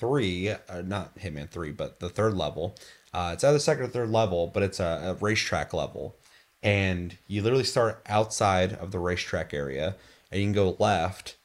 three, 0.02 0.50
uh, 0.50 0.82
not 0.84 1.16
Hitman 1.16 1.48
Three, 1.48 1.70
but 1.70 2.00
the 2.00 2.08
third 2.08 2.34
level. 2.34 2.74
Uh, 3.14 3.30
it's 3.32 3.44
either 3.44 3.60
second 3.60 3.84
or 3.84 3.88
third 3.88 4.10
level, 4.10 4.48
but 4.48 4.64
it's 4.64 4.80
a, 4.80 5.00
a 5.04 5.24
racetrack 5.24 5.72
level, 5.72 6.16
and 6.60 7.16
you 7.28 7.40
literally 7.40 7.62
start 7.62 8.02
outside 8.06 8.72
of 8.72 8.90
the 8.90 8.98
racetrack 8.98 9.54
area, 9.54 9.94
and 10.32 10.40
you 10.40 10.46
can 10.46 10.52
go 10.52 10.76
left 10.80 11.36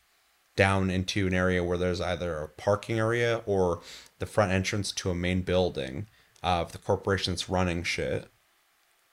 down 0.55 0.89
into 0.89 1.27
an 1.27 1.35
area 1.35 1.63
where 1.63 1.77
there's 1.77 2.01
either 2.01 2.39
a 2.39 2.47
parking 2.47 2.97
area 2.97 3.43
or 3.45 3.79
the 4.17 4.25
front 4.25 4.51
entrance 4.51 4.91
to 4.91 5.11
a 5.11 5.15
main 5.15 5.43
building 5.43 6.07
of 6.41 6.71
the 6.71 6.79
corporation 6.79 7.33
that's 7.33 7.47
running 7.47 7.83
shit. 7.83 8.27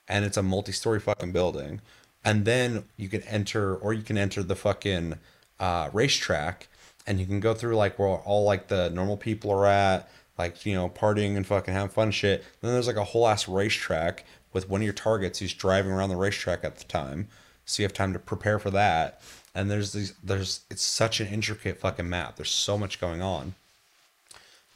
And 0.08 0.24
it's 0.24 0.38
a 0.38 0.42
multi 0.42 0.72
story 0.72 1.00
fucking 1.00 1.32
building. 1.32 1.82
And 2.24 2.46
then 2.46 2.84
you 2.96 3.10
can 3.10 3.22
enter, 3.24 3.76
or 3.76 3.92
you 3.92 4.02
can 4.02 4.16
enter 4.16 4.42
the 4.42 4.56
fucking 4.56 5.18
uh, 5.60 5.90
racetrack 5.92 6.68
and 7.06 7.20
you 7.20 7.26
can 7.26 7.40
go 7.40 7.54
through 7.54 7.76
like 7.76 7.98
where 7.98 8.08
all 8.08 8.44
like 8.44 8.68
the 8.68 8.90
normal 8.90 9.16
people 9.16 9.50
are 9.50 9.66
at, 9.66 10.08
like, 10.38 10.64
you 10.66 10.74
know, 10.74 10.88
partying 10.88 11.36
and 11.36 11.46
fucking 11.46 11.74
having 11.74 11.90
fun 11.90 12.08
and 12.08 12.14
shit. 12.14 12.44
then 12.60 12.72
there's 12.72 12.86
like 12.86 12.96
a 12.96 13.04
whole 13.04 13.28
ass 13.28 13.48
racetrack 13.48 14.24
with 14.52 14.68
one 14.68 14.80
of 14.80 14.84
your 14.84 14.92
targets 14.92 15.38
who's 15.38 15.54
driving 15.54 15.92
around 15.92 16.08
the 16.08 16.16
racetrack 16.16 16.64
at 16.64 16.76
the 16.76 16.84
time. 16.84 17.28
So 17.64 17.82
you 17.82 17.84
have 17.84 17.92
time 17.92 18.12
to 18.12 18.18
prepare 18.18 18.58
for 18.58 18.70
that. 18.70 19.20
And 19.54 19.70
there's 19.70 19.92
these, 19.92 20.14
there's, 20.22 20.60
it's 20.70 20.82
such 20.82 21.20
an 21.20 21.28
intricate 21.28 21.78
fucking 21.78 22.08
map. 22.08 22.36
There's 22.36 22.50
so 22.50 22.76
much 22.76 23.00
going 23.00 23.22
on. 23.22 23.54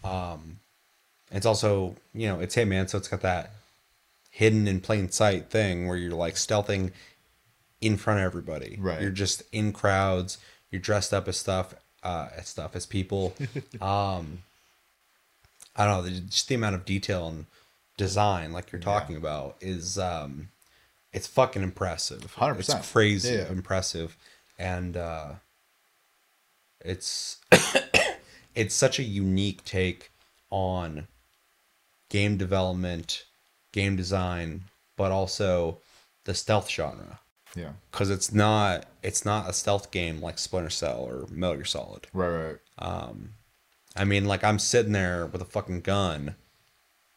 Um, 0.04 0.60
it's 1.30 1.46
also, 1.46 1.96
you 2.14 2.28
know, 2.28 2.40
it's 2.40 2.54
Hitman, 2.54 2.88
so 2.88 2.98
it's 2.98 3.08
got 3.08 3.20
that 3.22 3.52
hidden 4.30 4.68
in 4.68 4.80
plain 4.80 5.10
sight 5.10 5.50
thing 5.50 5.88
where 5.88 5.96
you're 5.96 6.12
like 6.12 6.34
stealthing 6.34 6.92
in 7.80 7.96
front 7.96 8.20
of 8.20 8.26
everybody. 8.26 8.76
Right. 8.80 9.00
You're 9.00 9.10
just 9.10 9.42
in 9.52 9.72
crowds. 9.72 10.38
You're 10.70 10.80
dressed 10.80 11.12
up 11.12 11.26
as 11.28 11.36
stuff, 11.36 11.74
uh, 12.02 12.28
as 12.36 12.48
stuff 12.48 12.74
as 12.76 12.86
people. 12.86 13.34
um, 13.80 14.38
I 15.76 15.84
don't 15.84 15.96
know. 15.98 16.02
the- 16.02 16.20
Just 16.20 16.48
the 16.48 16.54
amount 16.54 16.74
of 16.74 16.84
detail 16.84 17.28
and 17.28 17.46
design, 17.96 18.52
like 18.52 18.70
you're 18.72 18.80
talking 18.80 19.16
about, 19.16 19.56
is 19.60 19.98
um, 19.98 20.48
it's 21.12 21.26
fucking 21.26 21.62
impressive. 21.62 22.34
100%. 22.36 22.58
It's 22.60 22.92
crazy 22.92 23.34
Yeah. 23.34 23.48
impressive, 23.48 24.16
and 24.58 24.96
uh, 24.96 25.32
it's 26.84 27.38
it's 28.54 28.74
such 28.74 28.98
a 28.98 29.02
unique 29.04 29.64
take 29.64 30.10
on 30.50 31.06
game 32.08 32.36
development, 32.36 33.24
game 33.72 33.96
design, 33.96 34.64
but 34.96 35.12
also 35.12 35.78
the 36.24 36.34
stealth 36.34 36.70
genre 36.70 37.20
Yeah. 37.58 37.72
because 37.90 38.10
it's 38.10 38.32
not 38.32 38.86
it's 39.02 39.24
not 39.24 39.50
a 39.50 39.52
stealth 39.52 39.90
game 39.90 40.20
like 40.20 40.38
Splinter 40.38 40.70
Cell 40.70 41.00
or 41.00 41.26
Metal 41.30 41.56
Gear 41.56 41.64
Solid. 41.64 42.06
Right, 42.12 42.28
right. 42.28 42.58
Um, 42.78 43.34
I 43.96 44.04
mean, 44.04 44.26
like 44.26 44.44
I'm 44.44 44.58
sitting 44.58 44.92
there 44.92 45.26
with 45.26 45.42
a 45.42 45.46
fucking 45.46 45.80
gun 45.80 46.36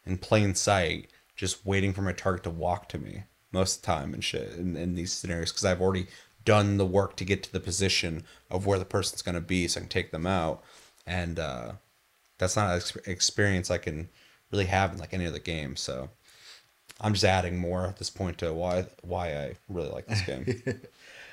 in 0.04 0.18
plain 0.18 0.54
sight, 0.54 1.10
just 1.36 1.64
waiting 1.64 1.92
for 1.92 2.02
my 2.02 2.12
target 2.12 2.42
to 2.44 2.50
walk 2.50 2.88
to 2.88 2.98
me 2.98 3.24
most 3.52 3.76
of 3.76 3.82
the 3.82 3.86
time 3.86 4.14
and 4.14 4.24
shit 4.24 4.52
in, 4.54 4.76
in 4.76 4.94
these 4.94 5.12
scenarios 5.12 5.52
because 5.52 5.64
I've 5.64 5.80
already 5.80 6.08
done 6.44 6.76
the 6.76 6.86
work 6.86 7.16
to 7.16 7.24
get 7.24 7.42
to 7.44 7.52
the 7.52 7.60
position 7.60 8.24
of 8.50 8.66
where 8.66 8.78
the 8.78 8.84
person's 8.84 9.22
gonna 9.22 9.40
be, 9.40 9.68
so 9.68 9.78
I 9.78 9.82
can 9.82 9.88
take 9.88 10.10
them 10.10 10.26
out. 10.26 10.64
And 11.06 11.38
uh, 11.38 11.72
that's 12.38 12.56
not 12.56 12.70
an 12.70 12.76
ex- 12.76 12.96
experience 13.06 13.70
I 13.70 13.78
can 13.78 14.08
really 14.50 14.66
have 14.66 14.92
in 14.92 14.98
like 14.98 15.14
any 15.14 15.26
other 15.26 15.38
game. 15.38 15.76
So 15.76 16.10
I'm 17.00 17.12
just 17.12 17.24
adding 17.24 17.58
more 17.58 17.86
at 17.86 17.98
this 17.98 18.10
point 18.10 18.38
to 18.38 18.52
why 18.52 18.86
why 19.02 19.36
I 19.36 19.56
really 19.68 19.90
like 19.90 20.06
this 20.06 20.22
game. 20.22 20.62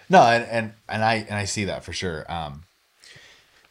No, 0.10 0.24
and, 0.24 0.44
and 0.46 0.74
and 0.90 1.04
I 1.04 1.16
and 1.16 1.36
I 1.36 1.46
see 1.46 1.66
that 1.66 1.84
for 1.84 1.94
sure. 1.94 2.30
Um, 2.32 2.64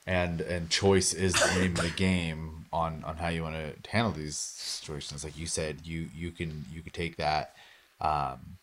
and 0.06 0.40
and 0.40 0.70
choice 0.70 1.12
is 1.12 1.34
the 1.34 1.60
name 1.60 1.72
of 1.72 1.82
the 1.82 1.90
game 1.90 2.66
on 2.72 3.02
on 3.04 3.16
how 3.16 3.28
you 3.28 3.42
want 3.42 3.56
to 3.56 3.90
handle 3.90 4.12
these 4.12 4.36
situations. 4.36 5.24
Like 5.24 5.36
you 5.36 5.46
said, 5.46 5.80
you 5.84 6.08
you 6.14 6.30
can 6.30 6.64
you 6.72 6.80
can 6.80 6.92
take 6.92 7.16
that, 7.16 7.54
um, 8.00 8.58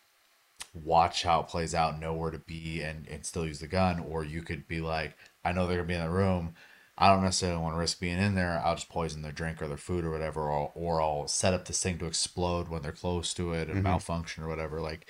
watch 0.72 1.22
how 1.22 1.40
it 1.40 1.48
plays 1.48 1.74
out, 1.74 2.00
know 2.00 2.14
where 2.14 2.30
to 2.30 2.38
be, 2.38 2.80
and 2.80 3.06
and 3.08 3.26
still 3.26 3.46
use 3.46 3.60
the 3.60 3.66
gun, 3.66 4.00
or 4.00 4.24
you 4.24 4.40
could 4.42 4.66
be 4.66 4.80
like, 4.80 5.14
I 5.44 5.52
know 5.52 5.66
they're 5.66 5.76
gonna 5.76 5.88
be 5.88 5.94
in 5.94 6.00
the 6.00 6.08
room. 6.10 6.54
I 6.98 7.12
don't 7.12 7.22
necessarily 7.22 7.60
want 7.60 7.74
to 7.74 7.78
risk 7.78 8.00
being 8.00 8.18
in 8.18 8.34
there. 8.34 8.62
I'll 8.64 8.74
just 8.74 8.88
poison 8.88 9.20
their 9.20 9.32
drink 9.32 9.60
or 9.60 9.68
their 9.68 9.76
food 9.76 10.04
or 10.04 10.10
whatever, 10.10 10.48
or 10.50 10.72
or 10.74 11.00
I'll 11.00 11.28
set 11.28 11.52
up 11.52 11.66
this 11.66 11.82
thing 11.82 11.98
to 11.98 12.06
explode 12.06 12.68
when 12.68 12.82
they're 12.82 12.92
close 12.92 13.34
to 13.34 13.52
it 13.52 13.68
and 13.68 13.82
malfunction 13.82 14.44
or 14.44 14.48
whatever. 14.48 14.80
Like, 14.80 15.06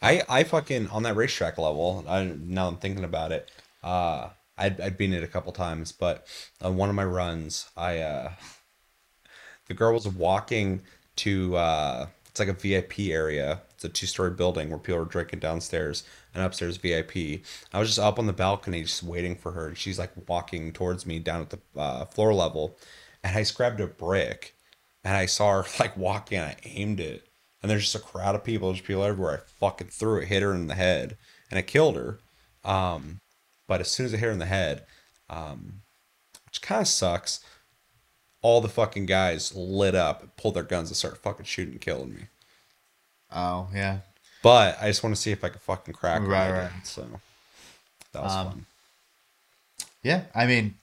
I 0.00 0.22
I 0.28 0.44
fucking 0.44 0.88
on 0.88 1.02
that 1.02 1.16
racetrack 1.16 1.58
level. 1.58 2.04
I 2.08 2.24
now 2.24 2.68
I'm 2.68 2.76
thinking 2.76 3.04
about 3.04 3.32
it. 3.32 3.50
Uh, 3.82 4.30
I'd 4.56 4.80
I'd 4.80 4.96
been 4.96 5.12
it 5.12 5.24
a 5.24 5.28
couple 5.28 5.52
times, 5.52 5.90
but 5.90 6.26
on 6.62 6.76
one 6.76 6.88
of 6.88 6.94
my 6.94 7.04
runs, 7.04 7.68
I 7.76 7.98
uh, 7.98 8.32
the 9.66 9.74
girl 9.74 9.94
was 9.94 10.06
walking 10.06 10.82
to 11.16 11.56
uh, 11.56 12.06
it's 12.28 12.38
like 12.38 12.48
a 12.48 12.52
VIP 12.52 13.10
area. 13.10 13.62
A 13.84 13.88
two 13.88 14.06
story 14.06 14.30
building 14.30 14.70
where 14.70 14.78
people 14.78 15.00
are 15.02 15.04
drinking 15.04 15.40
downstairs 15.40 16.04
and 16.34 16.42
upstairs 16.42 16.76
VIP. 16.76 17.42
I 17.72 17.78
was 17.78 17.88
just 17.88 17.98
up 17.98 18.18
on 18.18 18.26
the 18.26 18.32
balcony, 18.32 18.82
just 18.82 19.02
waiting 19.02 19.36
for 19.36 19.52
her. 19.52 19.68
and 19.68 19.78
She's 19.78 19.98
like 19.98 20.12
walking 20.28 20.72
towards 20.72 21.06
me 21.06 21.18
down 21.18 21.42
at 21.42 21.50
the 21.50 21.60
uh, 21.76 22.04
floor 22.06 22.34
level, 22.34 22.78
and 23.22 23.36
I 23.36 23.40
just 23.40 23.56
grabbed 23.56 23.80
a 23.80 23.86
brick, 23.86 24.56
and 25.04 25.16
I 25.16 25.26
saw 25.26 25.62
her 25.62 25.68
like 25.80 25.96
walking. 25.96 26.38
And 26.38 26.48
I 26.48 26.56
aimed 26.64 27.00
it, 27.00 27.28
and 27.62 27.70
there's 27.70 27.90
just 27.90 28.04
a 28.04 28.06
crowd 28.06 28.34
of 28.34 28.44
people, 28.44 28.72
just 28.72 28.84
people 28.84 29.04
everywhere. 29.04 29.42
I 29.44 29.50
fucking 29.60 29.88
threw 29.88 30.20
it, 30.20 30.28
hit 30.28 30.42
her 30.42 30.54
in 30.54 30.66
the 30.66 30.74
head, 30.74 31.16
and 31.50 31.58
it 31.58 31.66
killed 31.66 31.96
her. 31.96 32.20
Um, 32.64 33.20
but 33.66 33.80
as 33.80 33.90
soon 33.90 34.06
as 34.06 34.14
I 34.14 34.18
hit 34.18 34.26
her 34.26 34.32
in 34.32 34.38
the 34.38 34.46
head, 34.46 34.84
um, 35.28 35.82
which 36.46 36.62
kind 36.62 36.82
of 36.82 36.88
sucks, 36.88 37.40
all 38.42 38.60
the 38.60 38.68
fucking 38.68 39.06
guys 39.06 39.54
lit 39.54 39.94
up, 39.94 40.36
pulled 40.36 40.54
their 40.54 40.62
guns, 40.62 40.90
and 40.90 40.96
started 40.96 41.18
fucking 41.18 41.46
shooting 41.46 41.72
and 41.72 41.80
killing 41.80 42.14
me. 42.14 42.24
Oh 43.34 43.68
yeah, 43.74 43.98
But 44.42 44.78
I 44.80 44.88
just 44.88 45.02
want 45.02 45.14
to 45.14 45.20
see 45.20 45.32
if 45.32 45.42
I 45.44 45.48
can 45.50 45.58
fucking 45.58 45.94
crack. 45.94 46.22
Right, 46.22 46.50
right. 46.50 46.70
So 46.84 47.06
that 48.12 48.22
was 48.22 48.32
Um, 48.32 48.46
fun. 48.48 48.66
Yeah, 50.02 50.22
I 50.34 50.46
mean, 50.46 50.74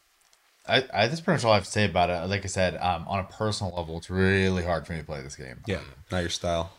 I, 0.67 0.83
I 0.93 1.07
that's 1.07 1.21
pretty 1.21 1.37
much 1.37 1.45
all 1.45 1.51
I 1.51 1.55
have 1.55 1.65
to 1.65 1.71
say 1.71 1.85
about 1.85 2.09
it. 2.09 2.27
Like 2.29 2.43
I 2.43 2.47
said, 2.47 2.75
um, 2.77 3.07
on 3.07 3.19
a 3.19 3.23
personal 3.23 3.73
level, 3.75 3.97
it's 3.97 4.09
really 4.09 4.63
hard 4.63 4.85
for 4.85 4.93
me 4.93 4.99
to 4.99 5.05
play 5.05 5.21
this 5.21 5.35
game. 5.35 5.61
Yeah, 5.65 5.79
not 6.11 6.19
your 6.19 6.29
style. 6.29 6.71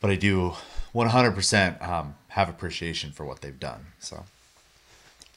but 0.00 0.10
I 0.10 0.16
do 0.16 0.52
100% 0.94 1.88
um, 1.88 2.14
have 2.28 2.48
appreciation 2.50 3.10
for 3.12 3.24
what 3.24 3.40
they've 3.40 3.58
done. 3.58 3.86
So 4.00 4.24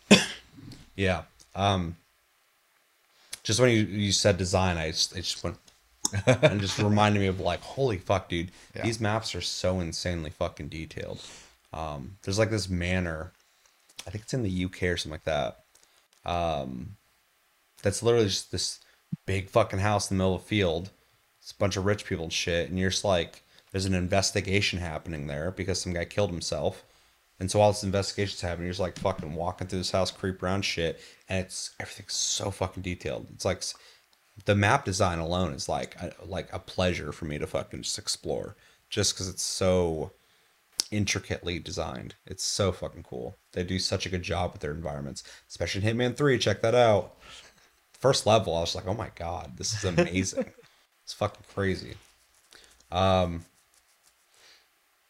Yeah. 0.95 1.23
Um. 1.55 1.95
Just 3.43 3.61
when 3.61 3.69
you, 3.69 3.83
you 3.83 4.11
said 4.11 4.37
design, 4.37 4.77
I 4.77 4.91
just, 4.91 5.13
I 5.15 5.19
just 5.21 5.41
went 5.41 5.55
and 6.25 6.61
just 6.61 6.77
reminded 6.79 7.19
me 7.19 7.27
of 7.27 7.39
like, 7.39 7.61
holy 7.61 7.97
fuck, 7.97 8.29
dude, 8.29 8.51
Yeah. 8.75 8.83
these 8.83 8.99
maps 8.99 9.35
are 9.35 9.41
so 9.41 9.79
insanely 9.79 10.29
fucking 10.29 10.69
detailed. 10.69 11.21
Um, 11.73 12.17
there's 12.23 12.39
like 12.39 12.49
this 12.49 12.69
manor, 12.69 13.31
I 14.05 14.09
think 14.09 14.23
it's 14.23 14.33
in 14.33 14.43
the 14.43 14.65
UK 14.65 14.83
or 14.83 14.97
something 14.97 15.11
like 15.11 15.23
that. 15.25 15.63
Um, 16.25 16.95
that's 17.83 18.01
literally 18.03 18.27
just 18.27 18.51
this 18.51 18.79
big 19.25 19.49
fucking 19.49 19.79
house 19.79 20.09
in 20.09 20.17
the 20.17 20.23
middle 20.23 20.35
of 20.35 20.41
a 20.41 20.45
field. 20.45 20.89
It's 21.41 21.51
a 21.51 21.57
bunch 21.57 21.77
of 21.77 21.85
rich 21.85 22.05
people 22.05 22.25
and 22.25 22.33
shit, 22.33 22.69
and 22.69 22.77
you're 22.77 22.89
just 22.89 23.05
like, 23.05 23.43
there's 23.71 23.85
an 23.85 23.93
investigation 23.93 24.79
happening 24.79 25.27
there 25.27 25.51
because 25.51 25.81
some 25.81 25.93
guy 25.93 26.05
killed 26.05 26.29
himself. 26.31 26.83
And 27.39 27.51
so 27.51 27.59
while 27.59 27.71
this 27.71 27.83
investigation's 27.83 28.41
happening, 28.41 28.65
you're 28.65 28.71
just 28.71 28.79
like 28.79 28.97
fucking 28.97 29.35
walking 29.35 29.67
through 29.67 29.79
this 29.79 29.91
house, 29.91 30.09
creep 30.09 30.41
around 30.41 30.63
shit, 30.65 30.99
and 31.29 31.45
it's 31.45 31.71
everything's 31.79 32.13
so 32.13 32.49
fucking 32.49 32.81
detailed. 32.83 33.27
It's 33.33 33.45
like 33.45 33.61
the 34.45 34.55
map 34.55 34.85
design 34.85 35.19
alone 35.19 35.53
is 35.53 35.67
like 35.67 35.95
a, 36.01 36.13
like 36.25 36.51
a 36.53 36.59
pleasure 36.59 37.11
for 37.11 37.25
me 37.25 37.37
to 37.37 37.47
fucking 37.47 37.81
just 37.81 37.97
explore, 37.97 38.55
just 38.89 39.13
because 39.13 39.27
it's 39.27 39.43
so 39.43 40.11
intricately 40.91 41.59
designed. 41.59 42.15
It's 42.25 42.43
so 42.43 42.71
fucking 42.71 43.03
cool. 43.03 43.35
They 43.51 43.63
do 43.63 43.79
such 43.79 44.05
a 44.05 44.09
good 44.09 44.23
job 44.23 44.53
with 44.53 44.61
their 44.61 44.71
environments, 44.71 45.23
especially 45.49 45.85
in 45.85 45.97
Hitman 45.97 46.15
Three. 46.15 46.37
Check 46.37 46.61
that 46.61 46.75
out. 46.75 47.17
First 47.99 48.25
level, 48.27 48.55
I 48.55 48.61
was 48.61 48.75
like, 48.75 48.87
oh 48.87 48.93
my 48.93 49.11
god, 49.15 49.57
this 49.57 49.73
is 49.73 49.83
amazing. 49.85 50.45
it's 51.03 51.13
fucking 51.13 51.43
crazy. 51.53 51.95
Um. 52.91 53.45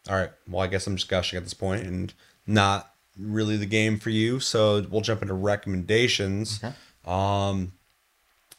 All 0.10 0.16
right. 0.16 0.32
Well, 0.48 0.64
I 0.64 0.68
guess 0.68 0.88
I'm 0.88 0.96
just 0.96 1.10
gushing 1.10 1.38
at 1.38 1.44
this 1.44 1.54
point 1.54 1.84
and 1.84 2.14
not 2.46 2.94
really 3.20 3.58
the 3.58 3.66
game 3.66 4.00
for 4.00 4.10
you. 4.10 4.40
So 4.40 4.86
we'll 4.90 5.02
jump 5.02 5.22
into 5.22 5.34
recommendations. 5.34 6.62
Um, 7.06 7.74
if 7.74 7.77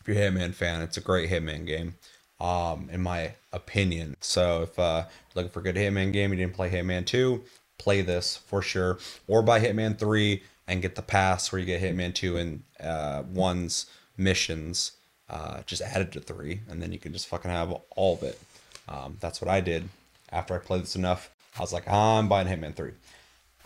you're 0.08 0.16
a 0.16 0.30
Hitman 0.30 0.54
fan, 0.54 0.82
it's 0.82 0.96
a 0.96 1.02
great 1.02 1.30
Hitman 1.30 1.66
game, 1.66 1.94
um, 2.40 2.88
in 2.90 3.02
my 3.02 3.34
opinion. 3.52 4.16
So 4.20 4.62
if 4.62 4.78
uh, 4.78 5.04
you're 5.06 5.42
looking 5.42 5.52
for 5.52 5.60
a 5.60 5.62
good 5.62 5.76
Hitman 5.76 6.12
game, 6.12 6.30
you 6.32 6.38
didn't 6.38 6.54
play 6.54 6.70
Hitman 6.70 7.06
2, 7.06 7.42
play 7.76 8.00
this 8.00 8.36
for 8.36 8.62
sure. 8.62 8.98
Or 9.26 9.42
buy 9.42 9.60
Hitman 9.60 9.98
3 9.98 10.42
and 10.66 10.82
get 10.82 10.94
the 10.94 11.02
pass 11.02 11.52
where 11.52 11.58
you 11.58 11.66
get 11.66 11.82
Hitman 11.82 12.14
2 12.14 12.36
and 12.36 12.62
uh, 12.80 13.22
1's 13.22 13.86
missions 14.16 14.92
uh, 15.30 15.62
just 15.66 15.82
added 15.82 16.12
to 16.12 16.20
3. 16.20 16.60
And 16.68 16.82
then 16.82 16.92
you 16.92 16.98
can 16.98 17.12
just 17.12 17.26
fucking 17.28 17.50
have 17.50 17.72
all 17.96 18.14
of 18.14 18.22
it. 18.22 18.40
Um, 18.88 19.18
that's 19.20 19.40
what 19.40 19.50
I 19.50 19.60
did 19.60 19.88
after 20.32 20.54
I 20.54 20.58
played 20.58 20.82
this 20.82 20.96
enough. 20.96 21.30
I 21.56 21.60
was 21.60 21.72
like, 21.72 21.88
I'm 21.88 22.28
buying 22.28 22.46
Hitman 22.46 22.74
3 22.74 22.92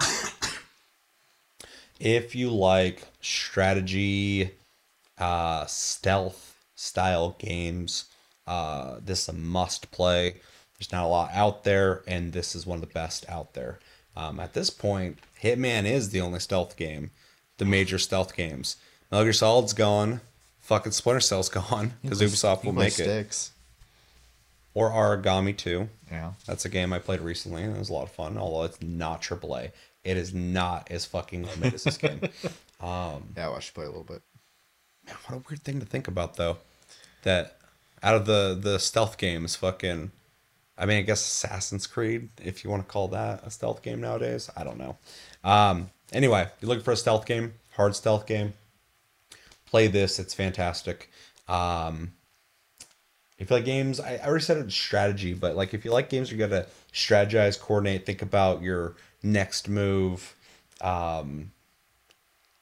if 2.00 2.34
you 2.34 2.50
like 2.50 3.06
strategy 3.20 4.50
uh 5.18 5.64
stealth 5.66 6.56
style 6.74 7.36
games 7.38 8.06
uh 8.46 8.96
this 9.04 9.22
is 9.22 9.28
a 9.28 9.32
must 9.32 9.90
play 9.90 10.36
there's 10.78 10.90
not 10.92 11.04
a 11.04 11.08
lot 11.08 11.30
out 11.32 11.64
there 11.64 12.02
and 12.06 12.32
this 12.32 12.54
is 12.54 12.66
one 12.66 12.76
of 12.76 12.80
the 12.80 12.92
best 12.92 13.24
out 13.28 13.54
there 13.54 13.78
um 14.16 14.40
at 14.40 14.52
this 14.54 14.70
point 14.70 15.18
hitman 15.42 15.84
is 15.84 16.10
the 16.10 16.20
only 16.20 16.40
stealth 16.40 16.76
game 16.76 17.10
the 17.58 17.64
major 17.64 17.98
stealth 17.98 18.34
games 18.36 18.76
metal 19.10 19.24
gear 19.24 19.32
solid's 19.32 19.72
gone 19.74 20.20
fucking 20.60 20.92
splinter 20.92 21.20
cell's 21.20 21.48
gone 21.60 21.92
because 22.02 22.20
ubisoft 22.20 22.64
will 22.64 22.72
make 22.72 22.88
it 22.98 23.04
sticks. 23.04 23.50
or 24.74 24.90
Aragami 24.90 25.56
2 25.56 25.88
Yeah. 26.10 26.32
that's 26.46 26.64
a 26.64 26.68
game 26.68 26.92
I 26.92 26.98
played 26.98 27.20
recently, 27.20 27.62
and 27.62 27.76
it 27.76 27.78
was 27.78 27.90
a 27.90 27.92
lot 27.92 28.04
of 28.04 28.12
fun. 28.12 28.38
Although 28.38 28.64
it's 28.64 28.80
not 28.80 29.20
AAA, 29.22 29.70
it 30.04 30.16
is 30.16 30.32
not 30.32 30.90
as 30.90 31.04
fucking 31.04 31.42
limited 31.42 31.74
as 31.74 31.84
this 31.84 31.98
game. 31.98 32.20
Um, 32.80 33.28
Yeah, 33.36 33.50
I 33.50 33.60
should 33.60 33.74
play 33.74 33.84
a 33.84 33.88
little 33.88 34.02
bit. 34.02 34.22
Man, 35.06 35.16
what 35.26 35.36
a 35.36 35.42
weird 35.48 35.62
thing 35.62 35.80
to 35.80 35.86
think 35.86 36.08
about, 36.08 36.36
though. 36.36 36.58
That 37.22 37.58
out 38.02 38.14
of 38.14 38.26
the 38.26 38.58
the 38.60 38.78
stealth 38.78 39.16
games, 39.18 39.56
fucking, 39.56 40.10
I 40.76 40.86
mean, 40.86 40.98
I 40.98 41.02
guess 41.02 41.20
Assassin's 41.20 41.86
Creed, 41.86 42.30
if 42.42 42.64
you 42.64 42.70
want 42.70 42.86
to 42.86 42.92
call 42.92 43.08
that 43.08 43.44
a 43.44 43.50
stealth 43.50 43.82
game 43.82 44.00
nowadays, 44.00 44.50
I 44.56 44.64
don't 44.64 44.78
know. 44.78 44.96
Um, 45.44 45.90
anyway, 46.12 46.48
you're 46.60 46.68
looking 46.68 46.84
for 46.84 46.92
a 46.92 46.96
stealth 46.96 47.26
game, 47.26 47.54
hard 47.76 47.94
stealth 47.94 48.26
game. 48.26 48.54
Play 49.66 49.86
this; 49.86 50.18
it's 50.18 50.34
fantastic. 50.34 51.10
Um, 51.48 52.12
if 53.38 53.50
you 53.50 53.56
like 53.56 53.64
games, 53.64 53.98
I, 53.98 54.14
I 54.16 54.26
already 54.26 54.44
said 54.44 54.58
it's 54.58 54.74
strategy, 54.74 55.34
but 55.34 55.56
like 55.56 55.74
if 55.74 55.84
you 55.84 55.92
like 55.92 56.08
games, 56.08 56.30
you 56.30 56.38
gotta 56.38 56.66
strategize, 56.92 57.58
coordinate, 57.58 58.06
think 58.06 58.22
about 58.22 58.62
your 58.62 58.94
next 59.22 59.68
move, 59.68 60.34
um, 60.80 61.50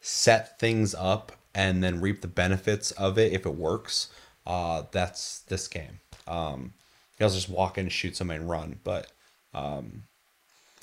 set 0.01 0.59
things 0.59 0.95
up, 0.95 1.33
and 1.55 1.83
then 1.83 2.01
reap 2.01 2.21
the 2.21 2.29
benefits 2.29 2.91
of 2.93 3.19
it 3.19 3.33
if 3.33 3.47
it 3.47 3.55
works. 3.55 4.09
Uh, 4.47 4.85
that's 4.93 5.41
this 5.41 5.69
game. 5.69 6.01
Um, 6.27 6.75
you 7.19 7.25
also 7.25 7.37
just 7.37 7.49
walk 7.49 7.79
in, 7.79 7.89
shoot 7.89 8.17
somebody, 8.17 8.41
and 8.41 8.49
run. 8.49 8.79
But 8.83 9.11
um, 9.53 10.05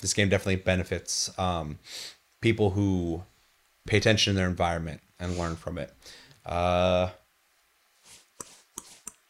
this 0.00 0.14
game 0.14 0.28
definitely 0.28 0.56
benefits 0.56 1.36
um, 1.38 1.78
people 2.40 2.70
who 2.70 3.22
pay 3.86 3.96
attention 3.96 4.34
to 4.34 4.38
their 4.38 4.48
environment 4.48 5.00
and 5.18 5.36
learn 5.36 5.56
from 5.56 5.78
it. 5.78 5.92
Uh, 6.46 7.10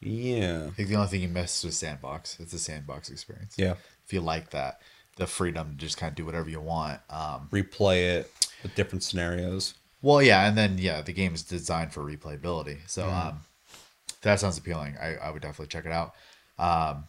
yeah. 0.01 0.67
I 0.67 0.71
think 0.71 0.89
the 0.89 0.97
only 0.97 1.09
thing 1.09 1.23
you 1.23 1.29
missed 1.29 1.65
was 1.65 1.77
sandbox. 1.77 2.39
It's 2.41 2.53
a 2.53 2.59
sandbox 2.59 3.11
experience. 3.11 3.55
Yeah. 3.57 3.75
If 4.05 4.13
you 4.13 4.21
like 4.21 4.51
that, 4.51 4.81
the 5.17 5.27
freedom 5.27 5.71
to 5.71 5.77
just 5.77 5.97
kind 5.97 6.11
of 6.11 6.17
do 6.17 6.25
whatever 6.25 6.49
you 6.49 6.61
want. 6.61 7.01
Um, 7.11 7.49
replay 7.51 8.19
it 8.19 8.33
with 8.63 8.75
different 8.75 9.03
scenarios. 9.03 9.75
Well, 10.03 10.23
yeah, 10.23 10.47
and 10.47 10.57
then 10.57 10.79
yeah, 10.79 11.03
the 11.03 11.13
game 11.13 11.35
is 11.35 11.43
designed 11.43 11.93
for 11.93 12.03
replayability. 12.03 12.79
So 12.89 13.05
Mm-hmm. 13.05 13.29
um, 13.29 13.41
that 14.23 14.41
sounds 14.41 14.59
appealing. 14.59 14.97
I, 15.01 15.17
I 15.17 15.31
would 15.31 15.43
definitely 15.43 15.69
check 15.69 15.87
it 15.87 15.93
out. 15.93 16.15
Um, 16.59 17.05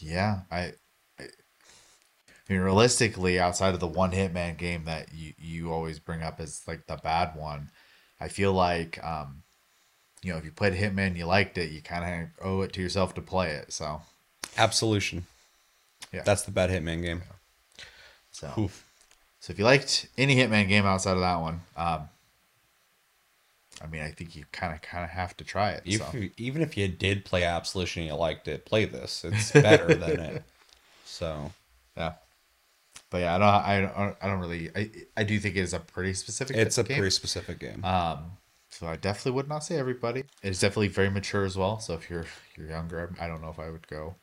yeah, 0.00 0.40
I, 0.50 0.72
I, 1.18 1.24
I 1.24 2.52
mean, 2.52 2.60
realistically, 2.60 3.38
outside 3.38 3.74
of 3.74 3.80
the 3.80 3.86
one 3.86 4.10
Hitman 4.12 4.56
game 4.56 4.84
that 4.84 5.12
you 5.14 5.32
you 5.38 5.72
always 5.72 5.98
bring 5.98 6.22
up 6.22 6.40
as 6.40 6.62
like 6.66 6.86
the 6.86 6.96
bad 6.96 7.36
one, 7.36 7.70
I 8.20 8.28
feel 8.28 8.52
like 8.52 9.02
um, 9.04 9.42
you 10.22 10.32
know, 10.32 10.38
if 10.38 10.44
you 10.44 10.50
played 10.52 10.74
Hitman, 10.74 11.16
you 11.16 11.26
liked 11.26 11.58
it, 11.58 11.70
you 11.70 11.82
kind 11.82 12.24
of 12.40 12.44
owe 12.44 12.60
it 12.62 12.72
to 12.74 12.82
yourself 12.82 13.14
to 13.14 13.22
play 13.22 13.50
it. 13.52 13.72
So 13.72 14.00
Absolution. 14.58 15.26
Yeah. 16.12 16.22
That's 16.24 16.42
the 16.42 16.50
bad 16.50 16.70
Hitman 16.70 17.02
game. 17.02 17.22
so. 18.32 18.52
Oof. 18.58 18.89
So 19.40 19.52
if 19.52 19.58
you 19.58 19.64
liked 19.64 20.06
any 20.18 20.36
Hitman 20.36 20.68
game 20.68 20.84
outside 20.84 21.14
of 21.14 21.20
that 21.20 21.40
one, 21.40 21.62
um, 21.76 22.08
I 23.82 23.86
mean, 23.86 24.02
I 24.02 24.10
think 24.10 24.36
you 24.36 24.44
kind 24.52 24.74
of 24.74 24.82
kind 24.82 25.02
of 25.02 25.10
have 25.10 25.34
to 25.38 25.44
try 25.44 25.70
it. 25.70 25.82
If 25.86 26.00
so. 26.02 26.16
you- 26.16 26.30
even 26.36 26.60
if 26.60 26.76
you 26.76 26.86
did 26.88 27.24
play 27.24 27.44
Absolution 27.44 28.02
and 28.02 28.10
you 28.10 28.16
liked 28.16 28.46
it, 28.48 28.66
play 28.66 28.84
this. 28.84 29.24
It's 29.24 29.50
better 29.52 29.94
than 29.94 30.20
it. 30.20 30.42
So 31.06 31.52
Yeah, 31.96 32.12
but 33.08 33.18
yeah, 33.18 33.34
I 33.34 33.38
don't, 33.38 33.48
I 33.48 33.80
don't, 33.80 34.16
I 34.22 34.26
don't 34.26 34.40
really, 34.40 34.70
I, 34.76 34.90
I 35.16 35.24
do 35.24 35.38
think 35.40 35.56
it 35.56 35.60
is 35.60 35.72
a 35.72 35.80
pretty 35.80 36.12
specific. 36.12 36.56
Game. 36.56 36.66
It's 36.66 36.78
a 36.78 36.84
game. 36.84 36.98
pretty 36.98 37.10
specific 37.10 37.58
game. 37.58 37.82
Um, 37.84 38.32
so 38.68 38.86
I 38.86 38.96
definitely 38.96 39.32
would 39.32 39.48
not 39.48 39.64
say 39.64 39.78
everybody. 39.78 40.24
It's 40.42 40.60
definitely 40.60 40.88
very 40.88 41.10
mature 41.10 41.44
as 41.44 41.56
well. 41.56 41.80
So 41.80 41.94
if 41.94 42.08
you're 42.10 42.26
you're 42.56 42.68
younger, 42.68 43.12
I 43.18 43.26
don't 43.26 43.40
know 43.40 43.50
if 43.50 43.58
I 43.58 43.70
would 43.70 43.88
go. 43.88 44.14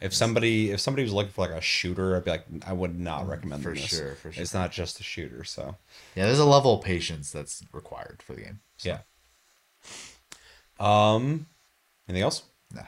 If 0.00 0.12
somebody 0.14 0.70
if 0.70 0.80
somebody 0.80 1.02
was 1.02 1.12
looking 1.12 1.32
for 1.32 1.46
like 1.46 1.56
a 1.56 1.60
shooter, 1.60 2.16
I'd 2.16 2.24
be 2.24 2.30
like, 2.30 2.46
I 2.66 2.72
would 2.72 2.98
not 2.98 3.26
recommend 3.28 3.60
Mm, 3.62 3.64
for 3.64 3.74
this. 3.74 3.84
sure, 3.84 4.14
for 4.16 4.28
It's 4.34 4.54
not 4.54 4.70
just 4.72 5.00
a 5.00 5.02
shooter. 5.02 5.44
So 5.44 5.76
Yeah, 6.14 6.26
there's 6.26 6.38
a 6.38 6.44
level 6.44 6.78
of 6.78 6.84
patience 6.84 7.32
that's 7.32 7.62
required 7.72 8.22
for 8.22 8.34
the 8.34 8.42
game. 8.42 8.60
So, 8.76 8.88
yeah. 8.90 8.98
Um, 10.78 11.46
anything 12.08 12.22
else? 12.22 12.42
Nah. 12.72 12.82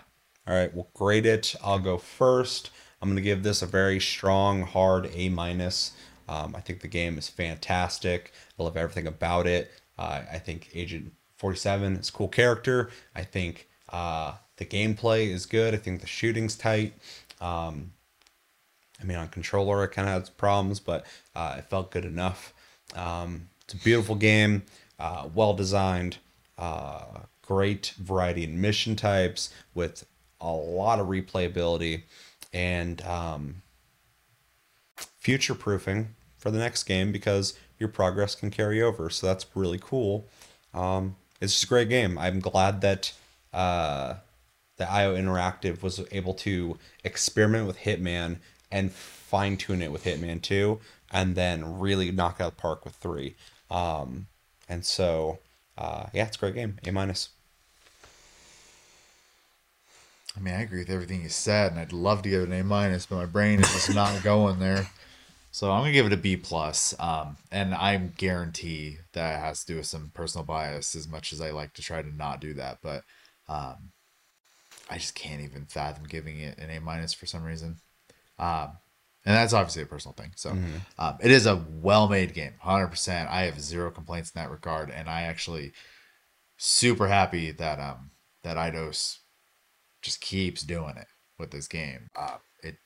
All 0.46 0.54
right, 0.54 0.74
we'll 0.74 0.90
grade 0.94 1.26
it. 1.26 1.54
I'll 1.62 1.78
go 1.78 1.98
first. 1.98 2.70
I'm 3.00 3.09
gonna 3.09 3.20
give 3.20 3.42
this 3.42 3.62
a 3.62 3.66
very 3.66 4.00
strong, 4.00 4.62
hard 4.62 5.11
A 5.14 5.28
minus. 5.28 5.92
Um, 6.28 6.54
I 6.54 6.61
think 6.61 6.80
the 6.80 6.88
game 6.88 7.16
is 7.16 7.28
fantastic. 7.28 8.32
I 8.59 8.62
love 8.62 8.76
everything 8.76 9.06
about 9.06 9.46
it. 9.46 9.70
Uh, 9.96 10.22
I 10.30 10.38
think 10.38 10.68
Agent 10.74 11.12
47 11.36 11.96
is 11.96 12.09
a 12.11 12.12
cool 12.12 12.28
character. 12.28 12.90
I 13.14 13.22
think 13.24 13.68
uh, 13.90 14.34
the 14.59 14.66
gameplay 14.66 15.28
is 15.28 15.46
good. 15.46 15.74
I 15.74 15.78
think 15.78 16.00
the 16.00 16.06
shooting's 16.06 16.56
tight. 16.56 16.94
Um, 17.40 17.92
I 19.00 19.04
mean, 19.04 19.16
on 19.16 19.28
controller, 19.28 19.84
it 19.84 19.88
kind 19.88 20.09
of 20.09 20.20
has 20.20 20.30
problems, 20.30 20.80
but 20.80 21.06
uh, 21.34 21.56
it 21.59 21.64
felt 21.64 21.90
good 21.90 22.04
enough. 22.04 22.52
Um, 22.94 23.48
it's 23.64 23.74
a 23.74 23.76
beautiful 23.76 24.14
game, 24.14 24.62
uh, 24.98 25.28
well 25.34 25.54
designed, 25.54 26.18
uh, 26.59 27.20
great 27.42 27.94
variety 27.98 28.44
in 28.44 28.61
mission 28.61 28.96
types 28.96 29.52
with 29.74 30.04
a 30.40 30.50
lot 30.50 30.98
of 30.98 31.06
replayability 31.06 32.02
and 32.52 33.02
um, 33.02 33.62
future 34.96 35.54
proofing 35.54 36.14
for 36.38 36.50
the 36.50 36.59
next 36.59 36.84
game 36.84 37.12
because 37.12 37.54
your 37.78 37.88
progress 37.88 38.34
can 38.34 38.50
carry 38.50 38.82
over. 38.82 39.11
So 39.11 39.26
that's 39.26 39.46
really 39.54 39.78
cool. 39.80 40.26
Um, 40.74 41.16
it's 41.40 41.52
just 41.52 41.64
a 41.64 41.68
great 41.68 41.88
game. 41.88 42.18
I'm 42.18 42.40
glad 42.40 42.80
that 42.80 43.12
uh, 43.52 44.14
that 44.79 44.91
IO 44.91 45.14
Interactive 45.14 45.83
was 45.83 46.01
able 46.11 46.35
to 46.35 46.79
experiment 47.05 47.66
with 47.66 47.79
Hitman 47.79 48.39
and 48.70 48.93
fine 48.93 49.57
tune 49.57 49.83
it 49.83 49.93
with 49.93 50.05
Hitman 50.05 50.41
2 50.41 50.81
and 51.11 51.35
then 51.35 51.79
really 51.79 52.11
knock 52.11 52.41
out 52.41 52.57
park 52.57 52.85
with 52.85 52.95
3. 52.95 53.35
Um, 53.70 54.26
and 54.68 54.85
so, 54.85 55.39
uh, 55.76 56.07
yeah, 56.12 56.26
it's 56.26 56.37
a 56.37 56.41
great 56.41 56.55
game. 56.55 56.76
A 56.87 56.93
minus. 56.93 57.31
I 60.37 60.41
mean, 60.41 60.55
I 60.55 60.62
agree 60.62 60.81
with 60.81 60.91
everything 60.91 61.22
you 61.22 61.29
said, 61.29 61.72
and 61.72 61.81
I'd 61.81 61.93
love 61.93 62.22
to 62.22 62.29
give 62.29 62.43
it 62.43 62.49
an 62.49 62.61
A 62.61 62.62
minus, 62.62 63.07
but 63.07 63.16
my 63.16 63.26
brain 63.26 63.61
is 63.61 63.72
just 63.72 63.95
not 63.95 64.22
going 64.22 64.59
there. 64.61 64.89
So 65.51 65.72
I'm 65.72 65.81
gonna 65.81 65.93
give 65.93 66.07
it 66.07 66.12
a 66.12 66.18
B 66.18 66.37
plus. 66.37 66.95
Um, 67.01 67.37
and 67.51 67.74
I'm 67.74 68.12
guarantee 68.16 68.99
that 69.12 69.37
it 69.37 69.41
has 69.41 69.64
to 69.64 69.72
do 69.72 69.76
with 69.79 69.87
some 69.87 70.12
personal 70.14 70.45
bias, 70.45 70.95
as 70.95 71.09
much 71.09 71.33
as 71.33 71.41
I 71.41 71.51
like 71.51 71.72
to 71.74 71.83
try 71.83 72.03
to 72.03 72.16
not 72.16 72.41
do 72.41 72.55
that. 72.55 72.79
But 72.83 73.03
um, 73.49 73.91
I 74.89 74.99
just 74.99 75.14
can't 75.14 75.43
even 75.43 75.66
fathom 75.66 76.05
giving 76.05 76.41
it 76.41 76.59
an 76.59 76.70
A 76.70 76.80
minus 76.80 77.12
for 77.12 77.26
some 77.26 77.45
reason. 77.45 77.76
Um, 78.39 78.78
and 79.24 79.36
that's 79.36 79.53
obviously 79.53 79.82
a 79.82 79.86
personal 79.86 80.14
thing. 80.14 80.32
So 80.36 80.51
um, 80.99 81.18
it 81.20 81.30
is 81.30 81.47
a 81.47 81.62
well-made 81.70 82.32
game, 82.34 82.55
hundred 82.61 82.89
percent. 82.89 83.28
I 83.30 83.43
have 83.43 83.61
zero 83.61 83.91
complaints 83.91 84.32
in 84.34 84.41
that 84.41 84.51
regard, 84.51 84.91
and 84.91 85.09
I 85.09 85.22
actually 85.22 85.72
super 86.57 87.09
happy 87.09 87.51
that 87.53 87.78
um 87.78 88.11
that 88.43 88.57
Eidos 88.57 89.18
just 90.03 90.20
keeps 90.20 90.62
doing 90.62 90.97
it 90.97 91.07
with 91.39 91.51
this 91.51 91.68
game. 91.68 92.09
Uh, 92.16 92.39
it 92.62 92.76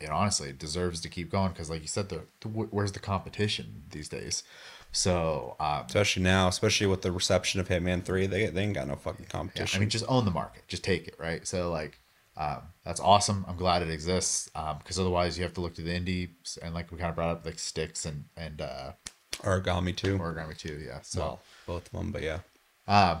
it 0.00 0.10
honestly 0.10 0.52
deserves 0.52 1.00
to 1.00 1.08
keep 1.08 1.30
going 1.30 1.52
because, 1.52 1.70
like 1.70 1.82
you 1.82 1.88
said, 1.88 2.08
the, 2.08 2.22
the 2.40 2.48
where's 2.48 2.92
the 2.92 3.00
competition 3.00 3.84
these 3.90 4.08
days? 4.08 4.44
So 4.92 5.56
um, 5.58 5.84
Especially 5.86 6.22
now, 6.22 6.48
especially 6.48 6.86
with 6.86 7.00
the 7.00 7.10
reception 7.10 7.60
of 7.60 7.68
Hitman 7.68 8.04
3, 8.04 8.26
they, 8.26 8.46
they 8.46 8.62
ain't 8.62 8.74
got 8.74 8.86
no 8.86 8.94
fucking 8.94 9.24
yeah, 9.24 9.30
competition. 9.30 9.78
I 9.78 9.80
mean, 9.80 9.88
just 9.88 10.04
own 10.06 10.26
the 10.26 10.30
market, 10.30 10.64
just 10.68 10.84
take 10.84 11.08
it, 11.08 11.16
right? 11.18 11.46
So 11.46 11.70
like, 11.70 11.98
um, 12.36 12.62
that's 12.84 13.00
awesome. 13.00 13.44
I'm 13.48 13.56
glad 13.56 13.82
it 13.82 13.90
exists 13.90 14.50
because 14.78 14.98
otherwise 14.98 15.36
you 15.36 15.44
have 15.44 15.54
to 15.54 15.60
look 15.60 15.74
to 15.74 15.82
the 15.82 15.90
indie 15.90 16.30
and 16.62 16.74
like 16.74 16.92
we 16.92 16.98
kind 16.98 17.10
of 17.10 17.16
brought 17.16 17.30
up 17.30 17.44
like 17.44 17.58
Styx 17.58 18.04
and 18.04 18.24
and 18.36 18.60
uh, 18.60 18.92
Aragami 19.38 19.96
2. 19.96 20.18
Aragami 20.18 20.56
2. 20.56 20.82
Yeah. 20.86 21.00
So 21.02 21.20
well, 21.20 21.40
both 21.66 21.86
of 21.86 21.92
them, 21.92 22.12
but 22.12 22.22
yeah. 22.22 22.40
um, 22.86 23.18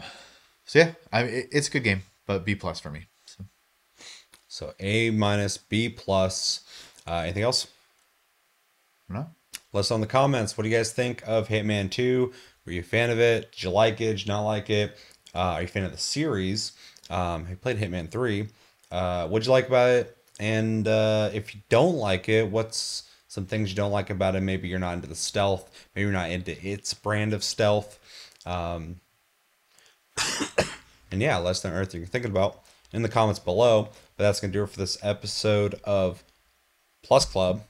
so 0.66 0.78
yeah, 0.78 0.92
I 1.12 1.24
mean, 1.24 1.34
it, 1.34 1.48
it's 1.52 1.68
a 1.68 1.70
good 1.70 1.84
game, 1.84 2.02
but 2.26 2.44
B 2.44 2.54
plus 2.54 2.80
for 2.80 2.90
me. 2.90 3.06
So, 3.26 3.44
So 4.48 4.74
A 4.78 5.10
minus, 5.10 5.56
B 5.56 5.88
plus. 5.88 6.64
Uh, 7.06 7.16
anything 7.16 7.42
else? 7.42 7.66
no. 9.08 9.26
Let 9.72 9.80
us 9.80 9.90
know 9.90 9.94
in 9.94 10.00
the 10.02 10.06
comments. 10.06 10.58
What 10.58 10.64
do 10.64 10.70
you 10.70 10.76
guys 10.76 10.92
think 10.92 11.22
of 11.26 11.48
Hitman 11.48 11.90
2? 11.90 12.30
Were 12.66 12.72
you 12.72 12.80
a 12.80 12.84
fan 12.84 13.08
of 13.08 13.18
it? 13.18 13.52
Did 13.52 13.62
you 13.62 13.70
like 13.70 14.02
it? 14.02 14.12
Did 14.12 14.26
you 14.26 14.32
not 14.32 14.42
like 14.42 14.68
it? 14.68 14.98
Uh, 15.34 15.38
are 15.38 15.60
you 15.62 15.64
a 15.64 15.68
fan 15.68 15.84
of 15.84 15.92
the 15.92 15.98
series? 15.98 16.72
Um, 17.08 17.46
you 17.48 17.56
played 17.56 17.78
Hitman 17.78 18.10
3? 18.10 18.48
Uh, 18.90 19.28
what'd 19.28 19.46
you 19.46 19.52
like 19.52 19.68
about 19.68 19.88
it? 19.88 20.16
And 20.38 20.86
uh, 20.86 21.30
if 21.32 21.54
you 21.54 21.62
don't 21.70 21.96
like 21.96 22.28
it, 22.28 22.50
what's 22.50 23.04
some 23.28 23.46
things 23.46 23.70
you 23.70 23.76
don't 23.76 23.92
like 23.92 24.10
about 24.10 24.36
it? 24.36 24.42
Maybe 24.42 24.68
you're 24.68 24.78
not 24.78 24.92
into 24.92 25.08
the 25.08 25.14
stealth. 25.14 25.70
Maybe 25.94 26.02
you're 26.04 26.12
not 26.12 26.30
into 26.30 26.52
its 26.66 26.92
brand 26.92 27.32
of 27.32 27.42
stealth. 27.42 27.98
Um, 28.44 29.00
and 31.10 31.22
yeah, 31.22 31.38
less 31.38 31.62
than 31.62 31.72
Earth 31.72 31.94
you're 31.94 32.04
thinking 32.04 32.30
about 32.30 32.60
in 32.92 33.00
the 33.00 33.08
comments 33.08 33.40
below. 33.40 33.88
But 34.18 34.24
that's 34.24 34.38
going 34.38 34.52
to 34.52 34.58
do 34.58 34.64
it 34.64 34.68
for 34.68 34.78
this 34.78 34.98
episode 35.02 35.76
of 35.84 36.22
Plus 37.02 37.24
Club 37.24 37.62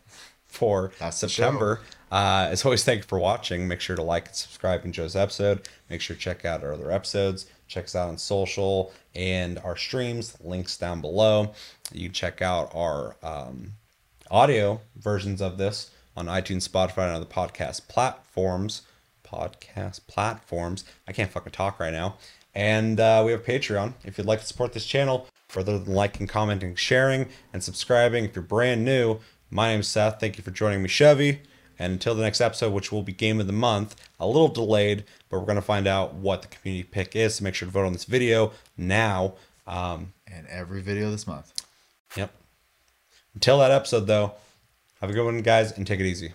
for 0.53 0.93
That's 0.99 1.17
September. 1.17 1.81
Uh, 2.11 2.49
as 2.51 2.65
always, 2.65 2.85
thank 2.85 2.99
you 2.99 3.05
for 3.05 3.19
watching. 3.19 3.67
Make 3.67 3.81
sure 3.81 3.97
to 3.97 4.03
like 4.03 4.27
and 4.27 4.37
subscribe 4.37 4.85
in 4.85 4.93
Joe's 4.93 5.17
episode. 5.17 5.67
Make 5.89 6.01
sure 6.01 6.15
to 6.15 6.21
check 6.21 6.45
out 6.45 6.63
our 6.63 6.75
other 6.75 6.91
episodes. 6.91 7.47
Check 7.69 7.85
us 7.85 7.97
out 7.97 8.11
on 8.11 8.19
social 8.19 8.93
and 9.15 9.59
our 9.61 9.77
streams. 9.77 10.37
Links 10.43 10.77
down 10.77 11.01
below. 11.01 11.53
You 11.93 12.09
can 12.09 12.13
check 12.13 12.43
out 12.43 12.71
our 12.75 13.17
um, 13.23 13.73
audio 14.31 14.81
versions 14.97 15.41
of 15.41 15.57
this 15.57 15.91
on 16.15 16.27
iTunes, 16.27 16.69
Spotify, 16.69 17.07
and 17.07 17.17
other 17.17 17.25
podcast 17.25 17.89
platforms. 17.89 18.83
Podcast 19.25 20.07
platforms. 20.07 20.85
I 21.09 21.13
can't 21.13 21.31
fucking 21.31 21.53
talk 21.53 21.81
right 21.81 21.93
now. 21.93 22.19
And 22.55 23.01
uh, 23.01 23.23
we 23.25 23.33
have 23.33 23.43
Patreon. 23.43 23.95
If 24.05 24.19
you'd 24.19 24.27
like 24.27 24.41
to 24.41 24.47
support 24.47 24.75
this 24.75 24.85
channel, 24.85 25.27
further 25.49 25.79
than 25.79 25.95
liking, 25.95 26.27
commenting, 26.27 26.75
sharing, 26.75 27.29
and 27.53 27.63
subscribing, 27.63 28.25
if 28.27 28.35
you're 28.35 28.43
brand 28.43 28.85
new, 28.85 29.19
my 29.53 29.69
name's 29.73 29.87
Seth. 29.87 30.19
Thank 30.19 30.39
you 30.39 30.43
for 30.43 30.51
joining 30.51 30.83
me, 30.83 30.89
Chevy. 30.89 31.43
And 31.79 31.93
until 31.93 32.15
the 32.15 32.23
next 32.23 32.41
episode, 32.41 32.73
which 32.73 32.91
will 32.93 33.03
be 33.03 33.13
Game 33.13 33.41
of 33.41 33.47
the 33.47 33.53
Month, 33.53 33.97
a 34.21 34.27
little 34.27 34.49
delayed, 34.49 35.05
but 35.29 35.39
we're 35.39 35.47
going 35.47 35.57
to 35.57 35.63
find 35.63 35.87
out 35.87 36.15
what 36.15 36.43
the 36.43 36.49
community 36.49 36.89
pick 36.89 37.15
is. 37.17 37.37
So 37.37 37.45
make 37.45 37.55
sure 37.55 37.67
to 37.67 37.73
vote 37.73 37.87
on 37.87 37.93
this 37.93 38.05
video 38.05 38.53
now. 38.77 39.35
Um, 39.67 40.13
And 40.27 40.47
every 40.49 40.81
video 40.81 41.11
this 41.11 41.27
month. 41.27 41.53
yep. 42.17 42.33
Until 43.35 43.59
that 43.59 43.71
episode, 43.71 44.07
though, 44.07 44.33
have 45.01 45.11
a 45.11 45.13
good 45.13 45.25
one, 45.25 45.41
guys, 45.43 45.73
and 45.73 45.87
take 45.87 46.01
it 46.01 46.07
easy. 46.07 46.33